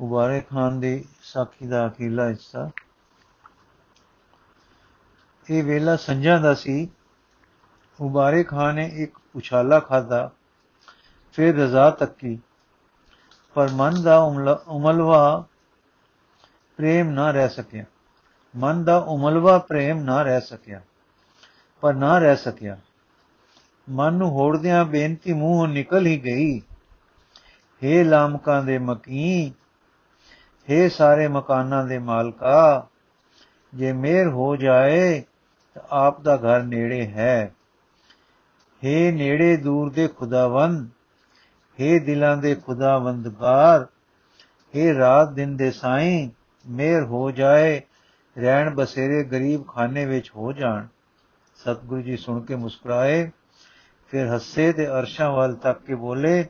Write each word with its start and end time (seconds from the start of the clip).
ਉਬਾਰੇ 0.00 0.40
ਖਾਨ 0.40 0.80
ਦੀ 0.80 1.04
ਸਾਖੀ 1.22 1.66
ਦਾ 1.66 1.86
ਅਖੀਲਾ 1.86 2.28
ਹਿੱਸਾ। 2.28 2.70
ਇਹ 5.48 5.62
ਵੇਲਾ 5.64 5.96
ਸੰਝਾਂ 5.96 6.40
ਦਾ 6.40 6.54
ਸੀ। 6.54 6.88
ਉਬਾਰੇ 8.00 8.42
ਖਾਨ 8.44 8.74
ਨੇ 8.74 8.86
ਇੱਕ 8.94 9.18
ਉਛਾਲਾ 9.36 9.78
ਖਾਦਾ 9.80 10.30
ਫਿਰ 11.34 11.56
ਰਜ਼ਾ 11.56 11.90
ਤੱਕੀ। 11.90 12.38
ਪਰ 13.56 13.68
ਮਨ 13.72 14.02
ਦਾ 14.02 14.18
ਉਮਲਵਾ 14.68 15.44
ਪ੍ਰੇਮ 16.78 17.10
ਨਾ 17.10 17.30
ਰਹਿ 17.30 17.48
ਸਕਿਆ। 17.48 17.84
ਮਨ 18.54 18.84
ਦਾ 18.84 18.96
ਉਮਲਵਾ 18.98 19.58
ਪ੍ਰੇਮ 19.58 19.98
ਨਾ 19.98 20.22
ਰਹਿ 20.22 20.40
ਸਕਿਆ, 20.40 20.80
ਪਰ 21.82 21.94
ਨਾ 21.94 22.18
ਰਹਿ 22.18 22.36
ਸਕਿਆ। 22.36 22.78
ਮਨ 23.88 24.14
ਨੂੰ 24.14 24.30
ਹੋੜਦਿਆਂ 24.30 24.84
ਬੇਨਤੀ 24.84 25.32
ਮੂੰਹੋਂ 25.32 25.66
ਨਿਕਲ 25.68 26.06
ਹੀ 26.06 26.18
ਗਈ। 26.24 26.60
ਹੇ 27.82 28.02
ਲਾਮਕਾਂ 28.04 28.62
ਦੇ 28.62 28.78
ਮਕੀ 28.78 29.52
ਹੇ 30.70 30.88
ਸਾਰੇ 30.88 31.28
ਮਕਾਨਾਂ 31.28 31.84
ਦੇ 31.84 31.98
ਮਾਲਕਾ, 31.98 32.86
ਜੇ 33.74 33.92
ਮੇਰ 33.92 34.28
ਹੋ 34.28 34.56
ਜਾਏ 34.56 35.20
ਤਾਂ 35.74 35.82
ਆਪ 35.90 36.20
ਦਾ 36.20 36.36
ਘਰ 36.36 36.62
ਨੇੜੇ 36.62 37.06
ਹੈ। 37.06 37.54
ਹੇ 38.84 39.12
ਨੇੜੇ 39.12 39.56
ਦੂਰ 39.56 39.92
ਦੇ 39.92 40.08
ਖੁਦਾਵੰਦ, 40.08 40.88
ਹੇ 41.80 41.98
ਦਿਲਾਂ 41.98 42.36
ਦੇ 42.36 42.54
ਖੁਦਾਵੰਦਗਾਰ, 42.54 43.86
ਹੇ 44.76 44.94
ਰਾਤ 44.98 45.30
ਦਿਨ 45.30 45.56
ਦੇ 45.56 45.70
ਸਾਈਂ 45.70 46.30
ਮੇਰ 46.70 47.04
ਹੋ 47.04 47.30
ਜਾਏ, 47.30 47.80
ਰਹਿਣ 48.38 48.74
ਬਸੇਰੇ 48.74 49.24
ਗਰੀਬ 49.24 49.68
ਖਾਨੇ 49.68 50.06
ਵਿੱਚ 50.06 50.32
ਹੋ 50.36 50.52
ਜਾਣ। 50.52 50.86
ਸਤਿਗੁਰੂ 51.56 52.02
ਜੀ 52.02 52.16
ਸੁਣ 52.16 52.40
ਕੇ 52.40 52.54
ਮੁਸਕਰਾਏ, 52.54 53.30
ਫਿਰ 54.08 54.34
ਹੱਸੇ 54.34 54.72
ਤੇ 54.72 54.88
ਅਰਸ਼ਾਂ 54.88 55.30
ਵੱਲ 55.30 55.54
ਤੱਕ 55.54 55.80
ਕੇ 55.80 55.94
ਬੋਲੇ, 55.94 56.46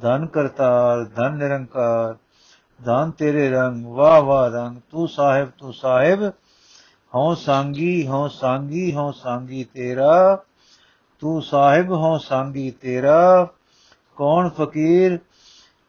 ਧਨ 0.00 0.26
ਕਰਤਾਰ, 0.26 1.04
ਧਨ 1.04 1.36
ਨਿਰੰਕਾਰ। 1.36 2.16
ਧਨ 2.84 3.10
ਤੇਰੇ 3.10 3.50
ਰੰਗ, 3.50 3.86
ਵਾਹ 3.86 4.22
ਵਾਹ 4.22 4.48
ਰੰਗ, 4.48 4.78
ਤੂੰ 4.90 5.08
ਸਾਹਿਬ 5.08 5.50
ਤੂੰ 5.58 5.72
ਸਾਹਿਬ। 5.72 6.32
ਹਉ 7.14 7.34
ਸੰਗੀ 7.34 8.08
ਹਉ 8.08 8.28
ਸੰਗੀ 8.28 8.94
ਹਉ 8.94 9.12
ਸੰਗੀ 9.12 9.64
ਤੇਰਾ। 9.64 10.42
ਤੂੰ 11.18 11.42
ਸਾਹਿਬ, 11.42 11.92
ਹਉ 11.92 12.18
ਸੰਗੀ 12.18 12.70
ਤੇਰਾ। 12.70 13.48
ਕੌਣ 14.16 14.48
ਫਕੀਰ, 14.48 15.18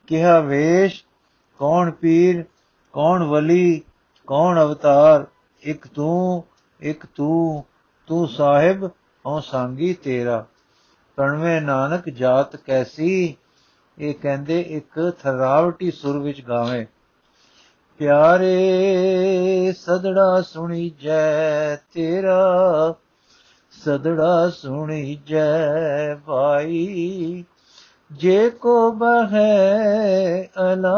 ਕਿਹਾ 0.07 0.39
ਵੇਸ਼? 0.39 1.03
ਕੌਣ 1.59 1.91
ਪੀਰ? 1.91 2.45
ਕੌਣ 2.93 3.23
ਵਲੀ? 3.23 3.81
ਕੌਣ 4.27 4.61
ਅਵਤਾਰ? 4.61 5.25
ਇੱਕ 5.61 5.87
ਤੂੰ 5.87 6.43
ਇੱਕ 6.79 7.05
ਤੂੰ 7.15 7.65
ਤੂੰ 8.07 8.27
ਸਾਹਿਬ, 8.27 8.85
ਹਉ 9.25 9.39
ਸੰਗੀ 9.39 9.93
ਤੇਰਾ। 9.93 10.45
ਪਰਣਵੇਂ 11.15 11.61
ਨਾਨਕ 11.61 12.09
ਜਾਤ 12.09 12.55
ਕੈਸੀ? 12.55 13.37
ਇਹ 13.97 14.13
ਕਹਿੰਦੇ 14.13 14.59
ਇੱਕ 14.61 15.11
ਥਰਾਵਟੀ 15.19 15.91
ਸੁਰ 15.91 16.17
ਵਿੱਚ 16.17 16.41
ਗਾਵੇਂ, 16.41 16.85
ਪਿਆਰੇ 17.99 19.73
ਸਦੜਾ 19.77 20.41
ਸੁਣੀ 20.41 20.89
ਜੈ 20.89 21.75
ਤੇਰਾ, 21.75 22.95
ਸਦੜਾ 23.71 24.49
ਸੁਣੀ 24.49 25.19
ਜੈ 25.25 26.15
ਭਾਈ, 26.15 27.43
ਜੇ 28.11 28.49
ਕੋ 28.49 28.91
ਬਹਿ 28.91 30.43
ਅਲਾ 30.43 30.97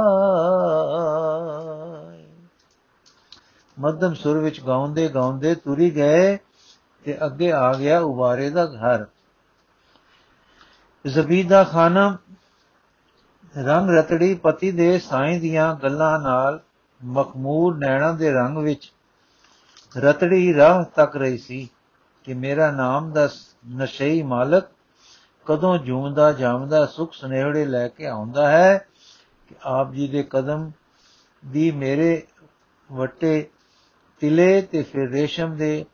ਮੱਧਮ 3.79 4.13
ਸੁਰ 4.13 4.37
ਵਿੱਚ 4.37 4.61
ਗਾਉਂਦੇ 4.61 5.07
ਗਾਉਂਦੇ 5.07 5.55
ਤੁਰੀ 5.55 5.89
ਗਏ 5.95 6.37
ਤੇ 7.05 7.17
ਅੱਗੇ 7.25 7.51
ਆ 7.51 7.73
ਗਿਆ 7.73 7.99
ਉਬਾਰੇ 7.99 8.49
ਦਾ 8.49 8.65
ਘਰ। 8.65 9.05
ਜ਼ਬੀਦਾ 11.05 11.63
ਖਾਨਮ 11.63 12.17
ਰੰਗ 13.57 13.89
ਰਤੜੀ 13.89 14.35
ਪਤੀ 14.35 14.71
ਦੇ 14.71 14.99
ਸਾਈਂ 14.99 15.39
ਦੀਆਂ 15.39 15.75
ਗੱਲਾਂ 15.75 16.19
ਨਾਲ 16.19 16.59
ਮਖਮੂਰ 17.03 17.77
ਨੈਣਾ 17.77 18.11
ਦੇ 18.11 18.31
ਰੰਗ 18.31 18.57
ਵਿੱਚ 18.57 18.93
ਰਤੜੀ 19.97 20.53
ਰਾਹ 20.53 20.83
ਤੱਕ 20.83 21.15
ਰਹੀ 21.15 21.37
ਸੀ 21.37 21.69
ਕਿ 22.23 22.33
ਮੇਰਾ 22.33 22.71
ਨਾਮ 22.71 23.11
ਦਾ 23.11 23.29
ਨਸ਼ਈ 23.75 24.21
ਮਾਲਕ 24.21 24.65
ਕਦੋਂ 25.45 25.77
ਜੂਮਦਾ 25.77 26.31
ਜਾਮਦਾ 26.31 26.85
ਸੁਖ 26.85 27.13
ਸੁਨੇਹੜੇ 27.13 27.65
ਲੈ 27.65 27.87
ਕੇ 27.87 28.07
ਆਉਂਦਾ 28.07 28.51
ਹੈ 28.51 28.77
ਕਿ 29.47 29.55
ਆਪ 29.63 29.91
ਜੀ 29.91 30.07
ਦੇ 30.07 30.23
ਕਦਮ 30.23 30.71
ਦੀ 31.45 31.71
ਮੇਰੇ 31.71 32.27
ਵਟੇ 32.91 33.49
ਤਿਲੇ 34.19 34.61
ਤੇ 34.61 34.83
ਫਿਰ 34.83 35.09
ਰੇਸ਼ਮ 35.09 35.55
ਦੇ 35.55 35.85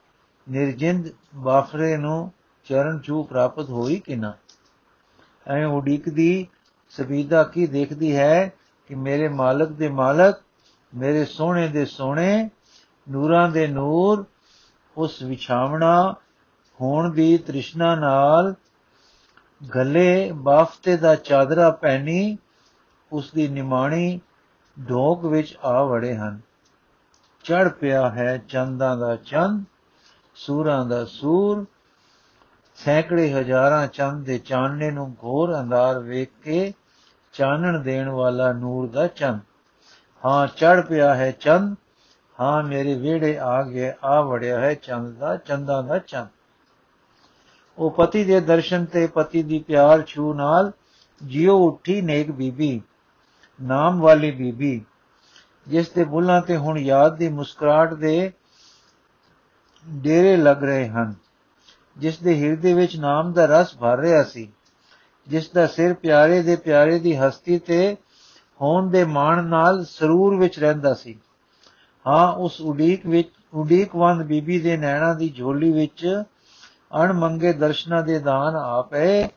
ਨਿਰਜਿੰਦ 0.50 1.10
ਬਾਖਰੇ 1.36 1.98
ਨੂੰ 1.98 2.32
ਚਰਨ 2.66 3.00
ਚੂ 3.00 3.24
ਪ੍ਰਾਪਤ 3.24 3.70
ਹੋਈ 3.70 4.00
ਕਿ 4.00 4.16
ਨਾ? 4.16 4.34
ਐ 5.48 5.66
ਉਡੀਕਦੀ 5.66 6.48
ਸਬੀਦਾ 6.90 7.44
ਕੀ 7.44 7.68
ਦੇਖਦੀ 7.68 8.16
ਹੈ 8.18 8.54
ਕਿ 8.88 8.96
ਮੇਰੇ 8.96 9.28
ਮਾਲਕ 9.28 9.70
ਦੇ 9.70 9.90
ਮਾਲਕ, 9.90 10.42
ਮੇਰੇ 10.96 11.26
ਸੋਹਣੇ 11.26 11.68
ਦੇ 11.68 11.86
ਸੋਹਣੇ, 11.86 12.50
ਨੂਰਾਂ 13.10 13.50
ਦੇ 13.50 13.68
ਨੂਰ, 13.68 14.26
ਉਸ 14.98 15.22
ਵਿਛਾਵਣਾ 15.22 16.16
ਹੋਣ 16.82 17.10
ਦੀ 17.10 17.38
ਤ੍ਰਿਸ਼ਨਾ 17.38 17.96
ਨਾਲ 17.96 18.54
ਗਲੇ 19.76 20.32
ਬਾਫਤੇ 20.32 20.98
ਦਾ 20.98 21.16
ਚਾਦਰਾ 21.16 21.70
ਪਹਿਨੀ 21.70 22.38
ਉਸ 23.12 23.32
ਦੀ 23.34 23.48
ਨਿਮਾਣੀ 23.48 24.20
ਢੋਕ 24.90 25.26
ਵਿੱਚ 25.26 25.58
ਆ 25.64 25.84
ਵੜੇ 25.84 26.16
ਹਨ। 26.16 26.40
ਚੜ 27.44 27.68
ਪਿਆ 27.68 28.10
ਹੈ 28.10 28.38
ਚੰਦਾਂ 28.38 28.98
ਦਾ 28.98 29.16
ਚੰਦ, 29.16 29.64
ਸੂਰਾਂ 30.36 30.86
ਦਾ 30.86 31.06
ਸੂਰ, 31.06 31.66
ਸੈਂਕੜੇ 32.76 33.34
ਹਜ਼ਾਰਾਂ 33.34 33.88
ਚੰਦ 33.88 34.26
ਦੇ 34.26 34.38
ਚਾਨਣੇ 34.38 34.92
ਨੂੰ 34.92 35.16
ਘੋਰ 35.24 35.60
ਅੰਧਾਰ 35.60 36.00
ਵੇਖ 36.00 36.30
ਕੇ 36.44 36.74
ਚਾਨਣ 37.34 37.80
ਦੇਣ 37.80 38.10
ਵਾਲਾ 38.10 38.52
ਨੂਰ 38.54 38.88
ਦਾ 38.88 39.08
ਚੰਦ। 39.08 39.40
ਹਾਂ, 40.26 40.48
ਚੜ 40.48 40.82
ਪਿਆ 40.82 41.14
ਹੈ 41.16 41.32
ਚੰਦ। 41.32 41.76
ਹਾਂ, 42.40 42.64
ਮੇਰੇ 42.64 42.96
ਵਿਹੜੇ 42.96 43.38
ਆ 43.38 43.62
ਗਏ 43.64 43.92
ਆ 44.04 44.22
ਵੜਿਆ 44.22 44.60
ਹੈ 44.60 44.74
ਚੰਦ 44.74 45.18
ਦਾ, 45.18 45.36
ਚੰਦਾ 45.36 45.82
ਦਾ 45.82 45.98
ਚੰਦ। 45.98 46.28
ਉਹ 47.78 47.92
ਪਤੀ 47.92 48.24
ਦੇ 48.24 48.40
ਦਰਸ਼ਨ 48.40 48.86
ਤੇ 48.86 49.08
ਪਤੀ 49.08 49.44
ਦੀ 49.44 49.60
ਪਿਆਰ 49.60 50.02
ਛੂ 50.02 50.34
ਨਾਲ 50.34 50.72
ਜਿਉ 51.24 51.58
ਉੱਠੀ 51.68 52.02
ਨੇਕ 52.02 52.32
ਬੀਬੀ, 52.32 52.82
ਨਾਮ 53.60 54.00
ਵਾਲੀ 54.02 54.32
ਬੀਬੀ, 54.32 54.82
ਜਿਸ 55.68 55.90
ਦੇ 55.90 56.04
ਬੁੱਲਾਂ 56.04 56.42
ਤੇ 56.42 56.58
ਹੁਣ 56.58 56.78
ਯਾਦ 56.78 57.16
ਦੀ 57.16 57.30
ਮੁਸਕਰਾਹਟ 57.30 57.94
ਦੇ 57.94 58.32
ਡੇਰੇ 59.86 60.36
ਲੱਗ 60.38 60.64
ਰਹੇ 60.64 60.88
ਹਨ, 60.88 61.14
ਜਿਸ 61.98 62.20
ਦੇ 62.20 62.36
ਹਿਰਦੇ 62.42 62.74
ਵਿੱਚ 62.74 62.96
ਨਾਮ 62.98 63.32
ਦਾ 63.34 63.46
ਰਸ 63.46 63.76
ਭਰ 63.78 63.98
ਰਿਹਾ 63.98 64.24
ਸੀ। 64.24 64.52
ਜਿਸ 65.30 65.50
ਦਾ 65.50 65.68
ਸਿਰ 65.68 65.94
ਪਿਆਰੇ 65.94 66.42
ਦੇ 66.42 66.56
ਪਿਆਰੇ 66.56 67.00
ਦੀ 67.00 67.16
ਹਸਤੀ 67.16 67.60
ਤੇ 67.60 67.98
ਹੋਣ 68.62 68.90
ਦੇ 68.90 69.04
ਮਾਣ 69.06 69.44
ਨਾਲ 69.44 69.84
ਸਰੂਰ 69.86 70.36
ਵਿੱਚ 70.36 70.60
ਰਹਿੰਦਾ 70.60 70.94
ਸੀ। 70.94 71.20
ਹਾਂ, 72.08 72.34
ਉਸ 72.34 72.62
ਉਡੀਕ 72.62 73.06
ਵਿੱਚ 73.08 73.30
ਉਡੀਕਵੰਦ 73.54 74.24
ਬੀਬੀ 74.24 74.60
ਦੇ 74.60 74.78
ਨੈਣਾ 74.78 75.14
ਦੀ 75.14 75.30
ਝੋਲੀ 75.30 75.72
ਵਿੱਚ 75.72 76.24
ਅਣਮੰਗੇ 77.04 77.54
ਦਰਸ਼ਨਾ 77.54 78.02
ਦੇ 78.02 78.20
ਦਾਨ 78.20 78.56
ਆਪੇ 78.56 79.30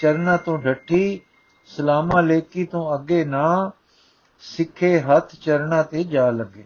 ਚਰਨਾ 0.00 0.36
ਤੋਂ 0.36 0.58
ਢੱਠੀ 0.58 1.20
ਸਲਾਮਾ 1.66 2.20
ਲੇਕੀ 2.20 2.64
ਤੋਂ 2.64 2.94
ਅੱਗੇ 2.94 3.24
ਨਾ 3.24 3.70
ਸਿੱਖੇ 4.40 5.00
ਹੱਥ 5.00 5.34
ਚਰਨਾ 5.42 5.82
ਤੇ 5.82 6.04
ਜਾ 6.04 6.30
ਲੱਗੇ। 6.30 6.64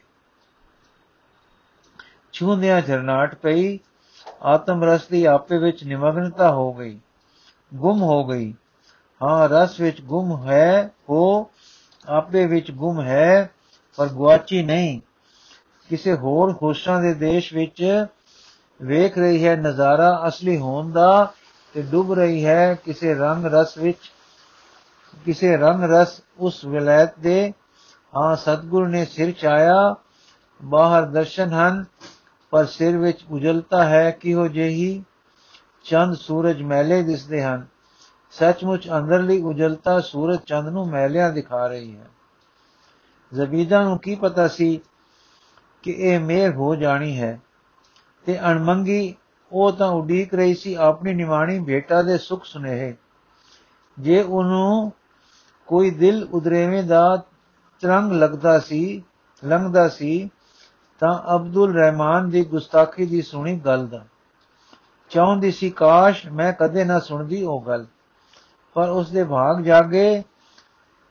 ਛੂੰਦਿਆਂ 2.32 2.80
ਝਰਨਾਟ 2.82 3.34
ਪਈ, 3.34 3.78
ਆਤਮ 4.42 4.84
ਰਸ 4.84 5.06
ਦੀ 5.06 5.24
ਆਪੇ 5.24 5.58
ਵਿੱਚ 5.58 5.84
ਨਿਮਗਨਤਾ 5.84 6.50
ਹੋ 6.50 6.72
ਗਈ। 6.74 6.98
ਗੁੰਮ 7.74 8.02
ਹੋ 8.02 8.24
ਗਈ। 8.24 8.54
ਹਾਂ, 9.22 9.48
ਰਸ 9.48 9.80
ਵਿੱਚ 9.80 10.00
ਗੁੰਮ 10.00 10.48
ਹੈ, 10.48 10.90
ਹੋ, 11.10 11.50
ਆਪੇ 12.06 12.46
ਵਿੱਚ 12.46 12.70
ਗੁੰਮ 12.70 13.00
ਹੈ, 13.00 13.50
ਪਰ 13.96 14.06
ਗੁਆਚੀ 14.06 14.62
ਨਹੀਂ। 14.62 15.00
ਕਿਸੇ 15.88 16.14
ਹੋਰ 16.14 16.54
ਖੁਸ਼ਾਂ 16.54 17.02
ਦੇ 17.02 17.14
ਦੇਸ਼ 17.14 17.54
ਵਿੱਚ 17.54 18.06
ਵੇਖ 18.82 19.18
ਰਹੀ 19.18 19.46
ਹੈ 19.46 19.56
ਨਜ਼ਾਰਾ 19.56 20.24
ਅਸਲੀ 20.28 20.58
ਹੋਣ 20.58 20.92
ਦਾ 20.92 21.32
ਤੇ 21.74 21.82
ਡੁੱਬ 21.82 22.12
ਰਹੀ 22.12 22.44
ਹੈ 22.44 22.74
ਕਿਸੇ 22.74 23.14
ਰੰਗ 23.14 23.46
ਰਸ 23.46 23.78
ਵਿੱਚ। 23.78 24.12
ਕਿਸੇ 25.24 25.56
ਰੰਗ 25.56 25.84
ਰਸ 25.84 26.20
ਉਸ 26.38 26.64
ਵਿਲਾਇਤ 26.64 27.10
ਦੇ। 27.20 27.52
ਹਾਂ, 28.16 28.36
ਸਤਗੁਰ 28.36 28.88
ਨੇ 28.88 29.04
ਸਿਰ 29.04 29.30
ਚਾਇਆ 29.30 29.94
ਬਾਹਰ 30.64 31.02
ਦਰਸ਼ਨ 31.02 31.52
ਹਨ, 31.52 31.84
ਪਰ 32.50 32.66
ਸਿਰ 32.66 32.98
ਵਿੱਚ 32.98 33.24
ਉਜਲਤਾ 33.30 33.84
ਹੈ 33.84 34.10
ਕਿਹੋ 34.10 34.48
ਜਿਹੀ? 34.48 35.04
ਚੰਦ 35.90 36.14
ਸੂਰਜ 36.14 36.62
ਮੈਲੇ 36.62 37.02
ਦਿਸਦੇ 37.02 37.42
ਹਨ। 37.42 37.66
ਸੱਚਮੁੱਚ 38.30 38.88
ਅੰਦਰਲੀ 38.88 39.42
ਉਜਲਤਾ 39.42 40.00
ਸੂਰਜ 40.00 40.38
ਚੰਦ 40.38 40.68
ਨੂੰ 40.68 40.88
ਮੈਲਿਆਂ 40.88 41.32
ਦਿਖਾ 41.32 41.66
ਰਹੀ 41.66 41.96
ਹੈ। 41.96 42.06
ਜ਼ਬੀਦਾ 43.34 43.82
ਨੂੰ 43.82 43.98
ਕੀ 43.98 44.14
ਪਤਾ 44.14 44.48
ਸੀ 44.48 44.80
ਕਿ 45.82 45.90
ਇਹ 45.90 46.20
ਮੇਰ 46.20 46.52
ਹੋ 46.54 46.74
ਜਾਣੀ 46.74 47.20
ਹੈ? 47.20 47.40
ਤੇ 48.26 48.40
ਅਣਮੰਗੀ, 48.40 49.14
ਉਹ 49.52 49.72
ਤਾਂ 49.72 49.88
ਉਡੀਕ 49.88 50.34
ਰਹੀ 50.34 50.54
ਸੀ 50.54 50.74
ਆਪਣੀ 50.74 51.14
ਨਿਵਾਣੀ 51.14 51.58
ਬੇਟਾ 51.58 52.02
ਦੇ 52.02 52.18
ਸੁਖ 52.18 52.44
ਸੁਨੇਹੇ। 52.44 52.96
ਜੇ 54.00 54.22
ਉਹਨੂੰ 54.22 54.92
ਕੋਈ 55.66 55.90
ਦਿਲ 55.90 56.28
ਉਦਰੇਵੇਂ 56.32 56.82
ਦਾ 56.82 57.22
ਤਰੰਗ 57.80 58.12
ਲੱਗਦਾ 58.12 58.58
ਸੀ, 58.58 59.02
ਲੰਘਦਾ 59.44 59.88
ਸੀ, 59.88 60.30
ਤਾਂ 60.98 61.34
ਅਬਦੁਲ 61.34 61.74
ਰਹਿਮਾਨ 61.74 62.30
ਦੀ 62.30 62.44
ਗੁਸਤਾਖੀ 62.44 63.06
ਦੀ 63.06 63.22
ਸੁਣੀ 63.22 63.58
ਗੱਲ 63.58 63.86
ਦਾ। 63.86 64.04
ਚਾਹੁੰਦੀ 65.10 65.50
ਸੀ, 65.50 65.70
ਕਾਸ਼ 65.70 66.26
ਮੈਂ 66.26 66.52
ਕਦੇ 66.52 66.84
ਨਾ 66.84 66.98
ਸੁਣਦੀ 66.98 67.42
ਉਹ 67.42 67.64
ਗੱਲ। 67.66 67.86
ਪਰ 68.74 68.88
ਉਸ 68.88 69.10
ਦੇ 69.10 69.24
ਭਾਗ 69.24 69.62
ਜਾਗੇ, 69.62 70.22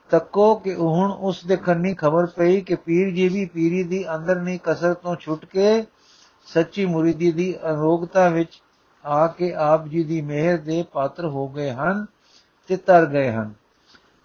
ਤੱਕੋ 0.10 0.56
ਕਿ 0.56 0.76
ਹੁਣ 0.76 1.12
ਉਸ 1.12 1.46
ਦੇ 1.46 1.58
ਕੰਨੀ 1.58 1.94
ਖਬਰ 1.94 2.26
ਪਈ 2.26 2.62
ਕਿ 2.62 2.76
ਪੀਰ 2.76 3.10
ਜੀ 3.10 3.28
ਵੀ 3.28 3.46
ਪੀਰੀ 3.46 3.84
ਦੀ 3.84 4.16
ਅੰਦਰ 4.16 4.36
ਨਹੀਂ 4.36 4.60
ਕਸਰ 4.64 4.94
ਤੋਂ 4.94 5.16
ਛੁੱਟ 5.16 5.46
ਕੇ 5.46 5.86
ਸੱਚੀ 6.46 6.86
ਮੁਰੀਦੀ 6.86 7.32
ਦੀ 7.32 7.56
ਅਰੋਗਤਾ 7.58 8.30
ਵਿੱਚ 8.30 8.62
ਆ 9.06 9.28
ਕੇ 9.28 9.54
ਆਪ 9.54 9.88
ਜੀ 9.88 10.04
ਦੀ 10.04 10.22
ਮਿਹਰ 10.22 10.58
ਦੇ 10.58 10.84
ਪਾਤਰ 10.94 11.26
ਹੋ 11.26 11.48
ਗਏ 11.48 11.72
ਹਨ 11.72 12.06
ਤੇ 12.68 12.78
ਤਰ 12.78 13.06
ਗਏ 13.06 13.32
ਹਨ। 13.32 13.54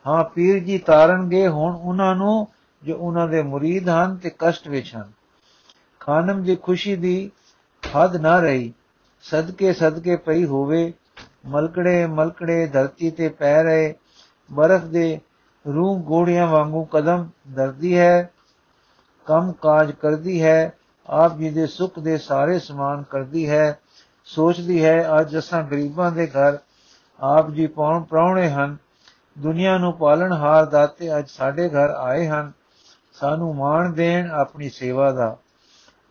ਹਾਂ, 0.07 0.25
ਪੀਰ 0.25 0.65
ਜੀ 0.65 0.79
ਤਾਰਨਗੇ 0.79 1.49
ਹੁਣ 1.49 1.75
ਉਹਨਾਂ 1.75 2.15
ਨੂੰ 2.15 2.49
ਜੋ 2.83 2.97
ਉਹਨਾਂ 2.97 3.29
ਦੇ 3.29 3.43
ਮੁਰੀਦ 3.43 3.89
ਹਨ 3.89 4.17
ਤੇ 4.17 4.31
ਕਸ਼ਟ 4.39 4.69
ਵਿੱਚ 4.69 4.97
ਹਨ। 4.97 5.13
ਖਾਨਮ 6.01 6.43
ਦੀ 6.43 6.57
ਖੁਸ਼ੀ 6.57 6.97
ਦੀ 6.97 7.31
ਹੱਦ 7.97 8.17
ਨਾ 8.17 8.41
ਰਹੀ। 8.41 8.73
ਸਦਕੇ 9.23 9.73
ਸਦਕੇ 9.73 10.17
ਪਈ 10.17 10.45
ਹੋਵੇ, 10.45 10.93
ਮਲਕੜੇ 11.47 12.07
ਮਲਕੜੇ 12.07 12.67
ਧਰਤੀ 12.67 13.11
ਤੇ 13.11 13.29
ਪੈ 13.29 13.63
ਰਹੇ, 13.63 13.95
ਬਰਫ਼ 14.53 14.85
ਦੇ 14.85 15.21
ਰੂਹ 15.67 15.99
ਗੋੜੀਆਂ 15.99 16.47
ਵਾਂਗੂ 16.47 16.85
ਕਦਮ 16.85 17.29
ਧਰਦੀ 17.55 17.99
ਹੈ, 17.99 18.31
ਕੰਮ 19.27 19.53
ਕਾਜ 19.53 19.91
ਕਰਦੀ 19.93 20.43
ਹੈ, 20.43 20.73
ਆਪ 21.09 21.39
ਜੀ 21.39 21.51
ਦੇ 21.51 21.67
ਸੁੱਖ 21.67 21.99
ਦੇ 21.99 22.19
ਸਾਰੇ 22.19 22.59
ਸਮਾਨ 22.59 23.03
ਕਰਦੀ 23.03 23.49
ਹੈ, 23.49 23.79
ਸੋਚਦੀ 24.25 24.85
ਹੈ, 24.85 25.21
ਅੱਜ 25.21 25.39
ਅਸਾਂ 25.39 25.63
ਗਰੀਬਾਂ 25.63 26.13
ਦੇ 26.13 26.27
ਘਰ 26.27 26.59
ਆਪ 27.21 27.51
ਜੀ 27.51 27.67
ਪੌਣ 27.67 28.03
ਪ੍ਰਾਉਣੇ 28.03 28.51
ਹਨ, 28.51 28.77
ਦੁਨੀਆ 29.39 29.79
ਨੂੰ 29.79 29.93
ਪਾਲਣ 29.93 30.33
ਹਾਰ 30.33 30.67
ਦਾਤੇ 30.67 31.19
ਅੱਜ 31.19 31.29
ਸਾਡੇ 31.29 31.69
ਘਰ 31.69 31.91
ਆਏ 31.91 32.27
ਹਨ, 32.27 32.53
ਸਾਨੂੰ 33.13 33.57
ਮਾਣ 33.57 33.93
ਦੇਣ 33.93 34.31
ਆਪਣੀ 34.31 34.69
ਸੇਵਾ 34.69 35.13
ਦਾ। 35.13 35.37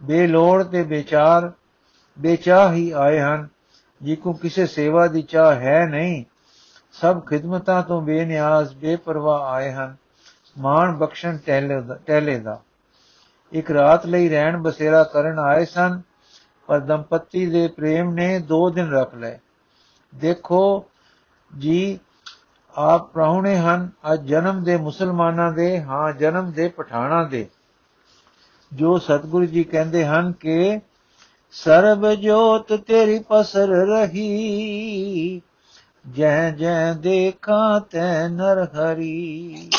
ਬੇਲੋੜ 0.04 0.64
ਤੇ 0.64 0.82
ਵਿਚਾਰ 0.82 1.52
ਬੇਚਾਹ 2.20 2.74
ਹੀ 2.74 2.92
ਆਏ 2.92 3.20
ਹਨ, 3.20 3.48
ਜੀ 4.04 4.16
ਕੋ 4.16 4.34
ਕਿਸੇ 4.34 4.66
ਸੇਵਾ 4.66 5.08
ਦੀ 5.08 5.22
ਚਾਹ 5.22 5.56
ਹੈ 5.56 5.86
ਨਹੀਂ, 5.86 6.24
ਸਭ 6.92 7.26
ਖਿਦਮਤਾਂ 7.26 7.84
ਤੋਂ 7.84 8.02
ਬੇਨਿਆਜ਼, 8.02 8.76
ਬੇਪਰਵਾਹ 8.76 9.42
ਆਏ 9.42 9.72
ਹਨ, 9.72 9.96
ਮਾਣ 10.58 10.92
ਬਖਸ਼ਣ 10.92 11.38
ਟਹਿਲੇ 12.08 12.40
ਦਾ 12.40 12.62
ਇੱਕ 13.52 13.72
ਰਾਤ 13.72 14.06
ਲਈ 14.06 14.30
ਰਹਿਣ 14.30 14.58
ਬਸੇਰਾ 14.58 15.04
ਕਰਨ 15.04 15.40
ਆਏ 15.40 15.66
ਸਨ, 15.66 16.02
ਪਰ 16.68 16.80
ਦੰਪਤੀ 16.80 17.46
ਦੇ 17.46 17.68
ਪ੍ਰੇਮ 17.68 18.14
ਨੇ 18.14 18.40
ਦੋ 18.40 18.70
ਦਿਨ 18.70 18.92
ਰੱਖ 18.92 19.16
ਲਏ। 19.16 19.38
ਦੇਖੋ 20.16 20.86
ਜੀ, 21.58 22.00
ਆਪ 22.76 23.12
ਪ੍ਰਾਹੁਣੇ 23.12 23.58
ਹਨ, 23.58 23.90
ਅੱਜ 24.14 24.26
ਜਨਮ 24.26 24.64
ਦੇ 24.64 24.78
ਮੁਸਲਮਾਨਾਂ 24.78 25.52
ਦੇ, 25.52 25.82
ਹਾਂ 25.82 26.12
ਜਨਮ 26.14 26.52
ਦੇ 26.52 26.68
ਪਠਾਣਾ 26.68 27.24
ਦੇ। 27.24 27.48
ਜੋ 28.74 28.98
ਸਤਿਗੁਰੂ 28.98 29.46
ਜੀ 29.46 29.64
ਕਹਿੰਦੇ 29.64 30.06
ਹਨ 30.06 30.32
ਕਿ 30.32 30.80
ਸਰਬ 31.52 32.14
ਜੋਤ 32.14 32.74
ਤੇਰੀ 32.74 33.20
ਪਸਰ 33.30 33.68
ਰਹੀ। 33.68 35.42
ਜੈ 36.12 36.52
ਜੈ 36.52 36.94
ਦੇਖਾਂ 36.94 37.80
ਤੈ 37.80 38.28
ਨਰ 38.28 38.64
ਹਰੀ। 38.64 39.70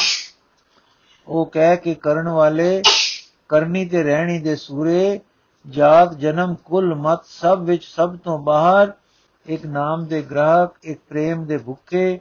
ਉਹ 1.28 1.46
ਕਹਿ 1.46 1.76
ਕੇ 1.76 1.94
ਕਰਨ 1.94 2.28
ਵਾਲੇ, 2.28 2.82
ਕਰਨੀ 3.48 3.84
ਤੇ 3.84 4.02
ਰਹਿਣੀ 4.02 4.38
ਦੇ 4.38 4.56
ਸੂਰੇ 4.56 5.20
ਜਾਤ 5.70 6.14
ਜਨਮ 6.14 6.54
ਕੁਲ 6.54 6.94
ਮਤ 6.94 7.20
ਸਭ 7.24 7.60
ਵਿੱਚ 7.62 7.84
ਸਭ 7.84 8.16
ਤੋਂ 8.16 8.38
ਬਾਹਰ, 8.38 8.92
ਇੱਕ 9.46 9.66
ਨਾਮ 9.66 10.06
ਦੇ 10.06 10.22
ਗ੍ਰਾਹਕ, 10.22 10.70
ਇੱਕ 10.82 11.00
ਪ੍ਰੇਮ 11.08 11.44
ਦੇ 11.44 11.58
ਭੁੱਖੇ, 11.58 12.20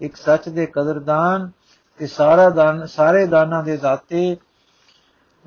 ਇੱਕ 0.00 0.16
ਸੱਚ 0.16 0.48
ਦੇ 0.48 0.66
ਕਦਰਦਾਨ 0.66 1.50
ਤੇ 1.98 2.06
ਸਾਰਾ 2.06 2.50
ਦਾਨ 2.50 2.86
ਸਾਰੇ 2.86 3.26
ਦਾਨਾਂ 3.26 3.62
ਦੇ 3.62 3.76
ਦਾਤੇ 3.76 4.36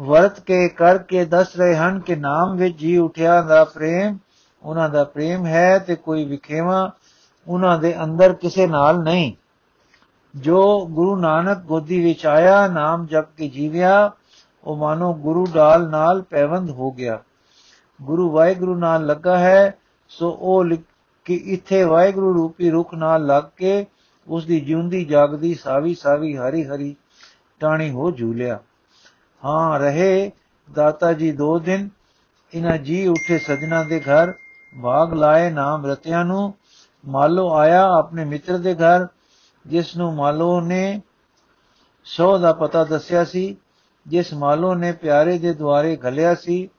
ਵਰਤ 0.01 0.39
ਕੇ 0.39 0.69
ਕਰਕੇ 0.69 1.25
ਦੱਸ 1.25 1.55
ਰਹੇ 1.55 1.75
ਹਨ 1.75 1.99
ਕਿ 1.99 2.15
ਨਾਮ 2.15 2.57
ਵਿੱਚ 2.57 2.77
ਜੀ 2.77 2.97
ਉਠਿਆ 2.97 3.41
ਦਾ 3.41 3.63
ਪ੍ਰੇਮ, 3.63 4.17
ਉਹਨਾਂ 4.63 4.89
ਦਾ 4.89 5.03
ਪ੍ਰੇਮ 5.03 5.45
ਹੈ 5.45 5.79
ਤੇ 5.79 5.95
ਕੋਈ 5.95 6.25
ਵਿਖੇਵਾ 6.25 6.91
ਉਹਨਾਂ 7.47 7.79
ਦੇ 7.79 8.03
ਅੰਦਰ 8.03 8.33
ਕਿਸੇ 8.33 8.67
ਨਾਲ 8.67 8.99
ਨਹੀਂ। 8.99 9.33
ਜੋ 10.35 10.87
ਗੁਰੂ 10.91 11.15
ਨਾਨਕ 11.15 11.57
ਗੋਦੀ 11.57 12.03
ਵਿੱਚ 12.03 12.25
ਆਇਆ, 12.25 12.67
ਨਾਮ 12.67 13.05
ਜਪ 13.05 13.25
ਕੇ 13.37 13.49
ਜੀਵਿਆ, 13.49 14.11
ਉਹ 14.63 14.75
ਮਾਨੋ 14.75 15.13
ਗੁਰੂ 15.13 15.47
ਡਾਲ 15.53 15.89
ਨਾਲ 15.89 16.21
ਪੈਵੰਦ 16.21 16.69
ਹੋ 16.69 16.91
ਗਿਆ। 16.91 17.19
ਗੁਰੂ 18.01 18.31
ਵਾਹਿਗੁਰੂ 18.31 18.75
ਨਾਲ 18.75 19.05
ਲੱਗਾ 19.05 19.37
ਹੈ, 19.37 19.73
ਸੋ 20.09 20.37
ਉਹ 20.41 20.65
ਕਿ 21.25 21.33
ਇੱਥੇ 21.33 21.83
ਵਾਹਿਗੁਰੂ 21.83 22.33
ਰੂਪੀ 22.33 22.69
ਰੁਖ 22.69 22.93
ਨਾਲ 22.93 23.25
ਲੱਗ 23.25 23.43
ਕੇ 23.57 23.85
ਉਸ 24.27 24.45
ਦੀ 24.45 24.59
ਜਿਉਂਦੀ 24.59 25.05
ਜਾਗਦੀ 25.05 25.55
ਸਾਵੀ 25.55 25.95
ਸਾਵੀ 25.95 26.37
ਹਰੀ 26.37 26.63
ਹਰੀ 26.63 26.95
ਟਾਣੀ 27.59 27.89
ਹੋ 27.91 28.11
ਝੂਲਿਆ। 28.11 28.59
ਹਾਂ, 29.45 29.79
ਰਹੇ। 29.79 30.31
ਦਾਤਾ 30.73 31.13
ਜੀ 31.13 31.31
ਦੋ 31.31 31.59
ਦਿਨ 31.59 31.89
ਇਨਾ 32.53 32.77
ਜੀ 32.77 33.07
ਉੱਠੇ 33.07 33.37
ਸਜਣਾ 33.37 33.83
ਦੇ 33.83 33.99
ਘਰ, 33.99 34.33
ਬਾਗ 34.77 35.13
ਲਾਏ 35.13 35.49
ਨਾਮ 35.49 35.85
ਰਤਿਆਂ 35.85 36.25
ਨੂੰ। 36.25 36.53
ਮਾਲੋ 37.07 37.53
ਆਇਆ 37.53 37.89
ਆਪਣੇ 37.89 38.25
ਮਿੱਤਰ 38.25 38.57
ਦੇ 38.57 38.75
ਘਰ, 38.75 39.07
ਜਿਸ 39.67 39.97
ਨੂੰ 39.97 40.15
ਮਾਲੋ 40.15 40.61
ਨੇ 40.61 41.01
ਸੋ 42.03 42.37
ਦਾ 42.37 42.53
ਪਤਾ 42.53 42.83
ਦੱਸਿਆ 42.83 43.23
ਸੀ। 43.23 43.57
ਜਿਸ 44.07 44.33
ਮਾਲੋ 44.33 44.75
ਨੇ 44.75 44.91
ਪਿਆਰੇ 44.91 45.37
ਦੇ 45.37 45.53
ਦੁਆਰੇ 45.53 45.97
ਘਲਿਆ 46.07 46.35
ਸੀ, 46.35 46.69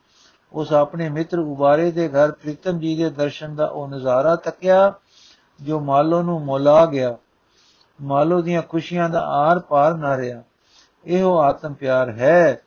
ਉਸ 0.53 0.73
ਆਪਣੇ 0.73 1.09
ਮਿੱਤਰ 1.09 1.39
ਉਬਾਰੇ 1.39 1.91
ਦੇ 1.91 2.09
ਘਰ 2.09 2.33
ਪ੍ਰੀਤਮ 2.33 2.79
ਜੀ 2.79 2.97
ਦੇ 2.97 3.11
ਦਰਸ਼ਨ 3.11 3.55
ਦਾ 3.55 3.67
ਉਹ 3.67 3.89
ਨਜ਼ਾਰਾ 3.89 4.37
ਤੱਕਿਆ, 4.37 4.95
ਜੋ 5.63 5.81
ਮਾਲੋ 5.81 6.23
ਨੂੰ 6.23 6.45
ਮੋਲਾ 6.45 6.87
ਗਿਆ। 6.87 7.17
ਮਾਲੋ 8.03 8.43
ਦੀਆਂ 8.43 8.63
ਖੁਸ਼ੀਆਂ 8.63 9.09
ਦਾ 9.09 9.21
ਆਰ 9.21 9.59
ਪਾਰ 9.59 9.95
ਨਾ 9.95 10.17
ਰਿਹਾ। 10.17 10.43
ਇਹੋ 11.05 11.39
ਆਤਮ 11.39 11.73
ਪਿਆਰ 11.73 12.11
ਹੈ। 12.11 12.61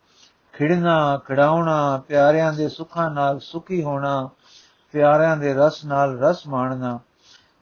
ਖਿੜਨਾ 0.53 1.17
ਖੜਾਉਣਾ 1.17 2.03
ਪਿਆਰਿਆਂ 2.07 2.53
ਦੇ 2.53 2.69
ਸੁੱਖਾਂ 2.69 3.11
ਨਾਲ 3.11 3.39
ਸੁਖੀ 3.39 3.83
ਹੋਣਾ, 3.83 4.29
ਪਿਆਰਿਆਂ 4.91 5.37
ਦੇ 5.37 5.53
ਰਸ 5.53 5.85
ਨਾਲ 5.85 6.19
ਰਸ 6.19 6.47
ਮਾਣਨਾ। 6.47 6.99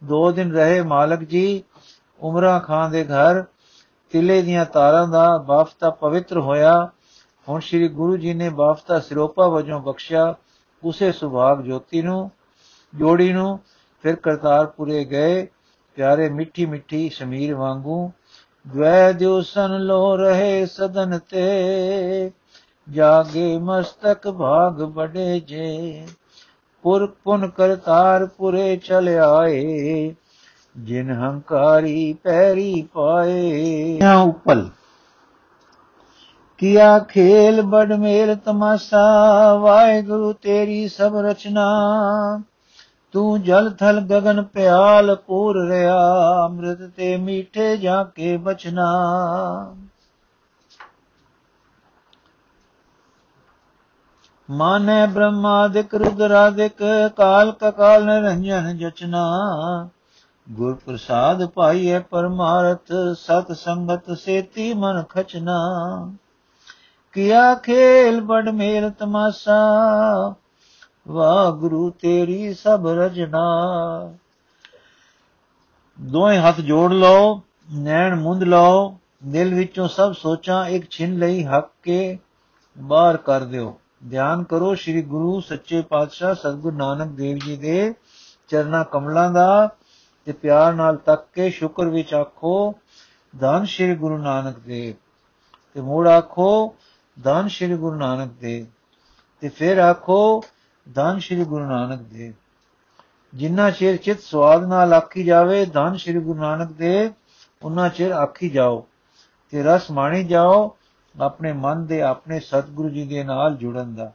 ਦੋ 0.03 0.31
ਦਿਨ 0.31 0.53
ਰਹੇ 0.53 0.81
ਮਾਲਕ 0.81 1.19
ਜੀ, 1.19 1.63
ਉਮਰਾ 2.19 2.59
ਖਾਨ 2.59 2.91
ਦੇ 2.91 3.03
ਘਰ, 3.03 3.43
ਤਿਲੇ 4.11 4.41
ਦੀਆਂ 4.41 4.65
ਤਾਰਾਂ 4.65 5.07
ਦਾ 5.07 5.37
ਬਾਫਤਾ 5.37 5.89
ਪਵਿੱਤਰ 5.89 6.37
ਹੋਇਆ। 6.37 6.89
ਹੁਣ 7.49 7.59
ਸ੍ਰੀ 7.59 7.87
ਗੁਰੂ 7.87 8.17
ਜੀ 8.17 8.33
ਨੇ 8.33 8.49
ਬਾਫਤਾ 8.49 8.99
ਸਿਰੋਪਾ 8.99 9.47
ਵਜੋਂ 9.47 9.79
ਬਖਸ਼ਿਆ, 9.79 10.35
ਉਸੇ 10.83 11.11
ਸੁਭਾਗ 11.11 11.61
ਜੋਤੀ 11.61 12.01
ਨੂੰ, 12.01 12.31
ਜੋੜੀ 12.95 13.33
ਨੂੰ, 13.33 13.59
ਫਿਰ 14.01 14.15
ਕਰਤਾਰਪੁਰੇ 14.15 15.05
ਗਏ। 15.05 15.47
ਪਿਆਰੇ 15.95 16.29
ਮਿੱਠੀ 16.29 16.65
ਮਿੱਠੀ 16.65 17.09
ਸ਼ਮੀਰ 17.09 17.55
ਵਾਂਗੂ 17.55 18.11
ਦ્વੈ 18.67 19.11
ਦਿਉ 19.11 19.41
ਸਨ 19.41 19.79
ਲੋ 19.79 20.17
ਰਹੇ 20.17 20.65
ਸਦਨ 20.65 21.19
ਤੇ 21.29 22.31
ਜਾਗੇ 22.89 23.57
ਮਸਤਕ 23.57 24.31
ਭਾਗ 24.31 24.73
ਬੜੇ 24.73 25.39
ਜੇ। 25.39 26.07
ਪੁਰ 26.81 27.15
ਪੁਨ 27.23 27.47
ਕਰਤਾਰ 27.47 28.25
ਪੁਰੇ 28.25 28.77
ਚਲ 28.77 29.09
ਆਏ 29.09 30.15
ਜਿਨ 30.77 31.11
ਹੰਕਾਰੀ 31.11 32.13
ਪੈਰੀ 32.13 32.87
ਪਾਏ। 32.93 33.99
ਉਪਲ? 34.25 34.69
ਕੀਆ 36.57 36.99
ਖੇਲ 36.99 37.61
ਬੜ 37.61 37.93
ਮੇਲ 37.93 38.35
ਤਮਾਸਾ 38.35 39.03
ਵਾਹਿਗੁਰੂ 39.55 40.33
ਤੇਰੀ 40.33 40.87
ਸਭ 40.87 41.15
ਰਚਨਾ। 41.15 41.67
ਤੂੰ 43.11 43.41
ਜਲ 43.41 43.71
ਥਲ 43.71 43.99
ਗगन 43.99 44.43
ਪਿਆਲ 44.43 45.15
ਪੂਰ 45.15 45.67
ਰਿਆ, 45.67 45.99
ਅੰਮ੍ਰਿਤ 46.45 46.91
ਤੇ 46.97 47.17
ਮੀਠੇ 47.17 47.77
ਜਾ 47.77 48.03
ਕੇ 48.03 48.37
ਬਚਨਾ? 48.37 48.87
ਮਾਨੇ 54.51 55.07
ਬ੍ਰਹਮਾਦਿਕ 55.07 55.95
ਰੁਦਰਾਦਿਕ 55.95 56.83
ਕਾਲ 57.15 57.51
ਕਕਾਲ 57.51 58.05
ਨਿਰੰਜਨ 58.05 58.77
ਜਚਨਾ। 58.77 59.27
ਗੁਰ 60.51 60.75
ਪ੍ਰਸਾਦ 60.75 61.45
ਪਾਈਏ 61.45 61.99
ਪਰਮਾਰਥ, 61.99 62.91
ਸਤ 63.13 63.51
ਸੰਗਤ 63.51 64.17
ਸੇਤੀ 64.17 64.73
ਮਨ 64.73 65.03
ਖਚਨਾ। 65.09 65.59
ਕਿਆ 67.13 67.55
ਖੇਲ 67.55 68.21
ਬੜ 68.21 68.49
ਮੇਲ 68.49 68.89
ਤਮਾਸਾ 68.89 69.59
ਵਾਹਿਗੁਰੂ, 71.07 71.89
ਤੇਰੀ 71.89 72.53
ਸਭ 72.53 72.87
ਰਜਨਾ 72.87 73.41
ਦੋਵੇਂ 76.01 76.39
ਹੱਥ 76.39 76.59
ਜੋੜ 76.59 76.93
ਲਓ, 76.93 77.41
ਨੈਣ 77.73 78.15
ਮੁੰਦ 78.15 78.43
ਲਓ, 78.43 78.97
ਦਿਲ 79.23 79.53
ਵਿੱਚੋਂ 79.53 79.87
ਸਭ 79.87 80.13
ਸੋਚਾਂ 80.13 80.65
ਇੱਕ 80.65 80.89
ਛਿਨ 80.89 81.19
ਲਈ 81.19 81.43
ਹੱਕ 81.43 81.71
ਕੇ 81.83 82.19
ਬਾਹਰ 82.77 83.17
ਕਰ 83.17 83.43
ਦਿਓ। 83.43 83.79
ਧਿਆਨ 84.09 84.43
ਕਰੋ 84.43 84.75
ਸ੍ਰੀ 84.75 85.01
ਗੁਰੂ 85.01 85.41
ਸੱਚੇ 85.41 85.81
ਪਾਤਸ਼ਾਹ 85.81 86.35
ਸਤਿਗੁਰੂ 86.35 86.77
ਨਾਨਕ 86.77 87.07
ਦੇਵ 87.07 87.37
ਜੀ 87.37 87.57
ਦੇ 87.57 87.93
ਚਰਨਾ 88.47 88.83
ਕਮਲਾਂ 88.83 89.31
ਦਾ 89.31 89.69
ਤੇ 90.25 90.31
ਪਿਆਰ 90.31 90.73
ਨਾਲ 90.73 90.97
ਤੱਕ 90.97 91.25
ਕੇ 91.33 91.49
ਸ਼ੁਕਰ 91.49 91.85
ਵਿੱਚ 91.85 92.13
ਆਖੋ, 92.13 92.75
ਧੰਨ 93.39 93.65
ਸ੍ਰੀ 93.65 93.95
ਗੁਰੂ 93.95 94.17
ਨਾਨਕ 94.17 94.59
ਦੇਵ। 94.59 94.95
ਤੇ 95.73 95.81
ਮੋੜ 95.81 96.07
ਆਖੋ, 96.07 96.75
ਧੰਨ 97.23 97.47
ਸ੍ਰੀ 97.47 97.75
ਗੁਰੂ 97.75 97.95
ਨਾਨਕ 97.95 98.31
ਦੇਵ। 98.31 98.65
ਤੇ 99.41 99.49
ਫਿਰ 99.49 99.77
ਆਖੋ 99.77 100.43
ਧੰਨ 100.95 101.19
ਸ਼੍ਰੀ 101.19 101.43
ਗੁਰੂ 101.43 101.65
ਨਾਨਕ 101.65 102.01
ਦੇਵ 102.01 102.33
ਜਿੰਨਾ 103.33 103.71
ਚਿਰ 103.71 103.97
ਚਿਤ 103.97 104.19
ਸਵਾਦ 104.19 104.63
ਨਾਲ 104.63 104.93
ਆਖੀ 104.93 105.23
ਜਾਵੇ 105.23 105.65
ਧੰਨ 105.65 105.95
ਸ਼੍ਰੀ 105.95 106.19
ਗੁਰੂ 106.19 106.39
ਨਾਨਕ 106.39 106.71
ਦੇਵ 106.71 107.11
ਉਹਨਾਂ 107.63 107.89
ਚਿਰ 107.89 108.11
ਆਖੀ 108.11 108.49
ਜਾਓ 108.49 108.87
ਤੇ 109.49 109.63
ਰਸ 109.63 109.91
ਮਾਣੀ 109.91 110.23
ਜਾਓ 110.23 110.77
ਆਪਣੇ 111.21 111.53
ਮਨ 111.53 111.85
ਦੇ 111.85 112.01
ਆਪਣੇ 112.01 112.39
ਸਤਿਗੁਰੂ 112.39 112.89
ਜੀ 112.89 113.07
ਦੇ 113.07 113.23
ਨਾਲ 113.23 113.55
ਜੁੜਨ 113.55 113.95
ਦਾ। 113.95 114.11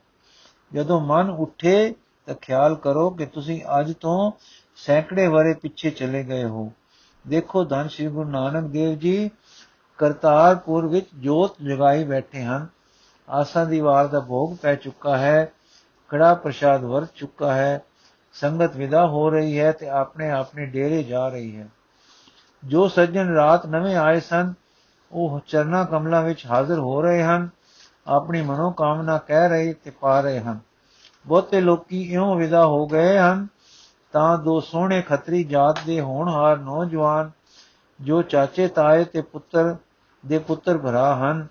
ਜਦੋਂ 0.75 1.00
ਮਨ 1.00 1.30
ਉੱਠੇ 1.30 1.95
ਤਾਂ 2.26 2.35
ਖਿਆਲ 2.35 2.75
ਕਰੋ 2.75 3.11
ਕਿ 3.11 3.26
ਤੁਸੀਂ 3.26 3.62
ਅੱਜ 3.80 3.92
ਤੋਂ 3.92 4.33
ਸੈਂਕੜੇ 4.76 5.26
ਵਰੇ 5.26 5.54
ਪਿੱਛੇ 5.54 5.90
ਚਲੇ 5.90 6.25
ਗਏ 6.25 6.45
ਹੋ। 6.45 6.73
ਦੇਖੋ 7.28 7.64
ਧੰਨ 7.64 7.88
ਸ਼੍ਰੀ 7.88 8.06
ਗੁਰੂ 8.06 8.30
ਨਾਨਕ 8.30 8.71
ਦੇਵ 8.71 8.99
ਜੀ 8.99 9.30
ਕਰਤਾਰਪੁਰ 9.99 10.87
ਵਿੱਚ 10.87 11.06
ਜੋਤ 11.18 11.56
ਜਗਾਈ 11.62 12.04
ਬੈਠੇ 12.04 12.42
ਹਨ। 12.42 12.66
ਆਸਾਂ 13.30 13.66
ਦੀ 13.66 13.80
ਵਾਰ 13.80 14.06
ਦਾ 14.06 14.21
ਭੋਗ 14.21 14.56
ਪੈ 14.62 14.75
ਚੁੱਕਾ 14.75 15.18
ਹੈ। 15.18 15.52
ਕੜਾ 16.08 16.34
ਪ੍ਰਸ਼ਾਦ 16.34 16.84
ਵਰਤ 16.84 17.08
ਚੁੱਕਾ 17.14 17.54
ਹੈ, 17.54 17.84
ਸੰਗਤ 18.32 18.76
ਵਿਦਾ 18.76 19.06
ਹੋ 19.06 19.30
ਰਹੀ 19.30 19.60
ਹੈ 19.60 19.72
ਤੇ 19.72 19.88
ਆਪਣੇ 19.88 20.30
ਆਪਣੇ 20.30 20.66
ਡੇਰੇ 20.66 21.02
ਜਾ 21.02 21.28
ਰਹੀ 21.28 21.56
ਹੈ। 21.56 21.68
ਜੋ 22.64 22.88
ਸੱਜਣ 22.88 23.34
ਰਾਤ 23.34 23.66
ਨਵੇਂ 23.66 23.96
ਆਏ 23.96 24.20
ਸਨ, 24.20 24.54
ਉਹ 25.12 25.40
ਚਰਨਾ 25.46 25.84
ਕਮਲਾਂ 25.84 26.22
ਵਿੱਚ 26.22 26.46
ਹਾਜ਼ਰ 26.46 26.78
ਹੋ 26.78 27.02
ਰਹੇ 27.02 27.22
ਹਨ, 27.22 27.48
ਆਪਣੀ 28.06 28.42
ਮਨੋ 28.42 28.70
ਕਾਮਨਾ 28.70 29.18
ਕਹਿ 29.18 29.48
ਰਹੇ 29.48 29.72
ਤੇ 29.72 29.90
ਪਾ 29.90 30.20
ਰਹੇ 30.20 30.40
ਹਨ। 30.40 30.58
ਬਹੁਤੇ 31.26 31.60
ਲੋਕੀ 31.60 32.02
ਇਉਂ 32.02 32.36
ਵਿਦਾ 32.36 32.66
ਹੋ 32.66 32.86
ਗਏ 32.86 33.18
ਹਨ, 33.18 33.46
ਤਾਂ 34.12 34.38
ਦੋ 34.38 34.60
ਸੋਹਣੇ 34.60 35.02
ਖੱਤਰੀ 35.02 35.44
ਜਾਤ 35.44 35.78
ਦੇ 35.86 36.00
ਹੋਣਹਾਰ 36.00 36.56
ਨੌਜਵਾਨ, 36.56 37.30
ਜੋ 38.00 38.22
ਚਾਚੇ, 38.22 38.68
ਤਾਏ 38.68 39.04
ਤੇ 39.04 39.20
ਪੁੱਤਰ 39.20 39.76
ਦੇ 40.26 40.38
ਪੁੱਤਰ 40.38 40.78
ਭਰਾ 40.78 41.16
ਹਨ, 41.16 41.46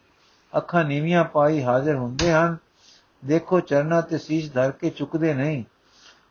ਅੱਖਾਂ 0.57 0.85
ਨੀਵੀਆਂ 0.85 1.23
ਪਾਈ 1.23 1.63
ਹਾਜ਼ਰ 1.63 1.95
ਹੁੰਦੇ 1.95 2.31
ਹਨ 2.31 2.57
ਦੇਖੋ 3.25 3.59
ਚਰਨਾ 3.59 4.01
ਤੇ 4.01 4.17
ਸੀਸ 4.17 4.53
ਧਰ 4.53 4.71
ਕੇ 4.71 4.89
ਚੁੱਕਦੇ 4.89 5.33
ਨਹੀਂ। 5.33 5.63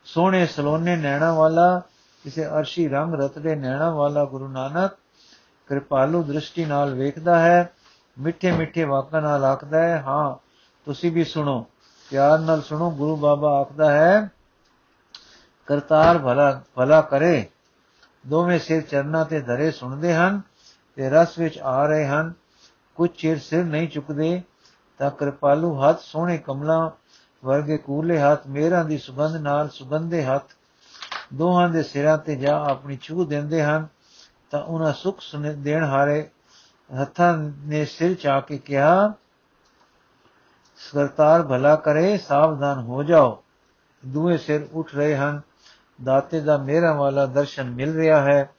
ਸੋਹਣੇ 0.04 0.46
ਸਲੋਨੇ 0.46 0.96
ਨੈਣਾ 0.96 1.34
ਵਾਲਾ, 1.34 1.82
ਕਿਸੇ 2.24 2.46
ਅਰਸ਼ੀ 2.46 2.88
ਰੰਗ 2.88 3.14
ਰਤੜੇ 3.14 3.54
ਨੈਣਾ 3.54 3.90
ਵਾਲਾ 3.90 4.24
ਗੁਰੂ 4.24 4.48
ਨਾਨਕ 4.48 4.90
ਕਿਰਪਾਲੂ 5.68 6.22
ਦ੍ਰਿਸ਼ਟੀ 6.22 6.64
ਨਾਲ 6.64 6.94
ਵੇਖਦਾ 6.94 7.38
ਹੈ, 7.38 7.72
ਮਿੱਠੇ 8.18 8.52
ਮਿੱਠੇ 8.52 8.84
ਵਾਕਾਂ 8.84 9.22
ਨਾਲ 9.22 9.44
ਆਖਦਾ 9.44 9.82
ਹੈ, 9.82 10.02
ਹਾਂ, 10.02 10.36
ਤੁਸੀਂ 10.84 11.12
ਵੀ 11.12 11.24
ਸੁਣੋ, 11.24 11.66
ਪਿਆਰ 12.10 12.38
ਨਾਲ 12.38 12.62
ਸੁਣੋ, 12.62 12.90
ਗੁਰੂ 12.90 13.16
ਬਾਬਾ 13.16 13.60
ਆਖਦਾ 13.60 13.92
ਹੈ। 13.92 14.30
ਕਰਤਾਰ 15.66 16.18
ਭਲਾ 16.18 16.62
ਭਲਾ 16.74 17.00
ਕਰੇ। 17.00 17.46
ਦੋਵੇਂ 18.26 18.58
ਸਿਰ 18.58 18.82
ਚਰਨਾਂ 18.82 19.24
ਤੇ 19.24 19.40
ਧਰੇ 19.40 19.70
ਸੁਣਦੇ 19.70 20.14
ਹਨ 20.14 20.40
ਤੇ 20.96 21.10
ਰਸ 21.10 21.38
ਵਿੱਚ 21.38 21.58
ਆ 21.58 21.86
ਰਹੇ 21.86 22.06
ਹਨ। 22.06 22.32
ਕੁਝ 22.94 23.10
ਚਿਰ 23.10 23.38
ਸਿਰ 23.38 23.64
ਨਹੀਂ 23.64 23.88
ਚੁੱਕਦੇ। 23.88 24.42
ਤਾਂ 24.98 25.10
ਕਿਰਪਾਲੂ 25.10 25.82
ਹੱਥ 25.82 26.00
ਸੋਹਣੇ 26.00 26.38
ਕਮਲਾਂ 26.38 26.90
ਵਰਗੇ 27.44 27.78
ਕੂਲੇ 27.78 28.18
ਹੱਥ, 28.18 28.46
ਮੇਰਾਂ 28.46 28.84
ਦੀ 28.84 28.98
ਸੁਗੰਧ 28.98 29.36
ਨਾਲ 29.36 29.68
ਸੁਗੰਧੇ 29.68 30.24
ਹੱਥ, 30.24 30.50
ਦੋਹਾਂ 31.34 31.68
ਦੇ 31.68 31.82
ਸਿਰਾਂ 31.82 32.18
ਤੇ 32.18 32.36
ਜਾ 32.36 32.66
ਆਪਣੀ 32.70 32.98
ਛੂ 33.02 33.24
ਦਿੰਦੇ 33.24 33.62
ਹਨ, 33.62 33.88
ਤਾਂ 34.50 34.62
ਉਹਨਾਂ 34.62 34.92
ਸੁਖ 34.92 35.20
ਸੁਨ, 35.20 35.62
ਦੇਣ 35.62 35.84
ਹਾਰੇ 35.84 36.30
ਹੱਥਾਂ 37.02 37.38
ਨੇ 37.38 37.84
ਸਿਰ 37.84 38.14
ਚਾ 38.14 38.40
ਕੇ 38.40 38.58
ਕਿਹਾ, 38.58 39.12
ਸਰਤਾਰ 40.76 41.42
ਭਲਾ 41.42 41.76
ਕਰੇ, 41.76 42.18
ਸਾਵਧਾਨ 42.18 42.78
ਹੋ 42.78 43.02
ਜਾਓ। 43.02 43.44
ਦੂਏ 44.06 44.36
ਸਿਰ 44.36 44.66
ਉੱਠ 44.72 44.94
ਰਹੇ 44.94 45.16
ਹਨ। 45.16 45.40
ਦਾਤੇ 46.04 46.40
ਦਾ 46.40 46.56
ਮੇਰਾ 46.56 46.92
ਵਾਲਾ 46.92 47.26
ਦਰਸ਼ਨ 47.26 47.70
ਮਿਲ 47.70 47.94
ਰਿਹਾ 47.94 48.20
ਹੈ। 48.20 48.50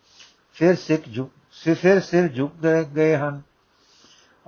ਫਿਰ 0.54 0.76
ਸਿੱਖ 0.76 1.02
ਝੁਕ, 1.16 1.32
ਫਿਰ 1.76 2.00
ਸਿਰ 2.00 2.28
ਝੁਕ 2.28 2.52
ਗਏ 2.84 3.16
ਹਨ। 3.16 3.42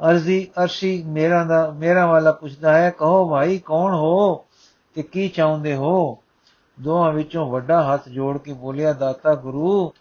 ਅਰਜ਼ੀ 0.09 0.47
ਅਰਸ਼ੀ 0.63 1.03
ਮੇਰਾ 1.07 1.43
ਦਾ 1.43 1.71
ਮੇਰਾ 1.71 2.05
ਵਾਲਾ 2.05 2.31
ਪੁੱਛਦਾ 2.31 2.77
ਹੈ, 2.77 2.89
ਕਹੋ 2.89 3.29
ਭਾਈ 3.29 3.59
ਕੌਣ 3.59 3.93
ਹੋ 3.93 4.45
ਤੇ 4.93 5.03
ਕੀ 5.03 5.29
ਚਾਹੁੰਦੇ 5.29 5.75
ਹੋ? 5.75 6.17
ਦੋਹਾਂ 6.79 7.13
ਵਿੱਚੋਂ 7.13 7.51
ਵੱਡਾ 7.51 7.93
ਹੱਥ 7.93 8.09
ਜੋੜ 8.09 8.37
ਕੇ 8.37 8.53
ਬੋਲਿਆ, 8.53 8.93
ਦਾਤਾ 8.93 9.35
ਗੁਰੂ, 9.35 9.93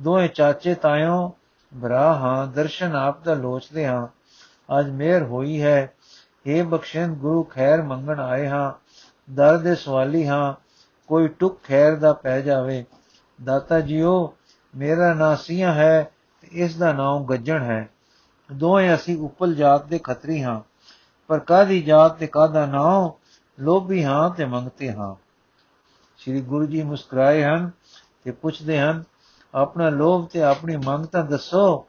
ਦੋਵੇਂ 0.00 0.28
ਚਾਚੇ 0.28 0.74
ਤਾਇਓ, 0.74 1.32
ਭਰਾ 1.82 2.14
ਹਾਂ, 2.14 2.46
ਦਰਸ਼ਨ 2.46 2.96
ਆਪ 2.96 3.24
ਦਾ 3.24 3.34
ਲੋਚਦੇ 3.34 3.86
ਹਾਂ। 3.86 4.06
ਅੱਜ 4.80 4.90
ਮੇਰ 4.90 5.22
ਹੋਈ 5.22 5.62
ਹੈ। 5.62 5.92
हे 6.22 6.68
ਬਖਸ਼ਣ 6.68 7.14
ਗੁਰੂ 7.14 7.42
ਖੈਰ 7.42 7.82
ਮੰਗਣ 7.82 8.20
ਆਏ 8.20 8.48
ਹਾਂ। 8.48 8.72
ਦਰ 9.34 9.58
ਦੇ 9.58 9.74
ਸਵਾਲੀ 9.74 10.26
ਹਾਂ। 10.26 10.54
ਕੋਈ 11.06 11.28
ਟੁਕ 11.28 11.62
ਖੈਰ 11.62 11.96
ਦਾ 11.96 12.12
ਪੈ 12.12 12.40
ਜਾਵੇ। 12.40 12.84
ਦਾਤਾ 13.44 13.80
ਜੀਓ, 13.80 14.34
ਮੇਰਾ 14.76 15.14
ਨਾਂ 15.14 15.36
ਸੀਆ 15.36 15.72
ਹੈ 15.72 16.10
ਤੇ 16.40 16.48
ਇਸ 16.52 16.76
ਦਾ 16.76 16.92
ਨਾਮ 16.92 17.24
ਗੱਜਣ 17.24 17.62
ਹੈ। 17.62 17.88
ਦੋਵੇਂ 18.50 18.94
ਅਸੀਂ 18.94 19.18
ਉਪਲ 19.18 19.54
ਜਾਤ 19.54 19.86
ਦੇ 19.86 19.98
ਖੱਤਰੀ 19.98 20.42
ਹਾਂ, 20.42 20.60
ਪਰ 21.30 21.38
ਕਾਦੀ 21.38 21.82
ਜਾਤ 21.82 22.16
ਤੇ 22.16 22.26
ਕਾਦਾ 22.26 22.66
ਨਾਮ 22.66 23.10
ਲੋਭੀ 23.58 24.04
ਹਾਂ 24.04 24.30
ਤੇ 24.30 24.44
ਮੰਗਤੇ 24.44 24.92
ਹਾਂ। 24.92 25.14
ਸ੍ਰੀ 26.18 26.40
ਗੁਰੂ 26.40 26.66
ਜੀ 26.66 26.82
ਮੁਸਕਰਾਏ 26.82 27.44
ਹਨ 27.44 27.70
ਤੇ 28.24 28.30
ਪੁੱਛਦੇ 28.30 28.80
ਹਨ, 28.80 29.02
ਆਪਣਾ 29.54 29.88
ਲੋਭ 29.88 30.28
ਤੇ 30.28 30.42
ਆਪਣੀ 30.42 30.76
ਮੰਗ 30.76 31.06
ਤਾਂ 31.06 31.24
ਦੱਸੋ। 31.24 31.86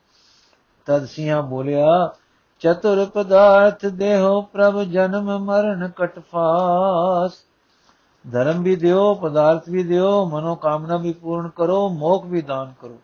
ਤਦ 0.86 1.05
ਸਿਆ 1.05 1.41
ਬੋਲਿਆ, 1.41 2.13
ਚਤੁਰ 2.60 3.05
ਪਦਾਰਥ 3.05 3.86
ਦੇਹੋ 3.86 4.41
ਪ੍ਰਭ 4.41 4.83
ਜਨਮ 4.83 5.38
ਮਰਨ 5.39 5.89
ਕਟਫਾਸ। 5.95 7.31
ਧਰਮ 8.25 8.63
ਵੀ 8.63 8.75
ਦਿਓ, 8.75 9.13
ਪਦਾਰਥ 9.13 9.69
ਵੀ 9.69 9.83
ਦਿਓ 9.83 10.25
ਮਨੋ 10.25 10.55
ਕਾਮਨਾ 10.55 10.98
ਵੀ 10.98 11.13
ਪੂਰਨ 11.13 11.50
ਕਰੋ, 11.50 11.89
ਮੋਖ 11.89 12.25
ਵੀ 12.25 12.41
ਦਾਨ 12.41 12.74
ਕਰੋ। 12.81 12.98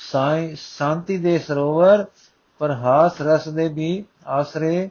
ਸਾਈ 0.00 0.54
ਸ਼ਾਂਤੀ 0.54 1.18
ਦੇ 1.18 1.38
ਸਰੋਵਰ 1.38 2.06
ਪਰ 2.58 2.70
ਹਾਸ 2.70 3.22
ਰਸ 3.22 3.48
ਦੇ 3.48 3.68
ਵੀ 3.68 4.04
ਆਸਰੇ 4.26 4.90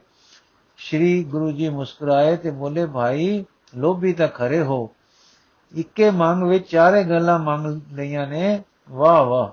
ਸ਼੍ਰੀ 0.76 1.24
ਗੁਰੂ 1.24 1.52
ਜੀ 1.52 1.68
ਮੁਸਕਰਾਏ 1.68 2.36
ਤੇ 2.36 2.50
ਬੋਲੇ, 2.50 2.86
ਭਾਈ, 2.86 3.44
ਲੋਭੀ 3.76 4.12
ਤਾਂ 4.12 4.28
ਖਰੇ 4.28 4.60
ਹੋ। 4.60 4.90
ਇੱਕੇ 5.74 6.10
ਮੰਗ 6.10 6.42
ਵਿੱਚ 6.42 6.70
ਚਾਰੇ 6.70 7.04
ਗੱਲਾਂ 7.04 7.38
ਮੰਗ 7.38 7.80
ਲਈਆਂ 7.92 8.26
ਨੇ। 8.26 8.62
ਵਾਹ 8.90 9.24
ਵਾਹ। 9.24 9.50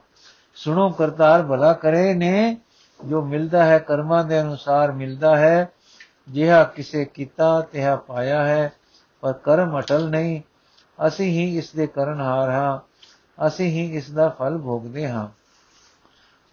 ਸੁਣੋ 0.56 0.90
ਕਰਤਾਰ, 0.90 1.44
ਭਲਾ 1.44 1.74
ਕਰੇ 1.74 2.14
ਨੇ। 2.14 2.58
ਜੋ 3.06 3.22
ਮਿਲਦਾ 3.22 3.66
ਹੈ 3.66 3.80
ਕਰਮਾਂ 3.80 4.24
ਦੇ 4.24 4.42
ਅਨੁਸਾਰ 4.42 4.92
ਮਿਲਦਾ 4.92 5.38
ਹੈ। 5.38 5.70
ਜਿਹਾ 6.30 6.64
ਕਿਸੇ 6.64 7.06
ਕੀਤਾ, 7.06 7.62
ਤਿਹਾ 7.62 7.96
ਪਾਇਆ 7.96 8.48
ਹੈ। 8.48 8.74
ਪਰ 9.22 9.34
ਕਰਮ 9.34 9.80
ਅਟਲ 9.80 10.10
ਨਹੀਂ। 10.10 10.42
ਅਸੀਂ 11.08 11.28
ਹੀ 11.28 11.58
ਇਸ 11.58 11.72
ਦੇ 11.72 11.88
ਕਰਨਹਾਰ 11.88 12.50
ਹਾਂ। 12.50 12.80
ਅਸੀਂ 13.48 13.68
ਹੀ 13.68 13.96
ਇਸ 13.96 14.12
ਦਾ 14.12 14.30
ਫਲ 14.30 14.58
ਭੋਗਦੇ 14.58 15.10
ਹਾਂ। 15.10 15.45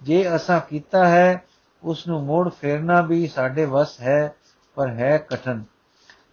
ਜੇ 0.02 0.36
ਅਸਾਂ 0.36 0.60
ਕੀਤਾ 0.60 1.08
ਹੈ 1.08 1.44
ਉਸ 1.82 2.08
ਨੂੰ 2.08 2.24
ਮੋੜ 2.24 2.48
ਫੇਰਨਾ 2.48 3.00
ਵੀ 3.00 3.26
ਸਾਡੇ 3.26 3.64
ਵਸ 3.64 4.00
ਹੈ, 4.00 4.34
ਪਰ 4.74 4.88
ਹੈ 4.88 5.18
ਕਠਨ। 5.18 5.64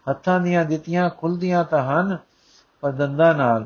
ਹੱਥਾਂ 0.10 0.40
ਦੀਆਂ 0.40 0.66
ਦਿੱਤੀਆਂ 0.66 1.10
ਖੁੱਲਦੀਆਂ 1.10 1.64
ਤਾਂ 1.64 1.84
ਹਨ, 1.84 2.18
ਪਰ 2.82 2.92
ਦੰਦਾਂ 2.92 3.36
ਨਾਲ। 3.36 3.66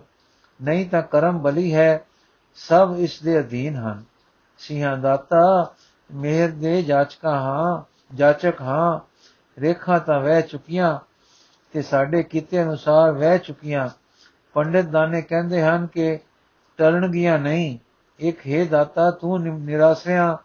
ਨਹੀਂ 0.63 0.89
ਤਾਂ 0.89 1.01
ਕਰਮ 1.01 1.39
ਬਲੀ 1.39 1.75
ਹੈ, 1.75 2.05
ਸਭ 2.55 2.95
ਇਸ 2.97 3.21
ਦੇ 3.21 3.39
ਅਧੀਨ 3.39 3.75
ਹਨ। 3.75 4.03
ਸਿਆਂ 4.57 4.97
ਦਾਤਾ, 4.97 5.73
ਮਿਹਰ 6.13 6.49
ਦੇ 6.49 6.83
ਜਾਚਕਾ 6.83 7.39
ਹਾਂ, 7.39 7.83
ਜਾਚਕ 8.15 8.61
ਹਾਂ, 8.61 8.99
ਰੇਖਾ 9.61 9.99
ਤਾਂ 9.99 10.19
ਵਹਿ 10.19 10.41
ਚੁਕੀਆਂ 10.41 10.99
ਤੇ 11.71 11.81
ਸਾਡੇ 11.81 12.23
ਕੀਤੇ 12.23 12.63
ਅਨੁਸਾਰ 12.63 13.11
ਵਹਿ 13.11 13.37
ਚੁਕੀਆਂ। 13.37 13.89
ਪੰਡਿਤ 14.53 14.85
ਦਾਨੇ 14.85 15.21
ਕਹਿੰਦੇ 15.21 15.63
ਹਨ 15.63 15.87
ਕਿ 15.87 16.19
ਟਲਣਗੀਆਂ 16.77 17.39
ਨਹੀਂ 17.39 17.79
ਇੱਕ 18.23 18.39
ਹੈ 18.47 18.65
ਦਾਤਾ, 18.65 19.11
ਤੂੰ 19.11 19.41
ਨਿਰਾਸ਼ਿਆਂ 19.41 20.37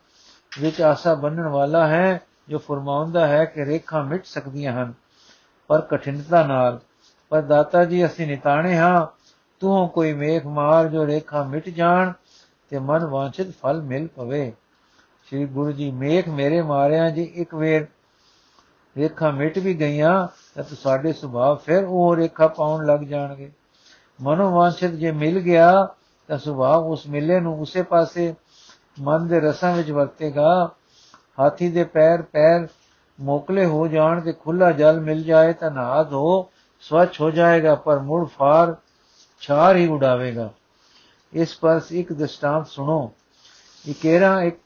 ਵਿੱਚ 0.61 0.81
ਆਸਾ 0.83 1.15
ਬੰਨਣ 1.15 1.47
ਵਾਲਾ 1.47 1.87
ਹੈ, 1.87 2.21
ਜੋ 2.49 2.59
ਫਰਮਾਉਂਦਾ 2.59 3.27
ਹੈ 3.27 3.45
ਕਿ 3.45 3.65
ਰੇਖਾ 3.65 4.03
ਮਿਟ 4.03 4.25
ਸਕਦੀਆਂ 4.25 4.73
ਹਨ, 4.73 4.93
ਪਰ 5.67 5.81
ਕਠਿਨਤਾ 5.81 6.47
ਨਾਲ। 6.47 6.81
ਪਰ 7.29 7.43
ਦਾਤਾ 7.43 7.85
ਜੀ, 7.85 8.07
ਅਸੀਂ 8.07 8.27
ਨਿਤਾਣੇ 8.27 8.77
ਹਾਂ। 8.77 9.07
ਤੂੰ 9.61 9.89
ਕੋਈ 9.89 10.13
ਮੇਖ 10.13 10.47
ਮਾਰ 10.47 10.89
ਜੋ 10.89 11.07
ਰੇਖਾ 11.07 11.43
ਮਿਟ 11.43 11.69
ਜਾਣ 11.69 12.13
ਤੇ 12.71 12.79
ਮਨ 12.79 13.05
ਵਾਂਛਿਤ 13.05 13.51
ਫਲ 13.63 13.83
ਮਿਲ 13.83 14.07
ਪਵੇ। 14.07 14.53
ਸ੍ਰੀ 15.27 15.47
ਗੁਰੂ 15.47 15.73
ਜੀ, 15.73 15.91
ਮੇਖ 15.91 16.29
ਮੇਰੇ 16.29 16.63
ਮਾਰਿਆ 16.63 17.11
ਜੀ, 17.11 17.23
ਇੱਕ 17.23 17.55
ਵੇਰ 17.55 17.87
ਰੇਖਾ 18.99 19.31
ਮਿਟ 19.31 19.59
ਵੀ 19.59 19.75
ਗਈਆਂ, 19.75 20.29
ਤਾਂ 20.55 20.65
ਸਾਡੇ 20.65 21.13
ਸੁਭਾਅ 21.13 21.55
ਫਿਰ 21.55 21.85
ਉਹ 21.85 22.17
ਰੇਖਾ 22.17 22.47
ਪਾਉਣ 22.49 22.87
ਲੱਗ 22.87 23.01
ਜਾਣਗੇ। 23.01 23.53
ਮਨੋ 24.23 24.51
ਵਾਂਛਿਤ 24.51 24.91
ਜੇ 24.91 25.13
ਮਿਲ 25.13 25.41
ਗਿਆ 25.41 25.89
ਤਾਂ 26.29 26.39
ਸੁਭਾਅ 26.39 26.77
ਉਸ 26.77 27.07
ਮਿਲੇ 27.07 27.41
ਨੂੰ 27.41 27.61
ਉਸੇ 27.61 27.83
ਪਾਸੇ 27.83 28.35
ਮਨ 29.01 29.29
ਦੇ 29.29 29.41
ਰਸਾਂ 29.41 29.77
ਵਿੱਚ 29.77 29.91
ਵਰਤੇਗਾ। 29.91 30.71
ਹਾਥੀ 31.41 31.71
ਦੇ 31.71 31.85
ਪੈਰ 31.85 32.23
ਪੈਰ 32.23 32.69
ਮੋਕਲੇ 33.21 33.65
ਹੋ 33.65 33.87
ਜਾਣ 33.87 34.21
ਤੇ 34.21 34.33
ਖੁੱਲਾ 34.33 34.73
ਜਲ 34.73 35.01
ਮਿਲ 35.01 35.23
ਜਾਏ 35.23 35.53
ਤਾਂ 35.53 35.71
ਨਹਾ 35.71 36.03
ਧੋ, 36.03 36.51
ਸਵੱਛ 36.81 37.21
ਹੋ 37.21 37.31
ਜਾਏਗਾ 37.31 37.75
ਪਰ 37.75 37.99
ਮੁੜ 37.99 38.29
ਫਾਰ 38.29 38.77
ਛਾਰ 39.41 39.77
ਹੀ 39.77 39.89
ਉਡਾਵੇਗਾ। 39.89 40.51
ਇਸ 41.33 41.59
ਪਰ 41.59 41.81
ਇੱਕ 41.91 42.13
ਦਸਤਾਂਤ 42.13 42.67
ਸੁਣੋ। 42.67 43.13
ਇਕੇਰਾ 43.89 44.43
ਇੱਕ 44.43 44.57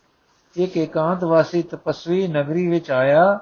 ਇੱਕ 0.57 0.77
ਇਕਾਂਤ 0.77 1.25
ਵਾਸੀ 1.25 1.63
ਤਪਸਵੀ 1.63 2.29
ਨਗਰੀ 2.29 2.69
ਵਿੱਚ 2.69 2.91
ਆਇਆ। 2.91 3.41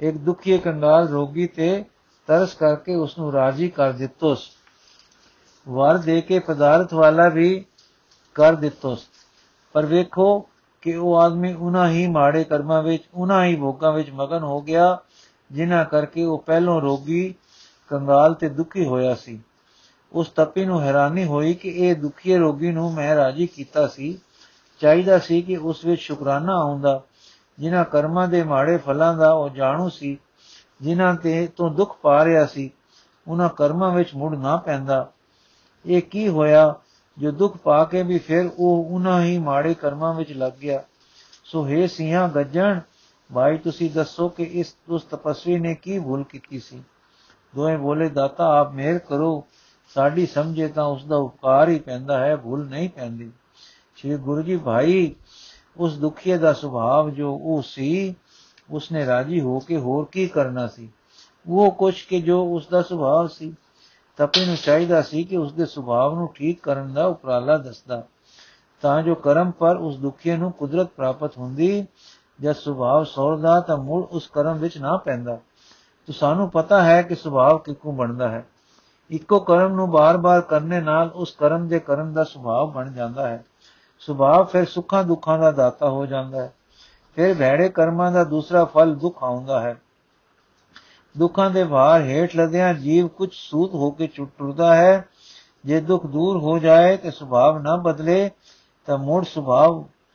ਇੱਕ 0.00 0.16
ਦੁਖੀ 0.16 0.58
ਕੰਗਾਲ 0.58 1.08
ਰੋਗੀ 1.08 1.46
ਤੇ 1.46 1.84
ਤਰਸ 2.26 2.54
ਕਰਕੇ 2.54 2.94
ਉਸ 2.94 3.18
ਨੂੰ 3.18 3.32
ਰਾਜੀ 3.32 3.68
ਕਰ 3.68 3.92
ਦਿੱਤੋਸ। 3.92 4.55
ਵਰ 5.68 5.98
ਦੇ 5.98 6.20
ਕੇ 6.20 6.38
ਪਦਾਰਥ 6.38 6.94
ਵਾਲਾ 6.94 7.28
ਵੀ 7.28 7.64
ਕਰ 8.34 8.54
ਦਿੱਤੋਸ 8.54 9.06
ਪਰ 9.72 9.86
ਵੇਖੋ 9.86 10.48
ਕਿ 10.82 10.96
ਉਹ 10.96 11.20
ਆਦਮੀ 11.20 11.52
ਉਹਨਾਂ 11.52 11.88
ਹੀ 11.88 12.06
ਮਾੜੇ 12.06 12.44
ਕਰਮਾਂ 12.44 12.82
ਵਿੱਚ 12.82 13.04
ਉਹਨਾਂ 13.14 13.44
ਹੀ 13.44 13.56
ਭੋਗਾਂ 13.56 13.92
ਵਿੱਚ 13.92 14.10
ਮਗਨ 14.10 14.42
ਹੋ 14.42 14.60
ਗਿਆ, 14.60 14.98
ਜਿਨ੍ਹਾਂ 15.52 15.84
ਕਰਕੇ 15.84 16.24
ਉਹ 16.24 16.38
ਪਹਿਲੋਂ 16.38 16.80
ਰੋਗੀ, 16.80 17.34
ਕੰਗਾਲ 17.88 18.34
ਤੇ 18.34 18.48
ਦੁਖੀ 18.48 18.86
ਹੋਇਆ 18.86 19.14
ਸੀ। 19.14 19.40
ਉਸ 20.12 20.28
ਤਪੀ 20.28 20.64
ਨੂੰ 20.64 20.82
ਹੈਰਾਨੀ 20.82 21.24
ਹੋਈ 21.24 21.54
ਕਿ 21.54 21.68
ਇਹ 21.68 21.96
ਦੁਖੀ 21.96 22.36
ਰੋਗੀ 22.36 22.72
ਨੂੰ 22.72 22.94
ਮੈਂ 22.94 23.16
ਰਾਜੀ 23.16 23.46
ਕੀਤਾ 23.46 23.86
ਸੀ। 23.86 24.18
ਚਾਹੀਦਾ 24.78 25.18
ਸੀ 25.18 25.42
ਕਿ 25.42 25.56
ਉਸ 25.56 25.84
ਵਿੱਚ 25.84 26.00
ਸ਼ੁਕਰਾਨਾ 26.02 26.52
ਆਉਂਦਾ, 26.52 27.02
ਜਿਨ੍ਹਾਂ 27.58 27.84
ਕਰਮਾਂ 27.84 28.28
ਦੇ 28.28 28.42
ਮਾੜੇ 28.42 28.76
ਫਲਾਂ 28.76 29.14
ਦਾ 29.14 29.32
ਉਹ 29.32 29.48
ਜਾਣੂ 29.48 29.88
ਸੀ, 29.88 30.18
ਜਿਨ੍ਹਾਂ 30.82 31.14
ਤੇ 31.14 31.48
ਤੋਂ 31.56 31.70
ਦੁੱਖ 31.70 31.96
ਪਾ 32.02 32.24
ਰਿਹਾ 32.24 32.46
ਸੀ 32.46 32.70
ਉਹਨਾਂ 33.28 33.48
ਕਰਮਾਂ 33.48 33.90
ਵਿੱਚ 33.90 34.14
ਮੁੜ 34.14 34.36
ਨਾ 34.36 34.56
ਪੈਂਦਾ। 34.56 35.12
ਇਹ 35.86 36.02
ਕੀ 36.02 36.28
ਹੋਇਆ? 36.28 36.74
ਜੋ 37.18 37.30
ਦੁੱਖ 37.30 37.56
ਪਾ 37.56 37.84
ਕੇ 37.84 38.02
ਵੀ 38.02 38.18
ਫਿਰ 38.18 38.50
ਉਹ 38.58 38.84
ਉਹਨਾਂ 38.90 39.22
ਹੀ 39.22 39.38
ਮਾੜੇ 39.38 39.74
ਕਰਮਾਂ 39.74 40.14
ਵਿੱਚ 40.14 40.32
ਲੱਗ 40.32 40.52
ਗਿਆ। 40.52 40.82
ਸੋ 41.44 41.66
ਹੈ 41.66 41.86
ਸਿੰਘਾਂ 41.86 42.28
ਗੱਜਣ, 42.28 42.80
ਭਾਈ 43.34 43.58
ਤੁਸੀਂ 43.58 43.90
ਦੱਸੋ 43.90 44.28
ਕਿ 44.28 44.42
ਇਸ 44.42 44.76
ਉਸ 44.88 45.02
ਤਪਸਵੀ 45.02 45.58
ਨੇ 45.58 45.74
ਕੀ 45.74 45.98
ਭੁੱਲ 45.98 46.24
ਕੀਤੀ 46.24 46.58
ਸੀ? 46.58 46.82
ਦੋਵੇਂ 47.56 47.78
ਬੋਲੇ, 47.78 48.08
ਦਾਤਾ, 48.08 48.60
ਆਪ 48.60 48.72
ਮਿਹਰ 48.72 48.98
ਕਰੋ। 48.98 49.44
ਸਾਡੀ 49.94 50.26
ਸਮਝੇ 50.26 50.68
ਤਾਂ 50.68 50.84
ਉਸ 50.84 51.04
ਦਾ 51.04 51.16
ਉਪਕਾਰ 51.16 51.68
ਹੀ 51.68 51.78
ਪੈਂਦਾ 51.78 52.18
ਹੈ, 52.18 52.36
ਭੁੱਲ 52.36 52.64
ਨਹੀਂ 52.64 52.88
ਪੈਂਦੀ। 52.88 53.30
ਸ਼੍ਰੀ 53.96 54.16
ਗੁਰੂ 54.16 54.42
ਜੀ, 54.42 54.56
ਭਾਈ, 54.56 55.14
ਉਸ 55.76 55.98
ਦੁਖੀਏ 55.98 56.38
ਦਾ 56.38 56.52
ਸੁਭਾਅ 56.52 57.10
ਜੋ 57.10 57.40
ਉਹ 57.42 57.62
ਸੀ, 57.62 58.14
ਉਸਨੇ 58.70 59.06
ਰਾਜੀ 59.06 59.40
ਹੋ 59.40 59.58
ਕੇ 59.58 59.76
ਹੋਰ 59.76 60.08
ਕੀ 60.12 60.28
ਕਰਨਾ 60.28 60.66
ਸੀ? 60.66 60.88
ਉਹ 61.48 61.72
ਕੁਛ 61.72 62.04
ਕਿ 62.04 62.20
ਜੋ 62.20 62.54
ਉਸ 62.54 62.66
ਦਾ 62.66 62.82
ਸੁਭਾਅ 62.82 63.28
ਸੀ। 63.34 63.54
ਤਪੇ 64.16 64.46
ਨੂੰ 64.46 64.56
ਚਾਹੀਦਾ 64.56 65.02
ਸੀ 65.02 65.24
ਕਿ 65.24 65.36
ਉਸ 65.36 65.52
ਦੇ 65.52 65.66
ਸੁਭਾਅ 65.66 66.14
ਨੂੰ 66.14 66.32
ਠੀਕ 66.34 66.62
ਕਰਨ 66.62 66.94
ਦਾ 66.94 67.06
ਉਪਰਾਲਾ 67.06 67.56
ਦੱਸਦਾ। 67.56 68.04
ਤਾਂ 68.82 69.02
ਜੋ 69.02 69.14
ਕਰਮ 69.14 69.50
ਪਰ 69.50 69.76
ਉਸ 69.76 69.96
ਦੁਖੀਏ 69.96 70.36
ਨੂੰ 70.36 70.52
ਕੁਦਰਤ 70.52 70.86
ਪ੍ਰਾਪਤ 70.86 71.38
ਹੁੰਦੀ, 71.38 71.86
ਜਦ 72.40 72.52
ਸੁਭਾਅ 72.52 73.04
ਸੌਰਦਾ 73.04 73.60
ਤਾਂ 73.60 73.76
ਮੁੜ 73.76 74.04
ਉਸ 74.04 74.28
ਕਰਮ 74.28 74.56
ਵਿੱਚ 74.56 74.78
ਨਾ 74.78 74.96
ਪੈਂਦਾ। 74.96 75.38
ਤੋ 76.06 76.12
ਸਾਨੂੰ 76.12 76.50
ਪਤਾ 76.50 76.82
ਹੈ 76.82 77.02
ਕਿ 77.02 77.14
ਸੁਭਾਅ 77.14 77.58
ਕਿੱਕੂ 77.58 77.92
ਬਣਦਾ 77.92 78.28
ਹੈ। 78.28 78.46
ਇੱਕੋ 79.10 79.40
ਕਰਮ 79.40 79.72
ਨੂੰ 79.72 79.90
ਬਾਰ-ਬਾਰ 79.90 80.40
ਕਰਨੇ 80.40 80.80
ਨਾਲ 80.80 81.10
ਉਸ 81.14 81.34
ਕਰਮ 81.38 81.68
ਦੇ 81.68 81.78
ਕਰਨ 81.78 82.12
ਦਾ 82.12 82.24
ਸੁਭਾਅ 82.24 82.66
ਬਣ 82.66 82.92
ਜਾਂਦਾ 82.92 83.28
ਹੈ। 83.28 83.44
ਸੁਭਾਅ 83.98 84.42
ਫਿਰ 84.42 84.64
ਸੁੱਖਾਂ 84.64 85.04
ਦੁੱਖਾਂ 85.04 85.38
ਦਾ 85.38 85.50
ਦਾਤਾ 85.50 85.90
ਹੋ 85.90 86.06
ਜਾਂਦਾ 86.06 86.42
ਹੈ। 86.42 86.52
ਫਿਰ 87.14 87.34
ਭੈੜੇ 87.34 87.68
ਕਰਮਾਂ 87.68 88.12
ਦਾ 88.12 88.24
ਦੂਸਰਾ 88.24 88.64
ਫਲ 88.64 88.94
ਦੁੱਖ 88.94 89.22
ਆਉਂਦਾ 89.22 89.60
ਹੈ। 89.60 89.76
ਦੁੱਖਾਂ 91.18 91.50
ਦੇ 91.50 91.64
ਭਾਰ 91.64 92.02
ਹੇਠ 92.02 92.36
ਲਦਿਆਂ 92.36 92.74
ਜੀਵ 92.74 93.08
ਕੁਝ 93.08 93.28
ਸੂਤ 93.32 93.74
ਹੋ 93.74 93.90
ਕੇ 93.90 94.06
ਟੁੱਟਦਾ 94.06 94.76
ਹੈ। 94.76 95.08
ਜੇ 95.64 95.80
ਦੁੱਖ 95.80 96.06
ਦੂਰ 96.06 96.36
ਹੋ 96.36 96.58
ਜਾਏ 96.58 96.96
ਤੇ 96.96 97.10
ਸੁਭਾਅ 97.10 97.58
ਨਾ 97.58 97.76
ਬਦਲੇ, 97.76 98.30
ਤਾਂ 98.86 98.98
ਮੂੜ 98.98 99.24
ਸੁਭਾਅ 99.24 99.68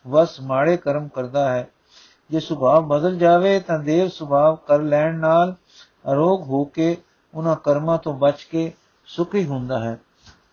ਵਸ 0.08 0.41
ਮਾੜੇ 0.41 0.77
ਕਰਮ 0.77 1.08
ਕਰਦਾ 1.08 1.50
ਹੈ। 1.50 1.70
ਜੇ 2.31 2.39
ਸੁਭਾਅ 2.39 2.79
ਬਦਲ 2.79 3.17
ਜਾਵੇ, 3.17 3.60
ਤਾਂ 3.60 3.79
ਦੇਵ 3.79 4.10
ਸੁਭਾਅ 4.10 4.67
ਕਰ 4.67 4.79
ਲੈਣ 4.79 5.15
ਨਾਲ 5.15 5.55
ਅਰੋਗ 6.12 6.41
ਹੋ 6.41 6.63
ਕੇ 6.63 6.98
ਉਹਨਾਂ 7.34 7.55
ਕਰਮਾਂ 7.55 7.98
ਤੋਂ 7.98 8.13
ਬਚ 8.13 8.43
ਕੇ 8.43 8.72
ਸੁਖੀ 9.05 9.46
ਹੁੰਦਾ 9.46 9.79
ਹੈ। 9.79 10.00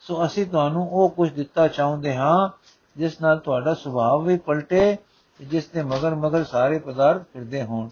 ਸੋ 0.01 0.27
ਅਸੀਂ 0.27 0.47
ਤੁਹਾਨੂੰ 0.47 0.91
ਉਹ 0.91 1.11
ਕੁਝ 1.11 1.33
ਦਿੱਤਾ 1.33 1.69
ਚਾਹੁੰਦੇ 1.69 2.17
ਹਾਂ, 2.17 2.49
ਜਿਸ 2.97 3.21
ਨਾਲ 3.21 3.39
ਤੁਹਾਡਾ 3.39 3.75
ਸੁਭਾਅ 3.75 4.19
ਵੀ 4.19 4.39
ਪਲਟੇ, 4.39 4.97
ਜਿਸ 5.41 5.69
ਦੇ 5.69 5.83
ਮਗਰ 5.83 6.15
ਮਗਰ 6.15 6.45
ਸਾਰੇ 6.45 6.79
ਪਦਾਰਥ 6.79 7.23
ਫਿਰਦੇ 7.33 7.63
ਹੋਣ। 7.63 7.89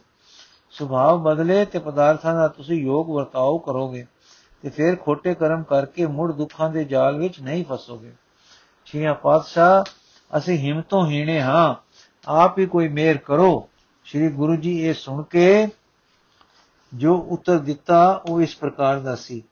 ਸੁਭਾਅ 0.78 1.16
ਬਦਲੇ 1.16 1.64
ਤੇ 1.64 1.78
ਪਦਾਰਥਾਂ 1.78 2.34
ਦਾ 2.34 2.48
ਤੁਸੀਂ 2.48 2.76
ਯੋਗ 2.76 3.10
ਵਰਤਾਓ 3.10 3.58
ਕਰੋਗੇ 3.58 4.06
ਤੇ 4.62 4.70
ਫਿਰ 4.70 4.96
ਖੋਟੇ 4.96 5.34
ਕਰਮ 5.34 5.62
ਕਰਕੇ 5.62 6.06
ਮੁੜ 6.06 6.32
ਦੁੱਖਾਂ 6.32 6.70
ਦੇ 6.70 6.84
ਜਾਲ 6.84 7.18
ਵਿੱਚ 7.18 7.40
ਨਹੀਂ 7.40 7.64
ਫਸੋਗੇ। 7.72 8.12
ਛੀਆਂ 8.84 9.14
ਪਾਤਸ਼ਾਹ, 9.14 9.84
ਅਸੀਂ 10.38 10.58
ਹਿੰਮਤੋਂ 10.58 11.06
ਹੀਣੇ 11.06 11.40
ਹਾਂ। 11.40 11.74
ਆਪ 12.28 12.58
ਹੀ 12.58 12.66
ਕੋਈ 12.66 12.88
ਮਿਹਰ 12.88 13.16
ਕਰੋ। 13.16 13.68
ਸ੍ਰੀ 14.04 14.28
ਗੁਰੂ 14.28 14.56
ਜੀ 14.56 14.82
ਇਹ 14.82 14.94
ਸੁਣ 14.94 15.22
ਕੇ 15.22 15.68
ਜੋ 16.94 17.16
ਉੱਤਰ 17.18 17.58
ਦਿੱਤਾ 17.58 18.22
ਉਹ 18.28 18.42
ਇਸ 18.42 18.56
ਪ੍ਰਕਾਰ 18.56 19.00
ਦਾ 19.00 19.14
ਸੀ। 19.14 19.42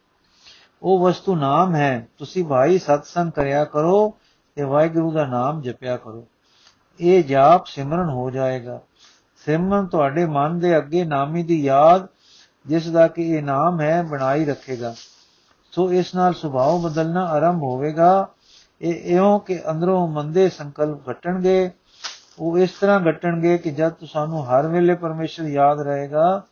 ਉਹ 0.82 1.06
ਵਸਤੂ 1.06 1.36
ਨਾਮ 1.36 1.74
ਹੈ। 1.74 2.08
ਤੁਸੀਂ 2.18 2.44
ਭਾਈ 2.44 2.78
ਸਤਸੰਗ 2.78 3.32
ਕਰਿਆ 3.32 3.64
ਕਰੋ 3.64 4.14
ਤੇ 4.54 4.62
ਵਾਹਿਗੁਰੂ 4.62 5.12
ਦਾ 5.12 5.26
ਨਾਮ 5.26 5.62
ਜਪਿਆ 5.62 5.96
ਕਰੋ। 5.96 6.26
ਇਹ 7.00 7.24
ਜਾਪ 7.24 7.66
ਸਿਮਰਨ 7.66 8.08
ਹੋ 8.08 8.30
ਜਾਏਗਾ। 8.30 8.80
ਸਿਮਰਨ 9.46 9.86
ਤੁਹਾਡੇ 9.86 10.26
ਮਨ 10.26 10.58
ਦੇ 10.58 10.78
ਅੱਗੇ 10.78 11.04
ਨਾਮੀ 11.04 11.42
ਦੀ 11.42 11.62
ਯਾਦ, 11.62 12.06
ਜਿਸ 12.66 12.90
ਦਾ 12.90 13.08
ਕਿ 13.08 13.22
ਇਹ 13.22 13.42
ਨਾਮ 13.42 13.80
ਹੈ, 13.80 14.02
ਬਣਾਈ 14.02 14.44
ਰੱਖੇਗਾ। 14.44 14.94
ਸੋ 15.72 15.92
ਇਸ 15.92 16.14
ਨਾਲ 16.14 16.34
ਸੁਭਾਅ 16.34 16.78
ਬਦਲਣਾ 16.78 17.24
ਆਰੰਭ 17.26 17.62
ਹੋਵੇਗਾ। 17.62 18.28
ਇਹ 18.82 19.16
ਇਉਂ 19.16 19.40
ਕਿ 19.40 19.60
ਅੰਦਰੋਂ 19.70 20.08
ਮੰਦੇ 20.08 20.48
ਸੰਕਲਪ 20.48 21.10
ਘਟਣਗੇ। 21.10 21.70
ਉਹ 22.38 22.58
ਇਸ 22.58 22.70
ਤਰ੍ਹਾਂ 22.70 23.00
ਘਟਣਗੇ 23.00 23.58
ਕਿ 23.58 23.70
ਜਦ 23.70 23.92
ਸਾਨੂੰ 24.12 24.46
ਹਰ 24.46 24.66
ਵੇਲੇ 24.66 24.94
ਪਰਮੇਸ਼ਰ 24.94 25.44
ਯਾਦ 25.44 25.80
ਰਹੇਗਾ, 25.80 26.42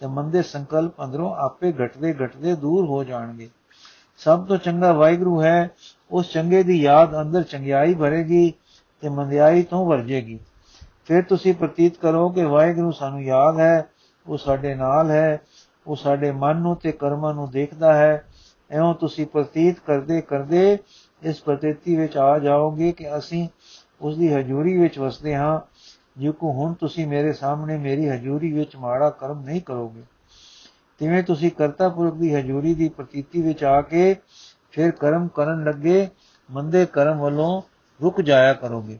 ਤੇ 0.00 0.06
ਮੰਦੇ 0.06 0.42
ਸੰਕਲਪ 0.42 1.04
ਅੰਦਰੋਂ 1.04 1.34
ਆਪੇ 1.36 1.72
ਘਟਦੇ 1.72 2.14
ਘਟਦੇ 2.24 2.54
ਦੂਰ 2.54 2.86
ਹੋ 2.86 3.04
ਜਾਣਗੇ। 3.04 3.50
ਸਭ 4.18 4.46
ਤੋਂ 4.46 4.56
ਚੰਗਾ 4.56 4.92
ਵਾਹਿਗੁਰੂ 4.92 5.42
ਹੈ, 5.42 5.70
ਉਸ 6.10 6.32
ਚੰਗੇ 6.32 6.62
ਦੀ 6.62 6.82
ਯਾਦ 6.82 7.20
ਅੰਦਰ 7.20 7.42
ਚੰਗਿਆਈ 7.42 7.94
ਭਰੇਗੀ 7.94 8.52
ਤੇ 9.00 9.08
ਮੰਦਿਆਈ 9.08 9.62
ਤੋਂ 9.62 9.86
ਵਰਜੇਗੀ। 9.86 10.38
ਫਿਰ 11.04 11.22
ਤੁਸੀਂ 11.22 11.54
ਪ੍ਰਤੀਤ 11.54 11.96
ਕਰੋ 11.96 12.28
ਕਿ 12.28 12.44
ਵਾਹਿਗੁਰੂ 12.44 12.90
ਸਾਨੂੰ 12.90 13.22
ਯਾਦ 13.22 13.60
ਹੈ, 13.60 13.86
ਉਹ 14.26 14.38
ਸਾਡੇ 14.38 14.74
ਨਾਲ 14.74 15.10
ਹੈ, 15.10 15.40
ਉਹ 15.86 15.96
ਸਾਡੇ 15.96 16.30
ਮਨ 16.30 16.56
ਨੂੰ 16.56 16.76
ਤੇ 16.76 16.92
ਕਰਮਾਂ 16.92 17.34
ਨੂੰ 17.34 17.50
ਦੇਖਦਾ 17.50 17.94
ਹੈ। 17.94 18.24
ਐਉਂ 18.70 18.94
ਤੁਸੀਂ 18.94 19.26
ਪ੍ਰਤੀਤ 19.26 19.76
ਕਰਦੇ 19.86 20.20
ਕਰਦੇ 20.20 20.78
ਇਸ 21.22 21.42
ਪ੍ਰਤੀਤੀ 21.42 21.96
ਵਿੱਚ 21.96 22.16
ਆ 22.16 22.38
ਜਾਓਗੇ 22.38 22.92
ਕਿ 22.92 23.18
ਅਸੀਂ 23.18 23.48
ਉਸ 24.00 24.16
ਦੀ 24.16 24.32
ਹਜ਼ੂਰੀ 24.34 24.78
ਵਿੱਚ 24.78 24.98
ਵਸਦੇ 24.98 25.36
ਹਾਂ, 25.36 25.60
ਜਿਉ 26.18 26.32
ਕੋ 26.32 26.52
ਹੁਣ 26.52 26.74
ਤੁਸੀਂ 26.74 27.06
ਮੇਰੇ 27.06 27.32
ਸਾਹਮਣੇ 27.32 27.78
ਮੇਰੀ 27.78 28.08
ਹਜ਼ੂਰੀ 28.08 28.52
ਵਿੱਚ 28.52 28.76
ਮਾੜਾ 28.76 29.10
ਕਰਮ 29.10 29.44
ਨਹੀਂ 29.44 29.60
ਕਰੋਗੇ। 29.60 30.02
ਤਿਵੇਂ 30.98 31.22
ਤੁਸੀਂ 31.22 31.50
ਕਰਤਾ 31.50 31.88
ਪੁਰਖ 31.88 32.14
ਦੀ 32.14 32.34
ਹਜ਼ੂਰੀ 32.34 32.74
ਦੀ 32.74 32.88
ਪ੍ਰਤੀਤੀ 32.88 33.42
ਵਿੱਚ 33.42 33.64
ਆ 33.64 33.80
ਕੇ 33.80 34.16
ਫਿਰ 34.72 34.90
ਕਰਮ 34.90 35.28
ਕਰਨ 35.28 35.64
ਲੱਗੇ, 35.64 36.08
ਮੰਦੇ 36.50 36.86
ਕਰਮ 36.86 37.18
ਵੱਲੋਂ 37.18 37.62
ਰੁਕ 38.02 38.20
ਜਾਇਆ 38.20 38.52
ਕਰੋਗੇ। 38.52 38.98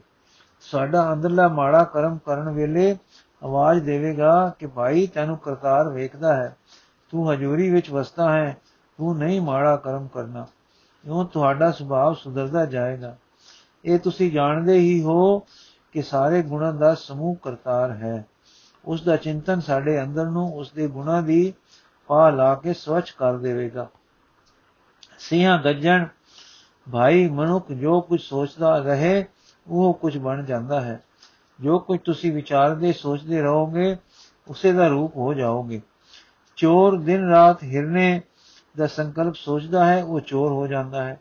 ਸਾਡਾ 0.71 1.13
ਅੰਦਰਲਾ 1.13 1.47
ਮਾੜਾ 1.47 1.83
ਕਰਮ 1.83 2.17
ਕਰਨ 2.17 2.49
ਵੇਲੇ 2.49 2.97
ਆਵਾਜ਼ 3.43 3.83
ਦੇਵੇਗਾ 3.83 4.55
ਕਿ 4.59 4.67
ਭਾਈ 4.67 5.07
ਤੈਨੂੰ 5.07 5.37
ਕਰਤਾਰ 5.37 5.89
ਵੇਖਦਾ 5.89 6.35
ਹੈ, 6.35 6.57
ਤੂੰ 7.09 7.33
ਹਜ਼ੂਰੀ 7.33 7.69
ਵਿੱਚ 7.69 7.89
ਵਸਦਾ 7.89 8.31
ਹੈ, 8.31 8.57
ਤੂੰ 8.97 9.17
ਨਹੀਂ 9.17 9.41
ਮਾੜਾ 9.41 9.75
ਕਰਮ 9.75 10.07
ਕਰਨਾ, 10.07 10.45
ਇਉਂ 11.05 11.25
ਤੁਹਾਡਾ 11.25 11.71
ਸੁਭਾਅ 11.71 12.13
ਸੁਧਰਦਾ 12.13 12.65
ਜਾਏਗਾ। 12.65 13.17
ਇਹ 13.85 13.99
ਤੁਸੀਂ 13.99 14.31
ਜਾਣਦੇ 14.31 14.73
ਹੀ 14.73 15.01
ਹੋ 15.01 15.39
ਕਿ 15.91 16.01
ਸਾਰੇ 16.01 16.41
ਗੁਣਾਂ 16.41 16.73
ਦਾ 16.73 16.93
ਸਮੂਹ 16.93 17.35
ਕਰਤਾਰ 17.35 17.91
ਹੈ। 17.91 18.25
ਉਸ 18.85 19.03
ਦਾ 19.03 19.15
ਚਿੰਤਨ 19.15 19.59
ਸਾਡੇ 19.59 20.03
ਅੰਦਰ 20.03 20.25
ਨੂੰ 20.25 20.53
ਉਸ 20.53 20.71
ਦੇ 20.71 20.87
ਗੁਣਾਂ 20.87 21.21
ਦੀ 21.21 21.53
ਪਾ 22.07 22.29
ਲਾ 22.29 22.55
ਕੇ 22.55 22.73
ਸਵਚ 22.73 23.11
ਕਰ 23.11 23.37
ਦੇਵੇਗਾ। 23.37 23.87
ਸਿੰਘਾਂ 25.19 25.59
ਗੱਜਣ, 25.59 26.05
ਭਾਈ 26.91 27.27
ਮਨੁੱਖ 27.27 27.71
ਜੋ 27.71 28.01
ਕੁਝ 28.01 28.21
ਸੋਚਦਾ 28.21 28.77
ਰਹੇ 28.77 29.25
ਉਹ 29.67 29.93
ਕੁਝ 29.93 30.17
ਬਣ 30.17 30.43
ਜਾਂਦਾ 30.43 30.81
ਹੈ। 30.81 31.03
ਜੋ 31.61 31.79
ਕੁਝ 31.79 31.99
ਤੁਸੀਂ 31.99 32.33
ਵਿਚਾਰਦੇ, 32.33 32.93
ਸੋਚਦੇ 32.93 33.41
ਰਹੋਗੇ, 33.41 33.97
ਉਸੇ 34.47 34.71
ਦਾ 34.71 34.87
ਰੂਪ 34.87 35.17
ਹੋ 35.17 35.33
ਜਾਓਗੇ। 35.33 35.81
ਚੋਰ 36.55 36.99
ਦਿਨ 36.99 37.29
ਰਾਤ 37.29 37.63
ਹਿਰਨੇ 37.63 38.21
ਦਾ 38.77 38.87
ਸੰਕਲਪ 38.87 39.35
ਸੋਚਦਾ 39.35 39.85
ਹੈ, 39.85 40.03
ਉਹ 40.03 40.19
ਚੋਰ 40.19 40.51
ਹੋ 40.51 40.67
ਜਾਂਦਾ 40.67 41.03
ਹੈ। 41.03 41.19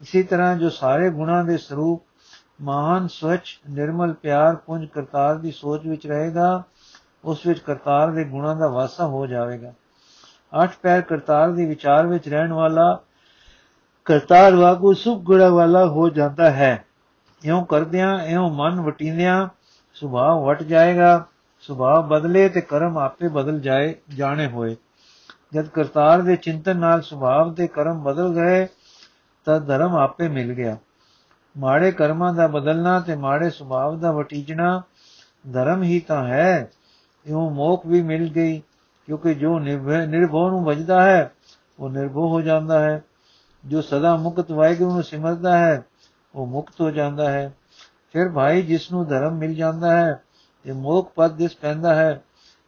ਇਸੇ 0.00 0.22
ਤਰ੍ਹਾਂ 0.22 0.56
ਜੋ 0.56 0.70
ਸਾਰੇ 0.70 1.10
ਗੁਣਾਂ 1.10 1.44
ਦੇ 1.44 1.56
ਸਰੂਪ 1.56 2.02
ਮਹਾਨ 2.62 3.08
ਸਵਚ 3.08 3.60
ਨਿਰਮਲ, 3.70 4.12
ਪਿਆਰ, 4.12 4.56
ਪੁੰਜ, 4.56 4.88
ਕਰਤਾਰ 4.88 5.34
ਦੀ 5.34 5.50
ਸੋਚ 5.50 5.86
ਵਿੱਚ 5.86 6.06
ਰਹੇਗਾ, 6.06 6.62
ਉਸ 7.24 7.46
ਵਿੱਚ 7.46 7.58
ਕਰਤਾਰ 7.58 8.10
ਦੇ 8.10 8.24
ਗੁਣਾਂ 8.24 8.56
ਦਾ 8.56 8.68
ਵਾਸਾ 8.68 9.06
ਹੋ 9.06 9.26
ਜਾਵੇਗਾ। 9.26 9.72
ਅੱਠ 10.62 10.70
ਪੈਰ 10.82 11.00
ਕਰਤਾਰ 11.00 11.50
ਦੀ 11.50 11.66
ਵਿਚਾਰ 11.66 12.06
ਵਿੱਚ 12.06 12.28
ਰਹਿਣ 12.28 12.52
ਵਾਲਾ 12.52 13.00
ਕਰਤਾਰ 14.04 14.54
ਵਾਂਗੂ 14.54 14.92
ਸੁਖ 14.92 15.22
ਗੁਣਾ 15.22 15.48
ਵਾਲਾ 15.48 15.86
ਹੋ 15.86 16.08
ਜਾਂਦਾ 16.08 16.50
ਹੈ। 16.50 16.84
ਇਉਂ 17.44 17.64
ਕਰਦਿਆਂ, 17.66 18.18
ਇਉਂ 18.20 18.50
ਮਨ 18.50 18.80
ਵਟਿੰਦਿਆਂ 18.80 19.48
ਸੁਭਾਅ 19.94 20.40
ਵਟ 20.40 20.62
ਜਾਏਗਾ, 20.62 21.24
ਸੁਭਾਅ 21.60 22.02
ਬਦਲੇ 22.02 22.48
ਤੇ 22.48 22.60
ਕਰਮ 22.60 22.98
ਆਪੇ 22.98 23.28
ਬਦਲ 23.28 23.60
ਜਾਏ, 23.60 23.94
ਜਾਣੇ 24.16 24.46
ਹੋਏ। 24.46 24.76
ਜਦ 25.54 25.66
ਕਰਤਾਰ 25.66 26.22
ਦੇ 26.22 26.36
ਚਿੰਤਨ 26.36 26.76
ਨਾਲ 26.76 27.02
ਸੁਭਾਅ 27.02 27.52
ਦੇ 27.52 27.66
ਕਰਮ 27.66 28.02
ਬਦਲ 28.02 28.34
ਗਏ, 28.34 28.66
ਤਾਂ 29.44 29.60
ਧਰਮ 29.60 29.96
ਆਪੇ 29.96 30.28
ਮਿਲ 30.28 30.52
ਗਿਆ। 30.54 30.76
ਮਾੜੇ 31.56 31.92
ਕਰਮਾਂ 31.92 32.32
ਦਾ 32.34 32.46
ਬਦਲਣਾ 32.46 33.00
ਤੇ 33.00 33.16
ਮਾੜੇ 33.16 33.50
ਸੁਭਾਅ 33.50 33.96
ਦਾ 33.96 34.12
ਵਟੀਜਣਾ 34.12 34.82
ਧਰਮ 35.52 35.82
ਹੀ 35.82 36.00
ਤਾਂ 36.00 36.24
ਹੈ। 36.28 36.70
ਇਉਂ 37.26 37.50
ਮੋਖ 37.50 37.86
ਵੀ 37.86 38.02
ਮਿਲ 38.02 38.28
ਗਈ, 38.28 38.60
ਕਿਉਂਕਿ 39.06 39.34
ਜੋ 39.34 39.58
ਨਿਰਭਉ 39.58 40.48
ਨੂੰ 40.50 40.64
ਵਜਦਾ 40.64 41.02
ਹੈ, 41.02 41.32
ਉਹ 41.78 41.90
ਨਿਰਭਉ 41.90 42.28
ਹੋ 42.28 42.40
ਜਾਂਦਾ 42.40 42.78
ਹੈ। 42.78 43.02
ਜੋ 43.64 43.80
ਸਦਾ 43.80 44.16
ਮੁਕਤ 44.16 44.50
ਵਾਹਿਗੁਰੂ 44.52 44.90
ਨੂੰ 44.90 45.02
ਸਿਮਰਦਾ 45.02 45.58
ਹੈ 45.58 45.84
ਉਹ 46.34 46.46
ਮੁਕਤ 46.46 46.80
ਹੋ 46.80 46.90
ਜਾਂਦਾ 46.90 47.30
ਹੈ। 47.32 47.54
ਫਿਰ 48.12 48.28
ਭਾਈ 48.28 48.62
ਜਿਸ 48.62 48.92
ਨੂੰ 48.92 49.08
ਧਰਮ 49.08 49.34
ਮਿਲ 49.34 49.54
ਜਾਂਦਾ 49.54 49.96
ਹੈ 49.96 50.22
ਤੇ 50.62 50.72
ਮੋਖ 50.72 51.12
ਪਦ 51.14 51.32
ਦਿਸ 51.32 51.56
ਪੈਂਦਾ 51.56 51.94
ਹੈ 51.94 52.24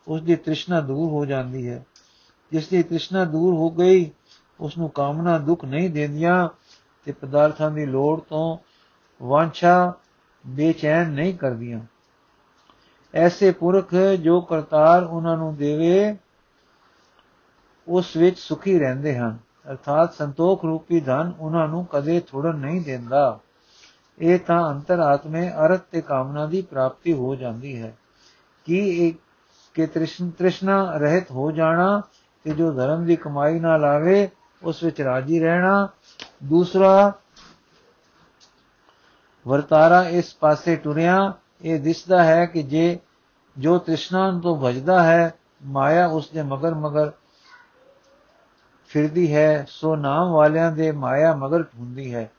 ਉਸ 0.08 0.22
ਦੀ 0.22 0.36
ਤ੍ਰਿਸ਼ਨਾ 0.36 0.80
ਦੂਰ 0.80 1.10
ਹੋ 1.10 1.24
ਜਾਂਦੀ 1.24 1.68
ਹੈ। 1.68 1.84
ਜਿਸ 2.52 2.68
ਦੀ 2.68 2.82
ਤ੍ਰਿਸ਼ਨਾ 2.82 3.24
ਦੂਰ 3.24 3.54
ਹੋ 3.54 3.70
ਗਈ 3.70 4.10
ਉਸ 4.60 4.78
ਨੂੰ 4.78 4.90
ਕਾਮਨਾ 4.90 5.38
ਦੁੱਖ 5.38 5.64
ਨਹੀਂ 5.64 5.90
ਦਿੰਦੀਆਂ 5.90 6.48
ਤੇ 7.04 7.12
ਪਦਾਰਥਾਂ 7.12 7.70
ਦੀ 7.70 7.86
ਲੋੜ 7.86 8.20
ਤੋਂ 8.20 8.58
ਵਾਂਛਾ 9.22 9.94
ਬੇਚੈਨ 10.46 11.10
ਨਹੀਂ 11.10 11.38
ਕਰਦੀਆਂ। 11.38 11.80
ਐਸੇ 13.14 13.50
ਪੁਰਖ 13.50 13.94
ਜੋ 13.94 14.40
ਕਰਤਾਰ 14.40 15.02
ਉਹਨਾਂ 15.02 15.36
ਨੂੰ 15.36 15.56
ਦੇਵੇ, 15.56 16.16
ਉਸ 17.88 18.16
ਵਿੱਚ 18.16 18.38
ਸੁਖੀ 18.38 18.78
ਰਹਿੰਦੇ 18.78 19.18
ਹਨ। 19.18 19.38
ਅਰਥਾਤ 19.70 20.14
ਸੰਤੋਖ 20.14 20.64
ਰੂਪੀ 20.64 21.00
ਧਨ 21.00 21.32
ਉਹਨਾਂ 21.40 21.68
ਨੂੰ 21.68 21.86
ਕਦੇ 21.86 22.20
ਥੋੜਨ 22.20 22.54
ਨਹੀਂ 22.54 22.80
ਦਿੰਦਾ। 22.80 23.38
ਇਹ 24.22 24.38
ਤਾਂ 24.38 24.70
ਅੰਤਰਾਤਮੇ 24.70 25.48
ਅਰਥ 25.48 25.80
ਤੇ 25.90 26.00
ਕਾਮਨਾ 26.00 26.46
ਦੀ 26.46 26.62
ਪ੍ਰਾਪਤੀ 26.62 27.12
ਹੋ 27.12 27.34
ਜਾਂਦੀ 27.34 27.82
ਹੈ। 27.82 27.96
ਕਿ 28.64 28.78
ਇਹ 28.78 29.12
ਕਿ 29.74 29.86
ਤ੍ਰਿਸ਼ਨ 29.86 30.30
ਤ੍ਰਿਸ਼ਨਾ 30.30 30.96
ਰਹਿਤ 30.96 31.30
ਹੋ 31.30 31.50
ਜਾਣਾ 31.50 32.02
ਤੇ 32.44 32.50
ਜੋ 32.50 32.72
ਧਰਮ 32.72 33.04
ਦੀ 33.04 33.16
ਕਮਾਈ 33.16 33.60
ਨਾਲ 33.60 33.84
ਆਵੇ, 33.84 34.28
ਉਸ 34.62 34.82
ਵਿੱਚ 34.82 35.00
ਰਾਜੀ 35.00 35.40
ਰਹਿਣਾ। 35.40 35.88
ਦੂਸਰਾ, 36.44 37.12
ਵਰਤਾਰਾ 39.48 40.02
ਇਸ 40.02 40.34
ਪਾਸੇ 40.34 40.76
ਟੁਰਿਆ, 40.76 41.32
ਇਹ 41.62 41.80
ਦਿਸਦਾ 41.80 42.24
ਹੈ 42.24 42.46
ਕਿ 42.46 42.62
ਜੇ 42.62 42.98
ਜੋ 43.58 43.78
ਤ੍ਰਿਸ਼ਨਾ 43.78 44.40
ਤੋਂ 44.42 44.60
ਭਜਦਾ 44.64 45.02
ਹੈ, 45.02 45.34
ਮਾਇਆ 45.64 46.06
ਉਸ 46.06 46.30
ਦੇ 46.30 46.42
ਮਗਰ 46.42 46.74
ਮਗਰ 46.74 47.10
ਫਿਰਦੀ 48.88 49.34
ਹੈ, 49.34 49.66
ਸੋ 49.68 49.96
ਨਾਮ 49.96 50.30
ਵਾਲਿਆਂ 50.30 50.72
ਦੇ 50.72 50.92
ਮਾਇਆ 50.92 51.34
ਮਗਰ 51.34 51.62
ਹੁੰਦੀ 51.62 52.14
ਹੈ। 52.14 52.30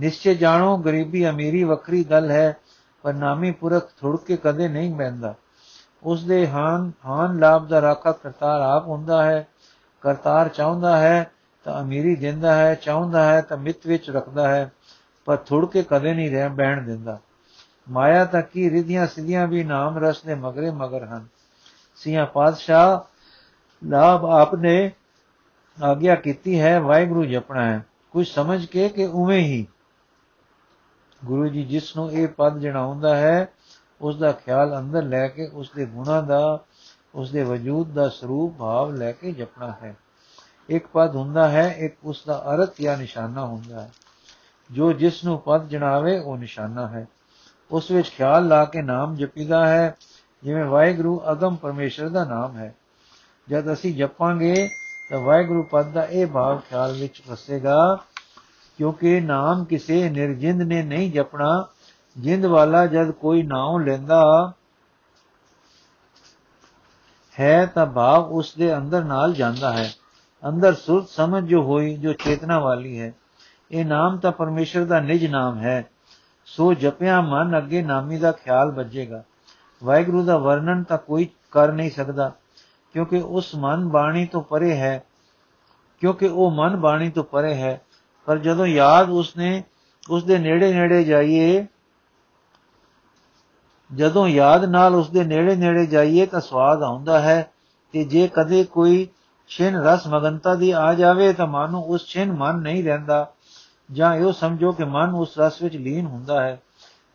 ਨਿਸ਼ਚੈ 0.00 0.34
ਜਾਣੋ, 0.34 0.76
ਗਰੀਬੀ 0.76 1.28
ਅਮੀਰੀ 1.28 1.64
ਵੱਖਰੀ 1.64 2.04
ਗੱਲ 2.04 2.30
ਹੈ, 2.30 2.56
ਪਰ 3.02 3.14
ਨਾਮੀ 3.14 3.50
ਪੁਰਖ 3.50 3.90
ਥੁੜ 4.00 4.20
ਕੇ 4.20 4.36
ਕਦੇ 4.36 4.68
ਨਹੀਂ 4.68 4.94
ਬੈੰਦਾ 4.94 5.34
ਉਸ 6.02 6.24
ਦੇ 6.24 6.48
ਹਾਨ 6.48 6.92
ਹਾਨ 7.06 7.38
ਲਾਭ 7.38 7.68
ਦਾ 7.68 7.80
ਰਾਖਾ 7.80 8.12
ਕਰਤਾਰ 8.12 8.60
ਆਪ 8.60 8.88
ਹੁੰਦਾ 8.88 9.24
ਹੈ। 9.24 9.48
ਕਰਤਾਰ 10.00 10.48
ਚਾਹੁੰਦਾ 10.48 10.96
ਹੈ, 10.96 11.30
ਤਾਂ 11.64 11.82
ਅਮੀਰੀ 11.82 12.16
ਦਿੰਦਾ 12.16 12.54
ਹੈ, 12.54 12.74
ਚਾਹੁੰਦਾ 12.74 13.24
ਹੈ, 13.24 13.40
ਤਾਂ 13.40 13.56
ਮਿੱਤ 13.56 13.86
ਵਿੱਚ 13.86 14.10
ਰੱਖਦਾ 14.10 14.48
ਹੈ, 14.48 14.72
ਪਰ 15.24 15.36
ਥੁੜ 15.36 15.70
ਕੇ 15.70 15.82
ਕਦੇ 15.82 16.14
ਨਹੀਂ 16.14 16.30
ਰਹਿ 16.30 16.48
ਬੈਣ 16.48 16.82
ਦਿੰਦਾ। 16.82 17.18
ਮਾਇਆ 17.90 18.24
ਤਾਂ 18.24 18.42
ਕੀ, 18.42 18.70
ਰਿਧੀਆਂ 18.70 19.06
ਸਿਧੀਆਂ 19.06 19.46
ਵੀ 19.46 19.64
ਨਾਮ 19.64 19.98
ਰਸ 19.98 20.22
ਦੇ 20.22 20.34
ਮਗਰੇ 20.34 20.70
ਮਗਰ 20.70 21.04
ਹਨ। 21.04 21.26
ਸਿਆ 21.96 22.24
ਪਾਤਸ਼ਾਹ, 22.24 23.00
ਲਾਭ 23.86 24.24
ਆਪਨੇ 24.24 24.92
ਆਗਿਆ 25.82 26.14
ਕੀਤੀ 26.14 26.60
ਹੈ, 26.60 26.80
ਵਾਹਿਗੁਰੂ 26.80 27.24
ਜਪਣਾ 27.24 27.64
ਹੈ। 27.64 27.86
ਕੁਝ 28.10 28.28
ਸਮਝ 28.28 28.66
ਕੇ 28.66 28.88
ਕਿ 28.88 29.06
ਉਵੇਂ 29.06 29.40
ਹੀ 29.40 29.66
ਗੁਰੂ 31.24 31.48
ਜੀ 31.48 31.64
ਜਿਸ 31.64 31.96
ਨੂੰ 31.96 32.12
ਇਹ 32.12 32.28
ਪਦ 32.28 32.58
ਜਣਾਉਂਦਾ 32.58 33.16
ਹੈ, 33.16 33.48
ਉਸ 34.00 34.16
ਦਾ 34.16 34.32
ਖਿਆਲ 34.32 34.78
ਅੰਦਰ 34.78 35.02
ਲੈ 35.02 35.28
ਕੇ 35.28 35.46
ਉਸ 35.46 35.70
ਦੇ 35.76 35.86
ਗੁਣਾ 35.86 36.20
ਦਾ, 36.20 36.64
ਉਸ 37.14 37.30
ਦੇ 37.30 37.42
ਵਜੂਦ 37.42 37.92
ਦਾ 37.92 38.08
ਸਰੂਪ 38.08 38.58
ਭਾਵ 38.58 38.94
ਲੈ 38.94 39.12
ਕੇ 39.12 39.32
ਜਪਣਾ 39.32 39.72
ਹੈ। 39.82 39.96
ਇੱਕ 40.68 40.86
ਪਦ 40.92 41.16
ਹੁੰਦਾ 41.16 41.48
ਹੈ, 41.48 41.74
ਇੱਕ 41.78 41.96
ਉਸ 42.04 42.22
ਦਾ 42.26 42.44
ਅਰਥ 42.54 42.74
ਜਾਂ 42.80 42.96
ਨਿਸ਼ਾਨਾ 42.96 43.46
ਹੁੰਦਾ 43.46 43.80
ਹੈ। 43.80 43.90
ਜੋ 44.70 44.92
ਜਿਸ 44.92 45.24
ਨੂੰ 45.24 45.40
ਪਦ 45.40 45.68
ਜਣਾਵੇ, 45.68 46.18
ਉਹ 46.18 46.36
ਨਿਸ਼ਾਨਾ 46.36 46.88
ਹੈ। 46.88 47.08
ਉਸ 47.70 47.90
ਵਿੱਚ 47.90 48.10
ਖਿਆਲ 48.10 48.48
ਲਾ 48.48 48.64
ਕੇ 48.64 48.82
ਨਾਮ 48.82 49.16
ਜਪੀਦਾ 49.16 49.66
ਹੈ, 49.66 49.96
ਜਿਵੇਂ 50.42 50.64
ਵਾਹਿਗੁਰੂ 50.64 51.22
ਅਗਮ 51.32 51.56
ਪਰਮੇਸ਼ਰ 51.56 52.08
ਦਾ 52.08 52.24
ਨਾਮ 52.24 52.56
ਹੈ। 52.56 52.74
ਜਦ 53.48 53.72
ਅਸੀਂ 53.72 53.94
ਜਪਾਂਗੇ, 53.94 54.68
ਤਾਂ 55.10 55.20
ਵਾਹਿਗੁਰੂ 55.20 55.62
ਪਦ 55.62 55.92
ਦਾ 55.92 56.04
ਇਹ 56.04 56.26
ਭਾਵ 56.26 56.58
ਖਿਆਲ 56.58 56.92
ਵਿੱਚ 56.92 57.22
ਵਸੇਗਾ 57.28 57.98
ਕਿਉਂਕਿ 58.78 59.20
ਨਾਮ 59.20 59.64
ਕਿਸੇ 59.64 60.10
ਨਿਰਜਿੰਦ 60.10 60.62
ਨੇ 60.62 60.82
ਨਹੀਂ 60.82 61.12
ਜਪਣਾ। 61.12 61.66
ਜਿੰਦ 62.18 62.46
ਵਾਲਾ 62.46 62.86
ਜਦ 62.86 63.10
ਕੋਈ 63.10 63.42
ਨਾਮ 63.42 63.80
ਲੈਂਦਾ 63.82 64.52
ਹੈ 67.40 67.66
ਤਾਂ 67.66 67.86
ਭਾਵ 67.86 68.28
ਉਸ 68.28 68.54
ਦੇ 68.54 68.76
ਅੰਦਰ 68.76 69.04
ਨਾਲ 69.04 69.32
ਜਾਂਦਾ 69.32 69.72
ਹੈ। 69.72 69.92
ਅੰਦਰ 70.48 70.74
ਸੁਰਤ 70.74 71.08
ਸਮਝ 71.08 71.44
ਜੋ 71.44 71.62
ਹੋਈ 71.62 71.96
ਜੋ 71.96 72.12
ਚੇਤਨਾ 72.12 72.58
ਵਾਲੀ 72.58 73.00
ਹੈ। 73.00 73.12
ਇਹ 73.70 73.84
ਨਾਮ 73.84 74.18
ਤਾਂ 74.18 74.32
ਪਰਮੇਸ਼ਰ 74.32 74.84
ਦਾ 74.84 75.00
ਨਿਜ 75.00 75.26
ਨਾਮ 75.26 75.58
ਹੈ। 75.58 75.90
ਸੋ 76.46 76.74
ਜਪਿਆ 76.74 77.20
ਮਨ 77.20 77.58
ਅੱਗੇ 77.58 77.82
ਨਾਮੀ 77.82 78.18
ਦਾ 78.18 78.32
ਖਿਆਲ 78.32 78.70
ਵੱਜੇਗਾ। 78.70 79.22
ਵਾਹਿਗੁਰੂ 79.84 80.24
ਦਾ 80.24 80.36
ਵਰਣਨ 80.38 80.82
ਤਾਂ 80.82 80.98
ਕੋਈ 80.98 81.28
ਕਰ 81.50 81.72
ਨਹੀਂ 81.72 81.90
ਸਕਦਾ, 81.90 82.32
ਕਿਉਂਕਿ 82.92 83.22
ਉਸ 83.26 83.54
ਮਨ 83.54 83.88
ਬਾਣੀ 83.88 84.26
ਤੋਂ 84.26 84.42
ਪਰੇ 84.42 84.76
ਹੈ। 84.76 85.04
ਕਿਉਂਕਿ 86.00 86.26
ਉਹ 86.26 86.50
ਮਨ 86.50 86.76
ਬਾਣੀ 86.76 87.10
ਤੋਂ 87.10 87.24
ਪਰੇ 87.24 87.54
ਹੈ। 87.54 87.80
ਪਰ 88.24 88.38
ਜਦੋਂ 88.38 88.66
ਯਾਦ 88.66 89.10
ਉਸਨੇ 89.10 89.62
ਉਸ 90.10 90.24
ਦੇ 90.24 90.38
ਨੇੜੇ 90.38 90.72
ਨੇੜੇ 90.72 91.04
ਜਾਈਏ, 91.04 91.66
ਜਦੋਂ 93.94 94.28
ਯਾਦ 94.28 94.64
ਨਾਲ 94.64 94.94
ਉਸ 94.94 95.10
ਦੇ 95.10 95.24
ਨੇੜੇ 95.24 95.56
ਨੇੜੇ 95.56 95.86
ਜਾਈਏ 95.86 96.26
ਤਾਂ 96.26 96.40
ਸਵਾਦ 96.40 96.82
ਆਉਂਦਾ 96.82 97.20
ਹੈ 97.20 97.52
ਤੇ 97.92 98.04
ਜੇ 98.04 98.28
ਕਦੇ 98.28 98.64
ਕੋਈ 98.64 99.08
ਛਿਨ 99.48 99.76
ਰਸ 99.76 100.06
ਮਗਨਤਾ 100.06 100.54
ਦੀ 100.54 100.70
ਆ 100.70 100.94
ਜਾਵੇ 100.94 101.32
ਤਾਂ 101.32 101.46
ਮਨ 101.46 101.70
ਨੂੰ 101.70 101.84
ਉਸ 101.84 102.06
ਛਿਨ 102.06 102.32
ਮਨ 102.32 102.58
ਨਹੀਂ 102.58 102.84
ਰਹਿੰਦਾ। 102.84 103.32
ਜਾਂ 103.92 104.14
ਇਹੋ 104.14 104.32
ਸਮਝੋ 104.32 104.72
ਕਿ 104.72 104.84
ਮਨ 104.84 105.14
ਉਸ 105.14 105.38
ਰਸ 105.38 105.62
ਵਿੱਚ 105.62 105.76
ਲੀਨ 105.76 106.06
ਹੁੰਦਾ 106.06 106.42
ਹੈ। 106.42 106.62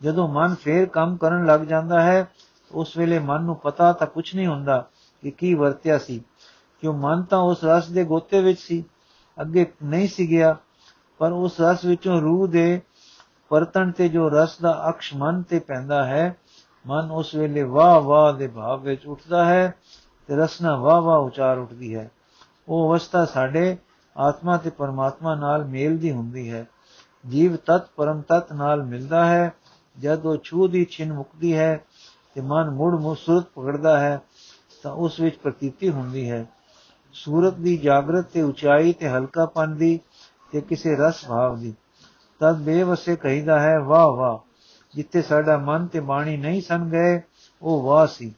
ਜਦੋਂ 0.02 0.28
ਮਨ 0.28 0.56
ਫੇਰ 0.56 0.86
ਕੰਮ 0.86 1.18
ਕਰਨ 1.18 1.46
ਲੱਗ 1.46 1.62
ਜਾਂਦਾ 1.62 2.02
ਹੈ, 2.02 2.32
ਉਸ 2.72 2.98
ਵੇਲੇ 2.98 3.20
ਮਨ 3.20 3.44
ਨੂੰ 3.44 3.56
ਪਤਾ 3.56 3.94
ਤਾਂ 3.94 4.08
ਕੁਝ 4.08 4.36
ਨਹੀਂ 4.36 4.48
ਹੁੰਦਾ 4.48 4.90
ਕਿ 5.22 5.32
ਕੀ 5.32 5.54
ਵਰਤਿਆ 5.54 5.98
ਸੀ। 5.98 6.24
ਕਿਉਂ 6.82 6.94
ਮਨ 6.94 7.24
ਤਾਂ 7.24 7.40
ਉਸ 7.40 7.64
ਰਸ 7.64 7.88
ਦੇ 7.88 8.04
ਗੋਤੇ 8.04 8.42
ਵਿੱਚ 8.42 8.60
ਸੀ, 8.60 8.84
ਅੱਗੇ 9.42 9.72
ਨਹੀਂ 9.84 10.08
ਸੀ 10.08 10.30
ਗਿਆ। 10.30 10.58
ਪਰ 11.20 11.32
ਉਸ 11.32 11.62
ਰਸ 11.62 11.86
ਵਿੱਚੋਂ 11.86 12.22
ਰੂਹ 12.22 12.48
ਦੇ 12.48 12.82
ਪਰਤਣ 13.50 13.92
ਤੇ 13.92 14.10
ਜੋ 14.10 14.30
ਰਸ 14.30 14.58
ਦਾ 14.60 14.86
ਅਕਸ਼ 14.90 15.14
ਮਨ 15.16 15.42
ਤੇ 15.42 15.60
ਪੈਂਦਾ 15.60 16.06
ਹੈ, 16.06 16.38
ਮਨ 16.88 17.12
ਉਸ 17.12 17.36
ਵੇਲੇ 17.36 17.64
ਵਾਹ 17.64 18.02
ਵਾਹ 18.02 18.34
ਦੇ 18.34 18.48
ਭਾਵ 18.48 18.82
ਵਿੱਚ 18.82 19.06
ਉੱਠਦਾ 19.06 19.46
ਹੈ 19.46 19.76
ਤੇ 20.28 20.36
ਰਸਨਾ 20.36 20.76
ਵਾਹ 20.76 21.02
ਵਾਹ 21.02 21.20
ਉਚਾਰ 21.20 21.58
ਉੱਠਦੀ 21.58 21.96
ਹੈ। 21.96 22.12
ਉਹ 22.68 22.92
ਅਵਸਥਾ 22.92 23.26
ਸਾਡੇ 23.26 23.78
ਆਤਮਾ 24.18 24.58
ਤੇ 24.58 24.70
ਪਰਮਾਤਮਾ 24.70 25.36
ਨਾਲ 25.36 25.66
ਮੇਲ 25.66 25.98
ਦੀ 25.98 26.12
ਹੁੰਦੀ 26.12 26.52
ਹੈ। 26.52 26.68
ਜੀਵ 27.30 27.56
ਤਤ 27.56 27.90
ਪਰਮ 27.96 28.22
ਤਤ 28.22 28.54
ਨਾਲ 28.54 28.84
ਮਿਲਦਾ 28.84 29.26
ਹੈ। 29.26 29.54
ਜਦ 30.00 30.26
ਉਹ 30.26 30.38
ਛੂ 30.44 30.68
ਦੀ 30.68 30.86
ਛਿਨ 30.86 31.14
ਮੁਕਦੀ 31.14 31.58
ਹੈ 31.58 31.86
ਤੇ 32.36 32.42
ਮਨ 32.42 32.70
ਮੁੜ 32.70 33.02
ਮੁਸਰਤ 33.02 33.44
ਪਕੜਦਾ 33.56 34.00
ਹੈ, 34.00 34.22
ਤਾਂ 34.84 34.92
ਉਸ 34.92 35.20
ਵਿੱਚ 35.20 35.36
ਪ੍ਰਤੀਤੀ 35.36 35.90
ਹੁੰਦੀ 35.90 36.32
ਹੈ। 36.32 36.46
ਸੂਰਤ 37.14 37.54
ਦੀ 37.54 37.78
ਜਾਗਰਤ 37.78 38.26
ਤੇ 38.26 38.42
ਉਚਾਈ 38.42 38.94
ਤੇ 38.94 39.10
ਹਲਕਾਪਨ 39.10 39.76
ਦੀ 39.76 40.00
ਤੇ 40.52 40.62
ਕਿਸੇ 40.62 40.96
ਰਸ 40.96 41.28
ਭਾਵ 41.28 41.60
ਦੀ। 41.60 41.74
ਤਦ 42.40 42.58
ਬੇਵਸੇ 42.58 43.16
ਕਹੀਦਾ 43.16 43.60
ਹੈ, 43.60 43.80
ਵਾਹ 43.80 44.08
ਵਾਹ। 44.08 44.38
ਜਿੱਥੇ 44.96 45.22
ਸਾਡਾ 45.22 45.58
ਮਨ 45.58 45.88
ਤੇ 45.88 46.00
ਬਾਣੀ 46.00 46.38
ਨਹੀਂ 46.38 46.62
ਸਨ 46.62 46.90
ਗਏ, 46.90 47.22
ਉਹ 47.62 47.82
ਵਾਹ 47.82 48.08
ਸੀ। 48.08 48.36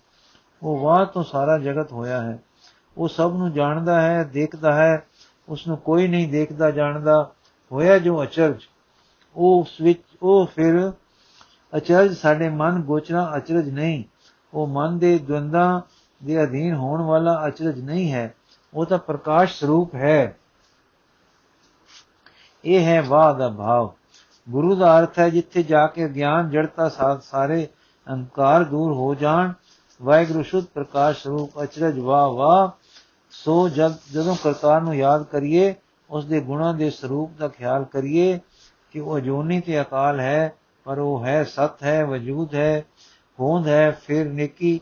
ਉਹ 0.63 0.79
ਵਾਹ 0.79 1.05
ਤੋਂ 1.05 1.23
ਸਾਰਾ 1.23 1.57
ਜਗਤ 1.57 1.91
ਹੋਇਆ 1.91 2.21
ਹੈ। 2.21 2.43
ਉਹ 2.97 3.07
ਸਭ 3.07 3.33
ਨੂੰ 3.37 3.51
ਜਾਣਦਾ 3.51 4.01
ਹੈ, 4.01 4.23
ਦੇਖਦਾ 4.23 4.75
ਹੈ। 4.75 5.07
ਉਸ 5.49 5.67
ਨੂੰ 5.67 5.77
ਕੋਈ 5.77 6.07
ਨਹੀਂ 6.07 6.27
ਦੇਖਦਾ, 6.27 6.71
ਜਾਣਦਾ। 6.71 7.31
ਹੋਇਆ 7.71 7.97
ਜੋ 7.97 8.23
ਅਚਰਜ। 8.23 8.61
ਉਹ 9.35 9.61
ਉਸ 9.61 9.81
ਵਿੱਚ, 9.81 10.03
ਉਹ 10.21 10.45
ਫਿਰ 10.45 10.93
ਅਚਰਜ 11.77 12.17
ਸਾਡੇ 12.17 12.49
ਮਨ 12.49 12.81
ਗੋਚਰਾ 12.81 13.33
ਅਚਰਜ 13.37 13.69
ਨਹੀਂ। 13.69 14.03
ਉਹ 14.53 14.67
ਮਨ 14.67 14.99
ਦੇ 14.99 15.17
ਦਵੰਦਾਂ 15.17 15.81
ਦੇ 16.23 16.43
ਅਧੀਨ 16.43 16.75
ਹੋਣ 16.75 17.01
ਵਾਲਾ 17.01 17.47
ਅਚਰਜ 17.47 17.79
ਨਹੀਂ 17.79 18.13
ਹੈ। 18.13 18.35
ਉਹ 18.73 18.85
ਤਾਂ 18.85 18.97
ਪ੍ਰਕਾਸ਼ 18.97 19.59
ਸਰੂਪ 19.59 19.95
ਹੈ। 19.95 20.37
ਇਹ 22.65 22.85
ਹੈ 22.85 23.01
ਵਾਹ 23.01 23.33
ਦਾ 23.33 23.49
ਭਾਵ। 23.49 23.93
ਗੁਰੂ 24.49 24.75
ਦਾ 24.75 24.99
ਅਰਥ 24.99 25.19
ਹੈ 25.19 25.29
ਜਿੱਥੇ 25.29 25.63
ਜਾ 25.63 25.87
ਕੇ 25.87 26.07
ਗਿਆਨ, 26.07 26.49
ਜੜਤਾ 26.49 26.89
ਸਾਰੇ 27.23 27.67
ਅਹੰਕਾਰ 28.07 28.63
ਦੂਰ 28.63 28.93
ਹੋ 28.93 29.15
ਜਾਣ, 29.15 29.53
ਵਾਹਿਗੁਰੂ 30.01 30.43
ਸ਼ੁੱਧ 30.43 30.65
ਪ੍ਰਕਾਸ਼ 30.73 31.23
ਸਰੂਪ 31.23 31.63
ਅਚਰਜ 31.63 31.99
ਵਾਹ 31.99 32.27
ਵਾਹ, 32.27 32.69
ਸੋ 33.31 33.69
ਜਦ, 33.69 33.93
ਜਦੋਂ 34.13 34.35
ਕਰਤਾਰ 34.43 34.81
ਨੂੰ 34.81 34.95
ਯਾਦ 34.95 35.23
ਕਰੀਏ 35.23 35.75
ਉਸ 36.09 36.25
ਦੇ 36.25 36.39
ਗੁਣਾਂ 36.39 36.73
ਦੇ 36.73 36.89
ਸਰੂਪ 36.89 37.31
ਦਾ 37.39 37.47
ਖਿਆਲ 37.47 37.83
ਕਰੀਏ 37.83 38.39
ਕਿ 38.91 38.99
ਉਹ 38.99 39.19
ਜੋਨੀ 39.19 39.59
ਤੇ 39.61 39.81
ਅਕਾਲ 39.81 40.19
ਹੈ, 40.19 40.53
ਪਰ 40.83 40.99
ਉਹ 40.99 41.25
ਹੈ 41.25 41.43
ਸਤ 41.43 41.83
ਹੈ, 41.83 42.05
ਵਜੂਦ 42.05 42.55
ਹੈ, 42.55 42.85
ਹੋਂਦ 43.39 43.67
ਹੈ, 43.67 43.91
ਫਿਰ 43.91 44.25
ਨੇਕੀ, 44.25 44.79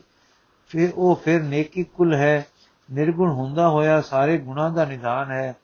ਫਿਰ 0.68 0.92
ਉਹ 0.96 1.16
ਫਿਰ 1.16 1.42
ਨੇਕੀ 1.42 1.84
ਕੁਲ 1.84 2.14
ਹੈ, 2.14 2.46
ਨਿਰਗੁਣ 2.92 3.30
ਹੁੰਦਾ 3.30 3.68
ਹੋਇਆ 3.68 4.00
ਸਾਰੇ 4.00 4.38
ਗੁਣਾਂ 4.38 4.70
ਦਾ 4.70 4.84
ਨਿਦਾਨ 4.84 5.30
ਹੈ। 5.30 5.56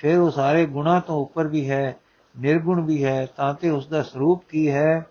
ਫਿਰ 0.00 0.18
ਉਹ 0.18 0.30
ਸਾਰੇ 0.30 0.66
ਗੁਣਾਂ 0.66 1.00
ਤੋਂ 1.00 1.22
ਉੱਪਰ 1.22 1.46
ਵੀ 1.46 1.70
ਹੈ, 1.70 1.96
ਨਿਰਗੁਣ 2.38 2.84
ਵੀ 2.84 3.04
ਹੈ, 3.04 3.26
ਤਾਂ 3.36 3.54
ਤੇ 3.54 3.70
ਉਸ 3.70 3.86
ਦਾ 3.86 4.02
ਸਰੂਪ 4.02 4.44
ਕੀ 4.48 4.70
ਹੈ? 4.70 5.06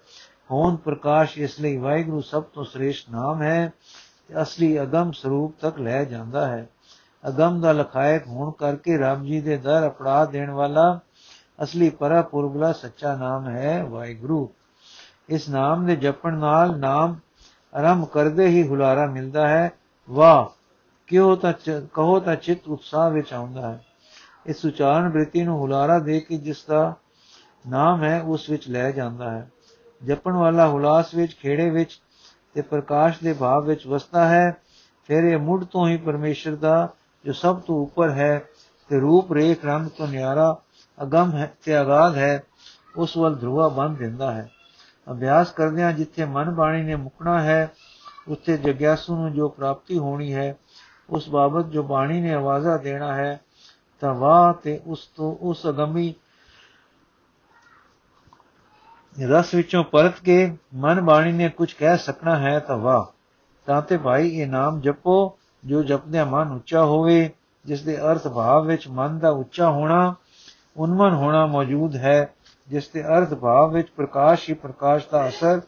ਹੋਂਦ 0.51 0.75
ਪ੍ਰਕਾਸ਼ 0.75 1.37
ਇਸ 1.37 1.59
ਲਈ 1.59 1.77
ਵਾਹਿਗੁਰੂ 1.77 2.21
ਸਭ 2.21 2.43
ਤੋਂ 2.43 2.63
ਸ੍ਰੇਸ਼ਟ 2.63 3.09
ਨਾਮ 3.09 3.41
ਹੈ 3.41 3.73
ਤੇ 4.27 4.41
ਅਸਲੀ 4.41 4.81
ਅਗੰਮ 4.81 5.11
ਸਰੂਪ 5.11 5.55
ਤੱਕ 5.61 5.79
ਲੈ 5.79 6.03
ਜਾਂਦਾ 6.03 6.47
ਹੈ। 6.47 6.69
ਅਗੰਮ 7.27 7.61
ਦਾ 7.61 7.71
ਲਖਾਇਕ 7.71 8.27
ਹੋਣ 8.27 8.51
ਕਰਕੇ 8.51 8.97
ਰੱਬ 8.97 9.23
ਜੀ 9.23 9.41
ਦੇ 9.41 9.57
ਦਰ 9.57 9.87
ਅਪੜਾ 9.87 10.25
ਦੇਣ 10.25 10.51
ਵਾਲਾ 10.51 10.99
ਅਸਲੀ 11.63 11.89
ਪਰਪੁਰਬਲਾ 11.89 12.71
ਸੱਚਾ 12.71 13.15
ਨਾਮ 13.15 13.49
ਹੈ 13.49 13.83
ਵਾਹਿਗੁਰੂ। 13.83 14.49
ਇਸ 15.29 15.49
ਨਾਮ 15.49 15.85
ਦੇ 15.85 15.95
ਜਪਣ 15.95 16.37
ਨਾਲ 16.37 16.79
ਨਾਮ 16.79 17.15
ਆਰੰਭ 17.75 18.05
ਕਰਦੇ 18.05 18.47
ਹੀ 18.47 18.67
ਹੁਲਾਰਾ 18.67 19.05
ਮਿਲਦਾ 19.05 19.47
ਹੈ। 19.47 19.71
ਵਾਹ, 20.09 20.57
ਕਿਉਂ 21.07 21.37
ਤਾਂ 21.37 21.53
ਕਹੋ 21.93 22.19
ਤਾਂ 22.19 22.35
ਚਿਤ 22.35 22.67
ਉਤਸਾਹ 22.67 23.09
ਵਿੱਚ 23.09 23.33
ਆਉਂਦਾ 23.33 23.71
ਹੈ। 23.71 23.85
ਇਸ 24.49 24.65
ਉਚਾਰਨ 24.65 25.09
ਬ੍ਰਿਤੀ 25.09 25.43
ਨੂੰ 25.43 25.59
ਹੁਲਾਰਾ 25.59 25.99
ਦੇ 25.99 26.19
ਕੇ 26.19 26.37
ਜਿਸ 26.37 26.65
ਦਾ 26.65 26.95
ਨਾਮ 27.69 28.03
ਹੈ, 28.03 28.21
ਉਸ 28.21 28.49
ਵਿੱਚ 28.49 28.69
ਲੈ 28.69 28.91
ਜਾਂਦਾ 28.91 29.31
ਹੈ। 29.31 29.51
ਜਪਣ 30.05 30.31
ਵਾਲਾ 30.31 30.67
ਹੁਲਾਸ 30.67 31.13
ਵਿੱਚ, 31.15 31.35
ਖੇੜੇ 31.35 31.69
ਵਿੱਚ 31.69 32.01
ਤੇ 32.53 32.61
ਪ੍ਰਕਾਸ਼ 32.61 33.17
ਦੇ 33.23 33.33
ਭਾਵ 33.33 33.65
ਵਿੱਚ 33.65 33.87
ਵਸਦਾ 33.87 34.27
ਹੈ। 34.27 34.57
ਫਿਰ 35.07 35.23
ਇਹ 35.23 35.37
ਮੁੱਢ 35.37 35.63
ਤੋਂ 35.63 35.87
ਹੀ 35.87 35.97
ਪਰਮੇਸ਼ਰ 35.97 36.55
ਦਾ, 36.55 36.89
ਜੋ 37.25 37.33
ਸਭ 37.33 37.59
ਤੋਂ 37.59 37.83
ਉੱਪਰ 37.83 38.09
ਹੈ 38.09 38.43
ਤੇ 38.89 38.99
ਰੂਪ, 38.99 39.33
ਰੇਖ, 39.33 39.65
ਰੰਗ 39.65 39.89
ਤੋਂ 39.89 40.07
ਨਿਆਰਾ, 40.07 40.57
ਅਗੰਮ 41.03 41.31
ਹੈ 41.31 41.53
ਤੇ 41.65 41.81
ਅਗਾਧ 41.81 42.17
ਹੈ, 42.17 42.43
ਉਸ 42.97 43.17
ਵੱਲ 43.17 43.35
ਧਰੂਆ 43.35 43.67
ਬੰਨ 43.67 43.95
ਦਿੰਦਾ 43.95 44.31
ਹੈ। 44.31 44.49
ਅਭਿਆਸ 45.11 45.51
ਕਰਦਿਆਂ 45.51 45.93
ਜਿੱਥੇ 45.93 46.25
ਮਨ 46.25 46.49
ਬਾਣੀ 46.49 46.83
ਨੇ 46.83 46.95
ਮੁਕਣਾ 46.95 47.41
ਹੈ, 47.41 47.71
ਉੱਥੇ 48.27 48.57
ਜਗਿਆਸੂ 48.57 49.15
ਨੂੰ 49.15 49.33
ਜੋ 49.33 49.49
ਪ੍ਰਾਪਤੀ 49.49 49.97
ਹੋਣੀ 49.97 50.33
ਹੈ, 50.33 50.57
ਉਸ 51.09 51.29
ਬਾਬਤ 51.29 51.65
ਜੋ 51.65 51.83
ਬਾਣੀ 51.83 52.21
ਨੇ 52.21 52.33
ਆਵਾਜ਼ਾ 52.33 52.77
ਦੇਣਾ 52.77 53.15
ਹੈ 53.15 53.39
ਤਾਂ 53.99 54.13
ਵਾਹ 54.13 54.53
ਤੇ 54.53 54.81
ਉਸ 54.85 55.07
ਤੋਂ, 55.15 55.35
ਉਸ 55.41 55.67
ਅਗੰਮੀ 55.67 56.13
ਰਸ 59.29 59.53
ਵਿੱਚੋਂ 59.53 59.83
ਪਰਤ 59.83 60.19
ਕੇ 60.19 60.57
ਮਨ 60.75 61.01
ਬਾਣੀ 61.01 61.31
ਨੇ 61.31 61.49
ਕੁਝ 61.49 61.73
ਕਹਿ 61.73 61.97
ਸਕਣਾ 61.97 62.37
ਹੈ 62.37 62.59
ਤਾਂ 62.59 62.77
ਵਾਹ 62.77 63.05
ਤਾਂ 63.65 63.81
ਤੇ 63.81 63.97
ਭਾਈ 63.97 64.29
ਇਹ 64.29 64.47
ਨਾਮ 64.47 64.81
ਜਪੋ, 64.81 65.37
ਜੋ 65.65 65.83
ਜਪਦਿਆਂ 65.83 66.25
ਮਨ 66.25 66.51
ਉੱਚਾ 66.51 66.83
ਹੋਵੇ, 66.83 67.29
ਜਿਸ 67.65 67.81
ਦੇ 67.81 67.97
ਅਰਥ 67.97 68.27
ਭਾਵ 68.27 68.65
ਵਿੱਚ 68.65 68.87
ਮਨ 68.87 69.19
ਦਾ 69.19 69.29
ਉੱਚਾ 69.29 69.69
ਹੋਣਾ, 69.69 70.15
ਉਨਮਨ 70.77 71.13
ਹੋਣਾ 71.13 71.45
ਮੌਜੂਦ 71.45 71.95
ਹੈ, 71.95 72.33
ਜਿਸ 72.67 72.89
ਦੇ 72.89 73.03
ਅਰਥ 73.03 73.33
ਭਾਵ 73.33 73.73
ਵਿੱਚ 73.73 73.89
ਪ੍ਰਕਾਸ਼ 73.89 74.49
ਹੀ 74.49 74.55
ਪ੍ਰਕਾਸ਼ 74.55 75.07
ਦਾ 75.11 75.27
ਅਸਰ 75.27 75.61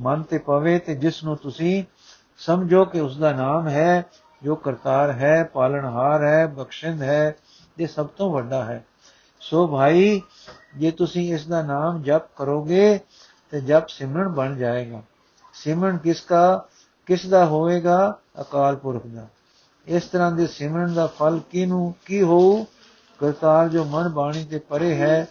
ਮਨ 0.00 0.22
ਤੇ 0.22 0.38
ਪਵੇ 0.38 0.78
ਤੇ 0.78 0.94
ਜਿਸ 0.94 1.24
ਨੂੰ 1.24 1.36
ਤੁਸੀਂ 1.36 1.84
ਸਮਝੋ 2.38 2.84
ਕਿ 2.84 3.00
ਉਸ 3.00 3.18
ਦਾ 3.18 3.32
ਨਾਮ 3.32 3.68
ਹੈ, 3.68 4.04
ਜੋ 4.42 4.56
ਕਰਤਾਰ 4.56 5.12
ਹੈ, 5.12 5.44
ਪਾਲਣਹਾਰ 5.44 6.22
ਹੈ, 6.22 6.46
ਬਖਸ਼ਿੰਦ 6.46 7.02
ਹੈ 7.02 7.36
ਇਹ 7.78 7.86
ਸਭ 7.86 8.06
ਤੋਂ 8.06 8.30
ਵੱਡਾ 8.30 8.64
ਹੈ। 8.64 8.86
ਸੋ 9.40 9.66
ਭਾਈ, 9.66 10.22
ਜੇ 10.76 10.90
ਤੁਸੀਂ 10.90 11.34
ਇਸ 11.34 11.46
ਦਾ 11.46 11.62
ਨਾਮ 11.62 12.02
ਜਪ 12.02 12.22
ਕਰੋਗੇ, 12.36 13.00
ਤੇ 13.50 13.60
ਜਪ 13.60 13.88
ਸਿਮਰਨ 13.88 14.28
ਬਣ 14.28 14.56
ਜਾਏਗਾ। 14.56 15.02
ਸਿਮਰਨ 15.54 15.96
ਕਿਸ 15.96 16.24
ਦਾ? 16.30 16.66
ਕਿਸ 17.06 17.26
ਦਾ 17.26 17.46
ਹੋਵੇਗਾ? 17.46 18.18
ਅਕਾਲ 18.40 18.76
ਪੁਰਖ 18.76 19.06
ਦਾ। 19.06 19.26
ਇਸ 19.86 20.02
ਤਰ੍ਹਾਂ 20.04 20.32
ਦੇ 20.32 20.46
ਸਿਮਰਨ 20.46 20.94
ਦਾ 20.94 21.06
ਫਲ 21.06 21.40
ਕਿਨੂੰ 21.50 21.94
ਕੀ 22.06 22.22
ਹੋਊ? 22.22 22.64
ਕਰਤਾਰ 23.18 23.68
ਜੋ 23.68 23.84
ਮਨ 23.84 24.08
ਬਾਣੀ 24.08 24.44
ਤੇ 24.44 24.58
ਪਰੇ 24.58 24.96
ਹੈ, 24.96 25.28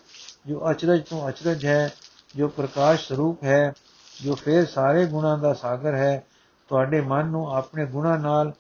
ਜੋ 0.48 0.72
ਅਚਰਜ 0.72 1.04
ਤੋਂ 1.10 1.30
ਅਚਰਜ 1.30 1.66
ਹੈ, 1.66 1.94
ਜੋ 2.36 2.48
ਪ੍ਰਕਾਸ਼ 2.48 3.08
ਸਰੂਪ 3.08 3.44
ਹੈ, 3.44 3.74
ਜੋ 4.22 4.36
ਫੇਰ 4.36 4.66
ਸਾਰੇ 4.66 5.06
ਗੁਣਾਂ 5.06 5.38
ਦਾ 5.38 5.54
ਸਾਗਰ 5.54 5.96
ਹੈ, 5.96 6.26
ਤੁਹਾਡੇ 6.68 7.02
ਮਨ 7.02 7.26
ਨੂੰ 7.26 7.56
ਆਪਣੇ 7.56 7.86
ਗੁਣਾਂ 7.86 8.20
ਨਾਲ, 8.20 8.54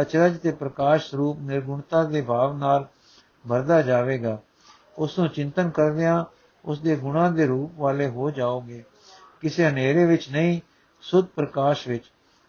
ਅਚਰਜ 0.00 0.38
ਤੇ 0.38 0.50
ਪ੍ਰਕਾਸ਼ 0.50 1.10
ਸਰੂਪ 1.10 1.38
ਨਿਰਗੁਣਤਾ 1.40 2.04
ਦੇ 2.04 2.22
ਭਾਵ 2.22 2.56
ਨਾਲ 2.56 2.88
ਭਰਦਾ 3.48 3.82
ਜਾਵੇਗਾ 3.82 4.40
ਉਸ 4.98 5.18
ਨੂੰ 5.18 5.28
ਚਿੰਤਨ 5.28 5.70
ਕਰਦਿਆਂ 5.70 6.24
ਉਸ 6.64 6.80
ਦੇ 6.80 6.96
ਗੁਣਾਂ 6.96 7.32
ਦੇ 7.32 7.46
ਰੂਪ 7.46 7.72
ਵਾਲੇ 7.76 8.08
ਹੋ 8.08 8.30
ਜਾਓਗੇ। 8.30 8.84
ਕਿਸੇ 9.40 9.66
ਹਨੇਰੇ 9.66 10.06
ਵਿੱਚ 10.06 10.30
ਨਹੀਂ, 10.30 10.60
ਸੁਧ 11.00 11.24
ਪ੍ਰਕਾਸ਼ 11.24 11.88
ਵਿੱਚ। 11.88 12.04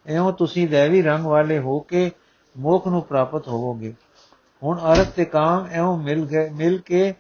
ਐਉਂ 0.08 0.34
ਤੁਸੀਂ 0.34 0.68
ਦੇਵੀ 0.68 1.02
ਰੰਗ 1.02 1.26
ਵਾਲੇ 1.26 1.60
ਹੋ 1.60 1.80
ਕੇ 1.80 2.12
ਮੋਖ 2.58 2.88
ਨੂੰ 2.88 3.02
ਪ੍ਰਾਪਤ 3.02 3.48
ਹੋਵੋਗੇ। 3.48 3.94
ਹੁਣ 4.64 4.78
ਅਰਥ 4.78 5.08
ਤੇ 5.08 5.26
ਕਾਮ 5.26 5.68
ਐਉਂ 5.72 5.98
ਮਿਲ 5.98 6.26
ਗਏ, 6.26 6.50
ਮਿਲ 6.50 6.78
ਕੇ 6.78 7.14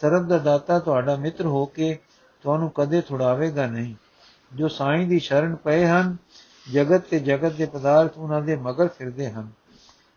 ਸਰਬ 0.00 0.28
ਦਾ 0.28 0.38
ਦਾਤਾ 0.38 0.78
ਤੁਹਾਡਾ 0.78 1.16
ਮਿੱਤਰ 1.16 1.46
ਹੋ 1.46 1.66
ਕੇ 1.66 1.98
ਤੁਹਾਨੂੰ 2.42 2.70
ਕਦੇ 2.70 3.02
ਛੁਡਾਵੇਗਾ 3.02 3.66
ਨਹੀਂ। 3.66 3.94
ਜੋ 4.54 4.68
ਸਾਈਂ 4.68 5.06
ਦੀ 5.06 5.18
ਸ਼ਰਨ 5.18 5.56
ਪਏ 5.56 5.86
ਹਨ, 5.86 6.16
ਜਗਤ 6.72 7.00
ਤੇ 7.00 7.18
ਜਗਤ 7.18 7.52
ਦੇ 7.52 7.66
ਪਦਾਰਥ 7.66 8.18
ਉਹਨਾਂ 8.18 8.40
ਦੇ 8.40 8.56
ਮਗਰ 8.56 8.88
ਫਿਰਦੇ 8.88 9.30
ਹਨ। 9.30 9.48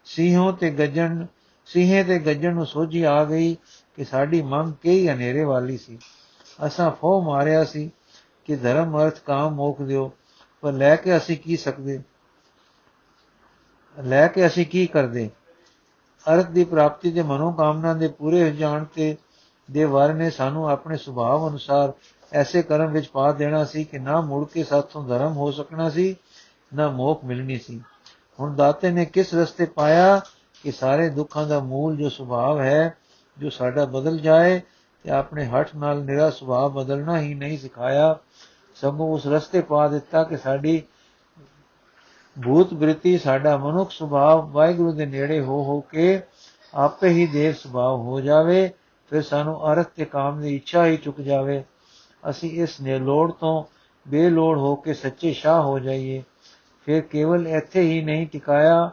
ਸਿੰਘੋਂ 0.05 0.53
ਤੇ 0.53 0.71
ਗੱਜਣ 0.71 1.25
ਸਿੰਘੇ 1.65 2.03
ਤੇ 2.03 2.19
ਗੱਜਣ 2.19 2.53
ਨੂੰ 2.53 2.65
ਸੋਝੀ 2.65 3.03
ਆ 3.03 3.23
ਗਈ 3.25 3.55
ਕਿ 3.95 4.03
ਸਾਡੀ 4.03 4.41
ਮੰਗ 4.41 4.73
ਕਈ 4.83 5.07
ਹਨੇਰੇ 5.07 5.43
ਵਾਲੀ 5.43 5.77
ਸੀ। 5.77 5.99
ਅਸਾਂ 6.67 6.91
ਫੋ 6.91 7.21
ਮਾਰਿਆ 7.21 7.63
ਸੀ 7.63 7.91
ਕਿ 8.45 8.55
ਧਰਮ 8.55 8.97
ਅਰਥ 9.03 9.19
ਕਾਮ 9.19 9.53
ਮੋਖ 9.55 9.81
ਦਿਓ, 9.81 10.11
ਪਰ 10.61 10.71
ਲੈ 10.71 10.95
ਕੇ 10.95 11.17
ਅਸੀਂ 11.17 11.37
ਕੀ 11.37 11.57
ਸਕਦੇ? 11.57 12.01
ਲੈ 13.97 14.27
ਕੇ 14.27 14.47
ਅਸੀਂ 14.47 14.65
ਕੀ 14.65 14.87
ਕਰਦੇ? 14.87 15.29
ਅਰਥ 16.25 16.49
ਦੀ 16.49 16.63
ਪ੍ਰਾਪਤੀ 16.63 17.11
ਦੇ 17.11 17.21
ਮਨੋ 17.21 17.51
ਕਾਮਨਾ 17.51 17.93
ਦੇ 17.93 18.07
ਪੂਰੇ 18.07 18.43
ਹੋ 18.43 18.55
ਜਾਣ 18.55 18.83
ਤੇ 18.83 19.17
ਦੇ 19.71 19.83
ਵਰ 19.85 20.13
ਨੇ 20.13 20.29
ਸਾਨੂੰ 20.29 20.69
ਆਪਣੇ 20.69 20.97
ਸੁਭਾਅ 20.97 21.49
ਅਨੁਸਾਰ 21.49 21.93
ਐਸੇ 22.33 22.61
ਕਰਮ 22.61 22.91
ਵਿੱਚ 22.91 23.07
ਪਾ 23.07 23.31
ਦੇਣਾ 23.31 23.65
ਸੀ 23.65 23.83
ਕਿ 23.83 23.99
ਨਾ 23.99 24.21
ਮੁੜ 24.21 24.47
ਕੇ 24.47 24.63
ਸਾਥੋਂ 24.63 25.07
ਧਰਮ 25.07 25.33
ਹੋ 25.33 25.51
ਸਕਣਾ 25.51 25.89
ਸੀ, 25.89 26.15
ਨਾ 26.73 26.89
ਮੋਖ 26.89 27.25
ਮਿਲਣੀ 27.25 27.57
ਸੀ। 27.59 27.81
ਹੁਣ 28.39 28.55
ਦਾਤੇ 28.55 28.91
ਨੇ 28.91 29.05
ਕਿਸ 29.05 29.33
ਰਸਤੇ 29.33 29.65
ਪਾਇਆ? 29.65 30.21
ਕਿ 30.63 30.71
ਸਾਰੇ 30.71 31.09
ਦੁੱਖਾਂ 31.09 31.47
ਦਾ 31.47 31.59
ਮੂਲ 31.59 31.97
ਜੋ 31.97 32.09
ਸੁਭਾਅ 32.09 32.57
ਹੈ, 32.57 32.97
ਜੋ 33.37 33.49
ਸਾਡਾ 33.49 33.85
ਬਦਲ 33.85 34.19
ਜਾਏ 34.19 34.61
ਤੇ 35.03 35.09
ਆਪਣੇ 35.09 35.45
ਹੱਥ 35.45 35.75
ਨਾਲ 35.75 36.03
ਨਿਰਾ 36.03 36.29
ਸੁਭਾਅ 36.29 36.69
ਬਦਲਣਾ 36.69 37.19
ਹੀ 37.19 37.33
ਨਹੀਂ 37.33 37.57
ਸਿਖਾਇਆ, 37.57 38.15
ਸਗੋਂ 38.75 39.13
ਉਸ 39.13 39.27
ਰਸਤੇ 39.27 39.61
ਪਾ 39.61 39.87
ਦਿੱਤਾ 39.87 40.23
ਕਿ 40.23 40.37
ਸਾਡੀ 40.37 40.83
ਭੂਤ 42.43 42.73
ਬ੍ਰਿਤੀ 42.73 43.17
ਸਾਡਾ 43.17 43.57
ਮਨੁੱਖ 43.57 43.91
ਸੁਭਾਅ 43.91 44.35
ਵਾਹਿਗੁਰੂ 44.35 44.91
ਦੇ 44.91 45.05
ਨੇੜੇ 45.05 45.39
ਹੋ 45.39 45.63
ਹੋ 45.63 45.81
ਕੇ 45.81 46.21
ਆਪੇ 46.73 47.09
ਹੀ 47.09 47.27
ਦੇਵ 47.27 47.53
ਸੁਭਾਅ 47.53 47.95
ਹੋ 47.95 48.21
ਜਾਵੇ, 48.21 48.69
ਫਿਰ 49.09 49.21
ਸਾਨੂੰ 49.21 49.71
ਅਰਥ 49.71 49.87
ਤੇ 49.87 50.05
ਕਾਮ 50.05 50.41
ਦੀ 50.41 50.55
ਇੱਛਾ 50.55 50.85
ਹੀ 50.85 50.97
ਚੁੱਕ 50.97 51.21
ਜਾਵੇ। 51.21 51.63
ਅਸੀਂ 52.29 52.63
ਇਸ 52.63 52.81
ਨੇ 52.81 52.99
ਲੋੜ 52.99 53.31
ਤੋਂ 53.31 53.63
ਬੇਲੋੜ 54.07 54.57
ਹੋ 54.57 54.75
ਕੇ 54.75 54.93
ਸੱਚੇ 54.93 55.33
ਸ਼ਾਹ 55.33 55.61
ਹੋ 55.61 55.79
ਜਾਈਏ। 55.79 56.23
ਫਿਰ 56.85 57.01
ਕੇਵਲ 57.01 57.47
ਇੱਥੇ 57.47 57.81
ਹੀ 57.81 58.01
ਨਹੀਂ 58.03 58.27
ਟਿਕਾਇਆ 58.27 58.91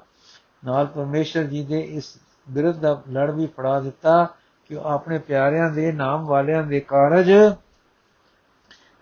ਨਾਲ 0.65 0.87
ਪਰਮੇਸ਼ਰ 0.87 1.45
ਜੀ 1.45 1.65
ਦੇ 1.65 1.81
ਇਸ 1.81 2.19
ਬਿਰਧ 2.49 2.77
ਦਾ 2.77 3.03
ਲੜ 3.13 3.31
ਵੀ 3.31 3.47
ਫੜਾ 3.47 3.81
ਦਿੱਤਾ 3.81 4.29
ਕਿ 4.69 4.77
ਉਹ 4.77 4.85
ਆਪਣੇ 4.85 5.19
ਪਿਆਰਿਆਂ 5.19 5.71
ਦੇ 5.71 5.93
ਨਾਮ 5.93 6.27
ਵਾਲਿਆਂ 6.27 6.63
ਦੇ 6.63 6.81
ਕਾਰਜ 6.81 7.31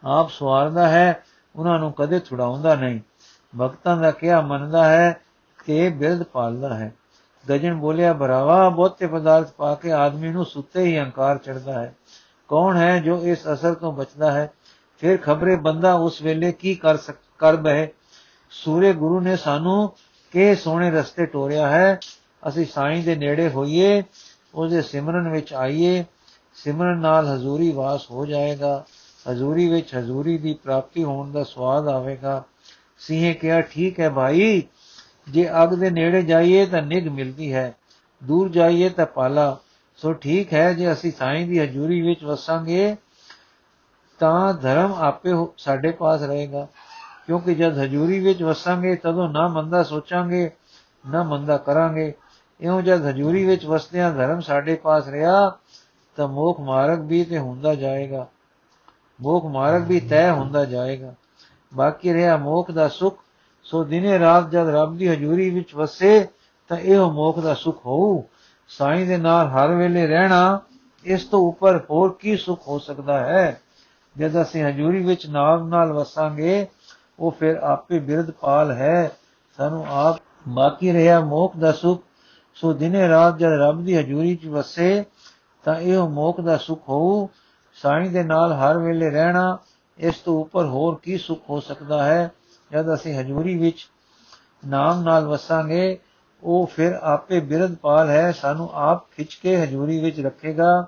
ਆਪ 0.05 0.31
ਸਵਾਰਦਾ 0.31 0.89
ਹੈ, 0.89 1.25
ਉਹਨਾਂ 1.57 1.79
ਨੂੰ 1.79 1.93
ਕਦੇ 1.93 2.21
ਛੁਡਾਉਂਦਾ 2.21 2.75
ਨਹੀਂ। 2.75 3.01
ਭਗਤਾਂ 3.61 3.97
ਦਾ 3.97 4.11
ਕਿਹਾ 4.11 4.41
ਮੰਨਦਾ 4.41 4.89
ਹੈ 4.89 5.21
ਕਿ 5.65 5.89
ਬਿਰਧ 5.89 6.23
ਪਾਲਦਾ 6.23 6.75
ਹੈ। 6.75 6.95
ਗਜਨ 7.51 7.75
ਬੋਲਿਆ, 7.75 8.13
ਭਰਾਵਾ, 8.13 8.69
ਬਹੁਤੇ 8.69 9.07
ਪਦਾਰਥ 9.07 9.53
ਪਾ 9.53 9.75
ਕੇ 9.75 9.93
ਆਦਮੀ 9.93 10.29
ਨੂੰ 10.29 10.45
ਸੁੱਤੇ 10.45 10.83
ਹੀ 10.83 10.99
ਹੰਕਾਰ 10.99 11.39
ਚੜਦਾ 11.39 11.73
ਹੈ। 11.73 11.97
ਕੌਣ 12.49 12.77
ਹੈ 12.77 12.99
ਜੋ 12.99 13.19
ਇਸ 13.19 13.39
ਅਸਰ 13.53 13.75
ਤੋਂ 13.75 13.93
ਬਚਦਾ 13.93 14.33
ਹੈ? 14.33 14.53
ਫਿਰ 14.99 15.19
ਖਬਰੇ 15.23 15.57
ਬੰਦਾ 15.57 15.95
ਉਸ 15.95 16.23
ਵੇਲੇ 16.23 16.53
ਕੀ 16.53 16.75
ਕਰ 16.75 16.97
ਸਕ, 16.97 17.15
ਕਰ 17.39 17.57
ਬਹਿ? 17.57 17.89
ਸੂਰੇ 18.51 18.93
ਗੁਰੂ 18.93 19.21
ਨੇ 19.21 19.37
ਸਾਨੂੰ 19.37 19.93
ਕਿ 20.33 20.55
ਸੋਹਣੇ 20.55 20.91
ਰਸਤੇ 20.91 21.27
ਟੋਰਿਆ 21.27 21.69
ਹੈ। 21.69 22.01
ਅਸੀਂ 22.49 22.67
ਸਾਈਂ 22.67 23.03
ਦੇ 23.03 23.15
ਨੇੜੇ 23.17 23.49
ਹੋਈਏ, 23.49 24.03
ਉਹਦੇ 24.55 24.83
ਸਿਮਰਨ 24.83 25.29
ਵਿੱਚ 25.29 25.53
ਆਈਏ। 25.55 26.05
ਸਿਮਰਨ 26.55 26.99
ਨਾਲ 26.99 27.29
ਹਜ਼ੂਰੀ 27.29 27.73
ਵਾਸ 27.73 28.11
ਹੋ 28.11 28.27
ਜਾਏਗਾ। 28.27 28.85
ਹਜ਼ੂਰੀ 29.31 29.69
ਵਿੱਚ 29.69 29.95
ਹਜ਼ੂਰੀ 29.97 30.39
ਦੀ 30.39 30.55
ਪ੍ਰਾਪਤੀ 30.55 31.05
ਹੋਣ 31.05 31.33
ਦਾ 31.33 31.45
ਸਵਾਦ 31.45 31.89
ਆਵੇਗਾ। 31.89 32.43
ਸਿੰਘੇ 32.99 33.35
ਕਿਹਾ, 33.35 33.61
ਠੀਕ 33.61 34.01
ਹੈ 34.01 34.11
ਭਾਈ, 34.11 34.63
ਜੇ 35.29 35.49
ਅਗ 35.65 35.75
ਦੇ 35.75 35.91
ਨੇੜੇ 35.91 36.23
ਜਾਈਏ 36.23 36.67
ਤਾਂ 36.67 36.83
ਨਿਗ 36.83 37.09
ਮਿਲਦੀ 37.09 37.53
ਹੈ, 37.53 37.75
ਦੂਰ 38.25 38.49
ਜਾਈਏ 38.49 38.89
ਤਾਂ 38.89 39.07
ਪਾਲਾ। 39.07 39.57
ਸੋ 39.97 40.13
ਠੀਕ 40.13 40.53
ਹੈ, 40.53 40.73
ਜੇ 40.73 40.93
ਅਸੀਂ 40.93 41.13
ਸਾਈਂ 41.13 41.47
ਦੀ 41.47 41.59
ਹਜ਼ੂਰੀ 41.59 42.01
ਵਿੱਚ 42.03 42.25
ਵਸਾਂਗੇ 42.25 42.97
ਤਾਂ 44.19 44.55
ਧਰਮ 44.55 44.93
ਆਪੇ 44.93 45.31
ਸਾਡੇ 45.59 45.91
ਪਾਸ 45.91 46.23
ਰਹੇਗਾ। 46.23 46.67
ਕਿਉਂਕਿ 47.29 47.55
ਜਦ 47.55 47.79
ਹਜ਼ੂਰੀ 47.79 48.19
ਵਿੱਚ 48.19 48.43
ਵਸਾਂਗੇ, 48.43 48.95
ਤਦੋਂ 48.95 49.29
ਨਾ 49.29 49.49
ਮੰਦਾ 49.49 49.83
ਸੋਚਾਂਗੇ, 49.83 50.51
ਨਾ 51.11 51.23
ਮੰਦਾ 51.23 51.57
ਕਰਾਂਗੇ। 51.57 52.15
ਇਉਂ 52.61 52.83
ਜਦ 52.83 53.07
ਹਜ਼ੂਰੀ 53.07 53.45
ਵਿੱਚ 53.45 53.67
ਵਸਦਿਆਂ 53.67 54.15
ਧਰਮ 54.15 54.41
ਸਾਡੇ 54.41 54.75
ਪਾਸ 54.75 55.09
ਰਿਹਾ, 55.09 55.59
ਤਾਂ 56.17 56.29
ਮੋਖ 56.29 56.61
ਮਾਰਗ 56.61 57.01
ਵੀ 57.01 57.25
ਤੇ 57.25 57.39
ਹੁੰਦਾ 57.39 57.75
ਜਾਏਗਾ। 57.75 58.27
ਮੋਖ 59.21 59.45
ਮਾਰਗ 59.45 59.83
ਵੀ 59.83 60.01
ਤੈਅ 60.01 60.33
ਹੁੰਦਾ 60.33 60.65
ਜਾਏਗਾ। 60.65 61.15
ਬਾਕੀ 61.75 62.15
ਰਿਹਾ 62.15 62.37
ਮੋਖ 62.37 62.71
ਦਾ 62.71 62.89
ਸੁਖ। 62.89 63.19
ਸੋ 63.63 63.85
ਦਿਨੇ 63.85 64.19
ਰਾਤ 64.19 64.51
ਜਦ 64.51 64.69
ਰੱਬ 64.69 64.97
ਦੀ 64.97 65.09
ਹਜ਼ੂਰੀ 65.09 65.51
ਵਿੱਚ 65.51 65.75
ਵਸੇ, 65.75 66.29
ਤਾਂ 66.69 66.77
ਇਹ 66.77 66.99
ਮੋਖ 66.99 67.39
ਦਾ 67.39 67.55
ਸੁਖ 67.55 67.87
ਹੋਊ। 67.87 68.23
ਸਾਈਂ 68.69 69.07
ਦੇ 69.07 69.17
ਨਾਲ 69.17 69.49
ਹਰ 69.49 69.75
ਵੇਲੇ 69.75 70.07
ਰਹਿਣਾ, 70.07 70.61
ਇਸ 71.05 71.25
ਤੋਂ 71.25 71.49
ਉੱਪਰ 71.49 71.81
ਹੋਰ 71.91 72.17
ਕੀ 72.21 72.37
ਸੁਖ 72.37 72.69
ਹੋ 72.69 72.79
ਸਕਦਾ 72.79 73.19
ਹੈ? 73.19 73.61
ਜਦ 74.19 74.43
ਅਸੀਂ 74.43 74.65
ਹਜ਼ੂਰੀ 74.65 75.03
ਵਿੱਚ 75.05 75.27
ਨਾਮ 75.27 75.69
ਨਾਲ 75.69 75.93
ਵਸਾਂਗੇ 75.93 76.67
ਉਹ 77.19 77.31
ਫਿਰ 77.31 77.57
ਆਪੇ 77.57 77.99
ਬਿਰਧ 77.99 78.31
ਪਾਲ 78.31 78.73
ਹੈ। 78.73 79.11
ਸਾਨੂੰ 79.57 79.87
ਆਪ 79.89 80.17
ਬਾਕੀ 80.49 80.93
ਰਿਹਾ 80.93 81.21
ਮੋਖ 81.21 81.57
ਦਾ 81.57 81.73
ਸੁਖ। 81.73 82.05
ਸੋ 82.55 82.73
ਦਿਨੇ 82.73 83.09
ਰਾਤ 83.09 83.39
ਜਦ 83.39 83.53
ਰੱਬ 83.53 83.85
ਦੀ 83.85 83.97
ਹਜ਼ੂਰੀ 83.97 84.37
'ਚ 84.37 84.47
ਵਸੇ, 84.47 85.05
ਤਾਂ 85.65 85.77
ਇਹ 85.77 85.99
ਮੋਖ 85.99 86.41
ਦਾ 86.41 86.57
ਸੁਖ 86.57 86.89
ਹੋਊ। 86.89 87.29
ਸਾਈਂ 87.75 88.11
ਦੇ 88.11 88.23
ਨਾਲ 88.23 88.53
ਹਰ 88.53 88.79
ਵੇਲੇ 88.79 89.11
ਰਹਿਣਾ, 89.11 89.59
ਇਸ 89.99 90.15
ਤੋਂ 90.15 90.41
ਉੱਪਰ 90.41 90.65
ਹੋਰ 90.65 91.01
ਕੀ 91.03 91.19
ਸੁਖ 91.19 91.51
ਹੋ 91.51 91.61
ਸਕਦਾ 91.61 92.05
ਹੈ? 92.05 92.33
ਜਦ 92.73 92.95
ਅਸੀਂ 92.95 93.15
ਹਜ਼ੂਰੀ 93.15 93.59
ਵਿੱਚ 93.59 93.89
ਨਾਮ 94.67 95.03
ਨਾਲ 95.03 95.27
ਵਸਾਂਗੇ, 95.27 95.99
ਉਹ 96.43 96.67
ਫਿਰ 96.67 96.93
ਆਪੇ 96.93 97.41
ਬਿਰਧ 97.41 97.75
ਪਾਲ 97.75 98.11
ਹੈ। 98.11 98.33
ਸਾਨੂੰ 98.33 98.71
ਆਪ 98.73 99.11
ਖਿੱਚ 99.11 99.35
ਕੇ 99.35 99.57
ਹਜ਼ੂਰੀ 99.57 100.01
ਵਿੱਚ 100.01 100.21
ਰੱਖੇਗਾ। 100.21 100.87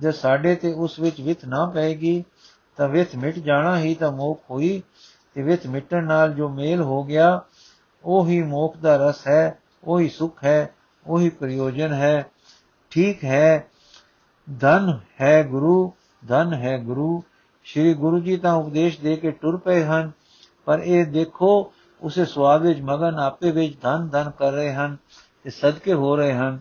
ਜੇ 0.00 0.12
ਸਾਡੇ 0.12 0.54
ਤੇ 0.54 0.72
ਉਸ 0.72 0.98
ਵਿੱਚ 0.98 1.20
ਵਿਤ 1.20 1.44
ਨਾ 1.44 1.66
ਪਏਗੀ, 1.66 2.24
ਤਾਂ 2.76 2.88
ਵਿਤ 2.88 3.16
ਮਿਟ 3.16 3.38
ਜਾਣਾ 3.38 3.78
ਹੀ 3.78 3.94
ਤਾਂ 3.94 4.12
ਮੋਖ 4.12 4.40
ਹੋਈ। 4.50 4.82
ਤੇ 5.36 5.42
ਵਿਤ 5.42 5.66
ਮਿਟਣ 5.66 6.04
ਨਾਲ 6.04 6.32
ਜੋ 6.32 6.48
ਮੇਲ 6.48 6.82
ਹੋ 6.82 7.04
ਗਿਆ, 7.04 7.42
ਉਹ 8.04 8.26
ਹੀ 8.26 8.42
ਮੋਖ 8.42 8.76
ਦਾ 8.76 9.08
ਰਸ 9.08 9.26
ਹੈ, 9.26 9.58
ਉਹ 9.84 10.00
ਹੀ 10.00 10.08
ਸੁਖ 10.08 10.44
ਹੈ, 10.44 10.74
ਉਹ 11.06 11.20
ਹੀ 11.20 11.28
ਪ੍ਰਯੋਜਨ 11.28 11.92
ਹੈ। 11.92 12.26
ਠੀਕ 12.90 13.24
ਹੈ, 13.24 13.66
ਧਨ 14.60 14.98
ਹੈ 15.20 15.42
ਗੁਰੂ, 15.42 15.92
ਧਨ 16.28 16.54
ਹੈ 16.54 16.78
ਗੁਰੂ। 16.78 17.22
ਸ਼੍ਰੀ 17.64 17.94
ਗੁਰੂ 17.94 18.18
ਜੀ 18.18 18.36
ਤਾਂ 18.36 18.54
ਉਪਦੇਸ਼ 18.54 19.00
ਦੇ 19.00 19.16
ਕੇ 19.16 19.30
ਟੁਰ 19.30 19.56
ਪਏ 19.56 19.84
ਹਨ, 19.84 20.10
ਪਰ 20.64 20.78
ਇਹ 20.78 21.06
ਦੇਖੋ, 21.06 21.72
ਉਸੇ 22.02 22.24
ਸਵਾਦ 22.24 22.62
ਵਿੱਚ, 22.62 22.80
ਮਗਨ 22.80 23.14
ਆਪੇ 23.14 23.50
ਵਿੱਚ 23.50 23.80
ਧਨ 23.80 24.08
ਧਨ 24.08 24.30
ਕਰ 24.38 24.52
ਰਹੇ 24.52 24.74
ਹਨ 24.74 24.96
ਤੇ 25.44 25.50
ਸਦਕੇ 25.50 25.92
ਹੋ 25.92 26.16
ਰਹੇ 26.16 26.32
ਹਨ। 26.32 26.60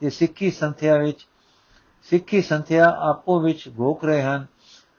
ਤੇ 0.00 0.10
ਸਿੱਖੀ 0.10 0.50
ਸੰਥਿਆ 0.50 0.96
ਵਿੱਚ, 0.96 1.26
ਸਿੱਖੀ 2.02 2.42
ਸੰਥਿਆ 2.42 2.96
ਆਪੋ 2.98 3.40
ਵਿੱਚ 3.40 3.70
ਭੋਕ 3.76 4.04
ਰਹੇ 4.04 4.22
ਹਨ 4.22 4.46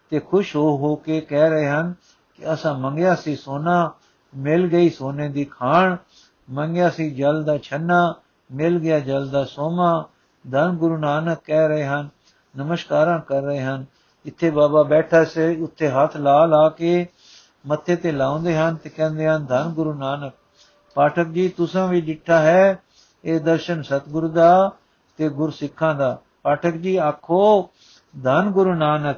ਤੇ 0.10 0.20
ਖੁਸ਼ 0.20 0.56
ਹੋ 0.56 0.78
ਹੋ 0.78 0.96
ਕੇ 0.96 1.22
ਕਹਿ 1.22 1.50
ਰਹੇ 1.50 1.68
ਹਨ 1.68 1.94
ਕਿ 2.38 2.54
ਅਸਾਂ 2.54 2.80
ਮੰਗਿਆ 2.80 3.16
ਸੀ 3.16 3.36
ਸੋਨਾ, 3.36 3.92
ਮਿਲ 4.38 4.68
ਗਈ 4.68 4.90
ਸੋਨੇ 4.90 5.30
ਦੀ 5.30 5.46
ਖਾਣ, 5.46 5.96
ਮੰਗਿਆ 6.50 6.90
ਸੀ 6.90 7.12
ਜਲ 7.12 7.44
ਦਾ 7.44 7.58
ਛੰਨਾ, 7.58 8.16
ਮਿਲ 8.52 8.80
ਗਿਆ 8.80 9.00
ਜਲ 9.00 9.30
ਦਾ 9.30 9.46
ਸੋਮਾ। 9.46 10.10
ਧੰਨ 10.52 10.76
ਗੁਰੂ 10.76 10.98
ਨਾਨਕ 10.98 11.38
ਕਹਿ 11.46 11.68
ਰਹੇ 11.68 11.86
ਹਨ, 11.86 12.10
ਨਮਸਕਾਰਾਂ 12.58 13.20
ਕਰ 13.20 13.42
ਰਹੇ 13.42 13.62
ਹਨ। 13.62 13.86
ਇੱਥੇ 14.26 14.50
ਬਾਬਾ 14.50 14.84
ਬੈਠਾ 14.84 15.24
ਸੇ 15.24 15.56
ਉੱਤੇ 15.56 15.90
ਹੱਥ 15.90 16.18
ਲਾ 16.18 16.46
ਲਾ 16.46 16.70
ਕੇ 16.70 17.08
ਮੱਥੇ 17.68 17.96
ਤੇ 17.96 18.12
ਲਾਉਂਦੇ 18.12 18.58
ਹਨ 18.58 18.76
ਤੇ 18.76 18.90
ਕਹਿੰਦੇ 18.90 19.28
ਹਨ, 19.28 19.46
ਧੰਨ 19.46 19.70
ਗੁਰੂ 19.70 19.94
ਨਾਨਕ, 19.94 20.34
ਪਾਠਕ 20.94 21.28
ਜੀ, 21.28 21.50
ਤੁਸੀਂ 21.50 21.88
ਵੀ 21.88 22.02
ਡਿੱਠਾ 22.02 22.40
ਹੈ 22.40 22.80
ਇਹ 23.26 23.40
ਦਰਸ਼ਨ 23.40 23.82
ਸਤਿਗੁਰੂ 23.82 24.28
ਦਾ 24.28 24.72
ਤੇ 25.18 25.30
ਗੁਰ 25.30 25.52
ਸਿੱਖਾਂ 25.52 25.96
ਦਾ। 25.96 26.18
ਪਾਠਕ 26.44 26.72
ਜੀ, 26.72 26.96
ਆਖੋ, 26.96 27.70
ਧੰਨ 28.24 28.52
ਗੁਰੂ 28.52 28.74
ਨਾਨਕ 28.74 29.16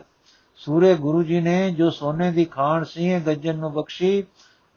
ਸੂਰੇ 0.58 0.96
ਗੁਰੂ 0.96 1.24
ਜੀ 1.24 1.42
ਨੇ 1.42 1.72
ਜੋ 1.72 1.90
ਸੋਨੇ 1.90 2.32
ਦੀ 2.32 2.46
ਖਾਣ 2.46 2.84
ਸੀ 2.84 3.20
ਗੱਜਨ 3.20 3.56
ਨੂੰ 3.56 3.74
ਬਖਸ਼ੀ, 3.74 4.24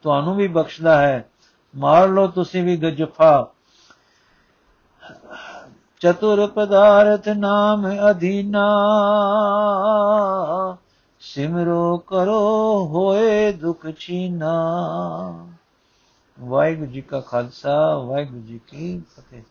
ਤੁਹਾਨੂੰ 0.01 0.35
ਵੀ 0.35 0.47
ਬਖਸ਼ਦਾ 0.47 1.01
ਹੈ। 1.01 1.29
ਮਾਰ 1.75 2.07
ਲੋ 2.07 2.27
ਤੁਸੀਂ 2.27 2.63
ਵੀ 2.63 2.77
ਗਜਫਾ। 2.77 3.47
ਚਤੁਰ 5.99 6.47
ਪਦਾਰਥ 6.47 7.27
ਨਾਮ 7.27 7.87
ਅਧੀਨਾ। 8.09 8.67
ਸਿਮਰੋ 11.19 11.97
ਕਰੋ 11.97 12.41
ਹੋਏ 12.87 13.51
ਦੁਖ 13.51 13.85
ਛੀਨਾ। 13.99 14.53
ਵਾਹਿਗੁਰੂ 16.39 16.91
ਜੀ 16.91 17.01
ਕਾ 17.01 17.19
ਖਾਲਸਾ, 17.19 17.97
ਵਾਹਿਗੁਰੂ 17.97 18.41
ਜੀ 18.41 18.59
ਕੀ 18.67 19.01
ਫਤਿਹ। 19.15 19.41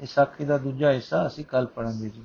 ਇਹ 0.00 0.06
ਸਾਖੀ 0.06 0.44
ਦਾ 0.44 0.58
ਦੂਜਾ 0.58 0.90
ਹਿੱਸਾ 0.90 1.26
ਅਸੀਂ 1.26 1.44
ਕੱਲ 1.44 1.66
ਪੜਾਂਗੇ 1.66 2.08
ਜੀ। 2.08 2.24